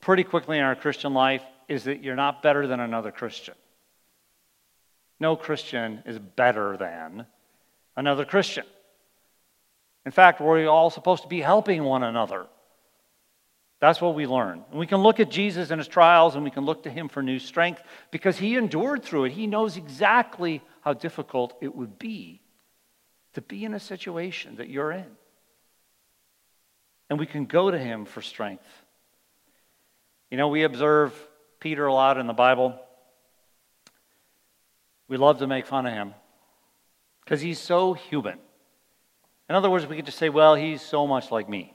pretty 0.00 0.24
quickly 0.24 0.58
in 0.58 0.64
our 0.64 0.74
Christian 0.74 1.14
life, 1.14 1.44
is 1.68 1.84
that 1.84 2.02
you're 2.02 2.16
not 2.16 2.42
better 2.42 2.66
than 2.66 2.80
another 2.80 3.12
Christian. 3.12 3.54
No 5.20 5.36
Christian 5.36 6.02
is 6.04 6.18
better 6.18 6.76
than 6.76 7.26
another 8.00 8.24
Christian. 8.24 8.64
In 10.06 10.10
fact, 10.10 10.40
we're 10.40 10.66
all 10.66 10.88
supposed 10.88 11.22
to 11.22 11.28
be 11.28 11.40
helping 11.40 11.84
one 11.84 12.02
another. 12.02 12.46
That's 13.78 14.00
what 14.00 14.14
we 14.14 14.26
learn. 14.26 14.64
And 14.70 14.80
we 14.80 14.86
can 14.86 15.02
look 15.02 15.20
at 15.20 15.30
Jesus 15.30 15.70
and 15.70 15.78
his 15.78 15.86
trials 15.86 16.34
and 16.34 16.42
we 16.42 16.50
can 16.50 16.64
look 16.64 16.82
to 16.84 16.90
him 16.90 17.08
for 17.08 17.22
new 17.22 17.38
strength 17.38 17.82
because 18.10 18.38
he 18.38 18.56
endured 18.56 19.02
through 19.02 19.26
it. 19.26 19.32
He 19.32 19.46
knows 19.46 19.76
exactly 19.76 20.62
how 20.80 20.94
difficult 20.94 21.54
it 21.60 21.74
would 21.74 21.98
be 21.98 22.40
to 23.34 23.42
be 23.42 23.64
in 23.64 23.74
a 23.74 23.80
situation 23.80 24.56
that 24.56 24.68
you're 24.68 24.92
in. 24.92 25.06
and 27.10 27.18
we 27.18 27.26
can 27.26 27.44
go 27.44 27.70
to 27.70 27.78
him 27.78 28.04
for 28.04 28.22
strength. 28.22 28.64
You 30.30 30.36
know, 30.36 30.48
we 30.48 30.62
observe 30.62 31.12
Peter 31.58 31.86
a 31.86 31.92
lot 31.92 32.18
in 32.18 32.26
the 32.26 32.32
Bible. 32.32 32.78
We 35.08 35.16
love 35.16 35.38
to 35.38 35.46
make 35.46 35.66
fun 35.66 35.86
of 35.86 35.92
him 35.92 36.14
because 37.30 37.40
he's 37.40 37.60
so 37.60 37.94
human. 37.94 38.40
In 39.48 39.54
other 39.54 39.70
words, 39.70 39.86
we 39.86 39.94
could 39.94 40.04
just 40.04 40.18
say, 40.18 40.30
well, 40.30 40.56
he's 40.56 40.82
so 40.82 41.06
much 41.06 41.30
like 41.30 41.48
me, 41.48 41.72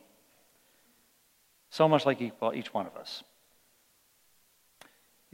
so 1.70 1.88
much 1.88 2.06
like 2.06 2.22
each 2.22 2.74
one 2.74 2.86
of 2.86 2.98
us. 2.98 3.24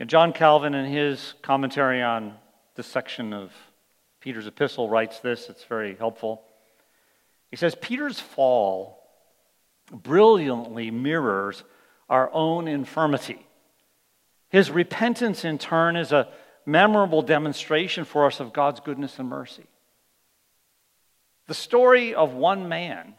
John 0.06 0.32
Calvin, 0.32 0.76
in 0.76 0.86
his 0.86 1.34
commentary 1.42 2.04
on 2.04 2.36
this 2.76 2.86
section 2.86 3.34
of 3.34 3.52
Peter's 4.20 4.46
epistle, 4.46 4.88
writes 4.88 5.20
this. 5.22 5.50
It's 5.50 5.64
very 5.64 5.96
helpful. 5.96 6.44
He 7.50 7.56
says, 7.56 7.74
Peter's 7.74 8.20
fall 8.20 9.02
brilliantly 9.92 10.92
mirrors 10.92 11.64
our 12.10 12.32
own 12.32 12.68
infirmity. 12.68 13.44
His 14.50 14.70
repentance, 14.70 15.44
in 15.44 15.58
turn, 15.58 15.96
is 15.96 16.12
a 16.12 16.28
memorable 16.64 17.24
demonstration 17.24 18.06
for 18.06 18.28
us 18.28 18.40
of 18.40 18.54
God's 18.54 18.82
goodness 18.82 19.18
and 19.18 19.28
mercy. 19.28 19.66
The 21.52 21.56
story 21.56 22.16
of 22.16 22.32
one 22.32 22.70
man 22.70 23.14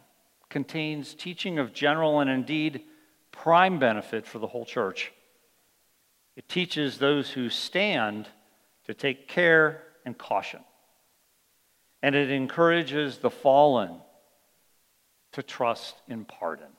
contains 0.49 1.12
teaching 1.12 1.59
of 1.59 1.74
general 1.74 2.20
and 2.20 2.30
indeed 2.30 2.80
prime 3.30 3.78
benefit 3.78 4.26
for 4.26 4.39
the 4.39 4.47
whole 4.47 4.64
church. 4.64 5.12
It 6.35 6.49
teaches 6.49 6.97
those 6.97 7.28
who 7.28 7.51
stand 7.51 8.30
to 8.87 8.95
take 8.95 9.28
care 9.28 9.83
and 10.07 10.16
caution. 10.16 10.61
And 12.03 12.14
it 12.14 12.30
encourages 12.30 13.18
the 13.18 13.28
fallen 13.28 14.01
to 15.33 15.43
trust 15.43 15.97
in 16.09 16.24
pardon. 16.24 16.72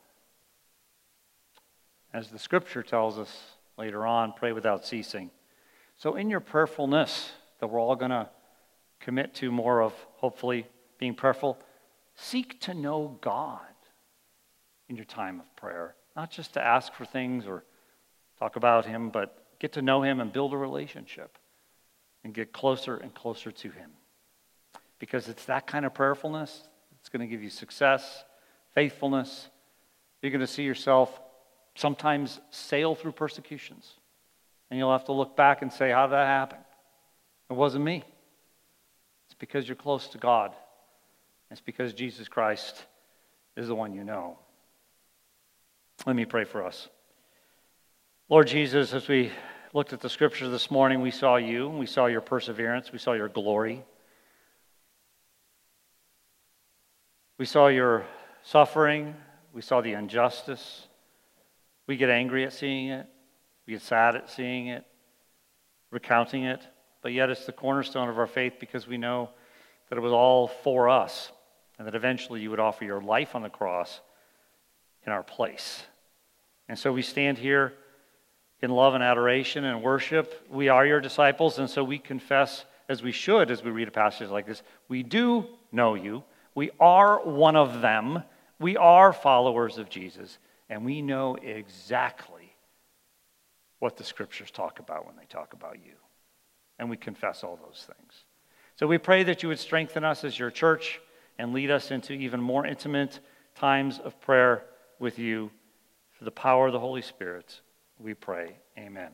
As 2.12 2.30
the 2.30 2.40
scripture 2.40 2.82
tells 2.82 3.20
us 3.20 3.32
later 3.78 4.08
on, 4.08 4.34
pray 4.36 4.54
without 4.54 4.88
ceasing. 4.88 5.30
So, 5.98 6.16
in 6.16 6.32
your 6.32 6.40
prayerfulness, 6.40 7.30
that 7.60 7.68
we're 7.68 7.80
all 7.80 7.96
going 7.96 8.10
to 8.10 8.28
commit 9.00 9.36
to 9.36 9.52
more 9.52 9.84
of, 9.84 9.94
hopefully, 10.16 10.66
being 11.04 11.14
prayerful, 11.14 11.60
seek 12.16 12.62
to 12.62 12.74
know 12.74 13.18
God 13.20 13.60
in 14.88 14.96
your 14.96 15.04
time 15.04 15.42
of 15.42 15.54
prayer. 15.58 15.96
Not 16.16 16.32
just 16.32 16.54
to 16.54 16.66
ask 16.66 16.94
for 16.94 17.04
things 17.04 17.46
or 17.46 17.66
talk 18.40 18.56
about 18.56 18.86
Him, 18.86 19.10
but 19.10 19.46
get 19.60 19.74
to 19.74 19.82
know 19.82 20.02
Him 20.02 20.22
and 20.22 20.32
build 20.32 20.54
a 20.54 20.58
relationship 20.58 21.38
and 22.24 22.34
get 22.34 22.54
closer 22.54 22.96
and 22.96 23.14
closer 23.14 23.52
to 23.52 23.70
Him. 23.70 23.90
Because 24.98 25.28
it's 25.28 25.44
that 25.44 25.68
kind 25.68 25.86
of 25.86 25.94
prayerfulness 25.94 26.70
that's 26.94 27.10
going 27.10 27.20
to 27.20 27.28
give 27.28 27.44
you 27.44 27.50
success, 27.50 28.24
faithfulness. 28.74 29.50
You're 30.22 30.32
going 30.32 30.40
to 30.40 30.48
see 30.48 30.64
yourself 30.64 31.20
sometimes 31.76 32.40
sail 32.50 32.96
through 32.96 33.12
persecutions. 33.12 33.92
And 34.70 34.80
you'll 34.80 34.94
have 34.94 35.04
to 35.08 35.12
look 35.12 35.36
back 35.36 35.64
and 35.64 35.74
say, 35.74 35.92
How 35.92 36.08
did 36.08 36.14
that 36.14 36.28
happen? 36.28 36.60
It 37.50 37.56
wasn't 37.56 37.84
me. 37.84 38.06
It's 39.26 39.36
because 39.38 39.68
you're 39.68 39.76
close 39.76 40.08
to 40.08 40.18
God. 40.18 40.54
It's 41.54 41.62
because 41.62 41.94
Jesus 41.94 42.28
Christ 42.28 42.84
is 43.56 43.68
the 43.68 43.76
one 43.76 43.94
you 43.94 44.04
know. 44.04 44.40
Let 46.04 46.16
me 46.16 46.26
pray 46.26 46.46
for 46.46 46.66
us. 46.66 46.90
Lord 48.28 48.48
Jesus, 48.48 48.92
as 48.92 49.08
we 49.08 49.32
looked 49.72 49.94
at 49.94 50.00
the 50.00 50.10
scriptures 50.10 50.50
this 50.50 50.72
morning, 50.72 51.00
we 51.00 51.12
saw 51.12 51.36
you, 51.36 51.70
we 51.70 51.86
saw 51.86 52.08
your 52.08 52.22
perseverance, 52.22 52.92
we 52.92 52.98
saw 52.98 53.14
your 53.14 53.30
glory. 53.30 53.84
We 57.38 57.46
saw 57.46 57.68
your 57.68 58.04
suffering, 58.42 59.14
we 59.54 59.62
saw 59.62 59.80
the 59.82 59.94
injustice. 59.94 60.88
We 61.86 61.98
get 61.98 62.10
angry 62.10 62.46
at 62.46 62.54
seeing 62.54 62.90
it, 62.90 63.06
we 63.68 63.74
get 63.74 63.84
sad 63.84 64.16
at 64.16 64.28
seeing 64.28 64.70
it, 64.70 64.86
recounting 65.92 66.46
it, 66.46 66.68
but 67.04 67.14
yet 67.14 67.30
it's 67.30 67.46
the 67.46 67.52
cornerstone 67.52 68.10
of 68.10 68.18
our 68.18 68.26
faith 68.26 68.54
because 68.60 68.88
we 68.88 68.98
know 68.98 69.30
that 69.92 70.00
it 70.00 70.02
was 70.02 70.12
all 70.12 70.48
for 70.48 70.90
us 70.90 71.32
and 71.78 71.88
that 71.88 71.96
eventually 71.96 72.42
you 72.42 72.50
would 72.50 72.60
offer 72.60 72.86
your 72.86 73.02
life 73.02 73.36
on 73.36 73.42
the 73.42 73.50
cross 73.50 74.02
in 75.06 75.12
our 75.12 75.24
place. 75.24 75.84
And 76.70 76.78
so 76.78 76.94
we 76.94 77.02
stand 77.02 77.38
here 77.38 77.74
in 78.62 78.72
love 78.72 78.94
and 78.94 79.04
adoration 79.04 79.66
and 79.66 79.84
worship. 79.84 80.48
We 80.50 80.70
are 80.70 80.86
your 80.86 81.02
disciples, 81.02 81.60
and 81.60 81.70
so 81.70 81.84
we 81.84 82.00
confess, 82.00 82.66
as 82.88 83.04
we 83.04 83.12
should 83.12 83.52
as 83.52 83.64
we 83.64 83.72
read 83.72 83.88
a 83.88 83.92
passage 83.92 84.30
like 84.30 84.46
this, 84.46 84.64
we 84.88 85.04
do 85.04 85.46
know 85.72 85.96
you. 85.96 86.24
We 86.56 86.72
are 86.80 87.20
one 87.20 87.56
of 87.56 87.82
them. 87.82 88.24
We 88.60 88.78
are 88.78 89.12
followers 89.12 89.78
of 89.78 89.90
Jesus, 89.90 90.38
and 90.70 90.86
we 90.86 91.02
know 91.02 91.36
exactly 91.36 92.56
what 93.80 93.98
the 93.98 94.04
scriptures 94.06 94.52
talk 94.52 94.80
about 94.80 95.06
when 95.06 95.18
they 95.18 95.26
talk 95.26 95.52
about 95.54 95.78
you. 95.84 95.96
And 96.80 96.90
we 96.90 96.96
confess 96.96 97.44
all 97.44 97.58
those 97.58 97.86
things. 97.86 98.24
So 98.78 98.88
we 98.88 98.98
pray 98.98 99.24
that 99.24 99.44
you 99.44 99.50
would 99.50 99.60
strengthen 99.60 100.06
us 100.06 100.24
as 100.24 100.40
your 100.40 100.52
church 100.52 101.02
and 101.38 101.54
lead 101.54 101.72
us 101.72 101.92
into 101.92 102.14
even 102.14 102.42
more 102.42 102.66
intimate 102.66 103.20
times 103.56 104.00
of 104.00 104.20
prayer 104.22 104.64
with 105.00 105.20
you. 105.20 105.52
For 106.12 106.26
the 106.26 106.32
power 106.32 106.68
of 106.68 106.74
the 106.74 106.80
Holy 106.80 107.02
Spirit, 107.02 107.62
we 108.00 108.14
pray. 108.14 108.58
Amen. 108.78 109.12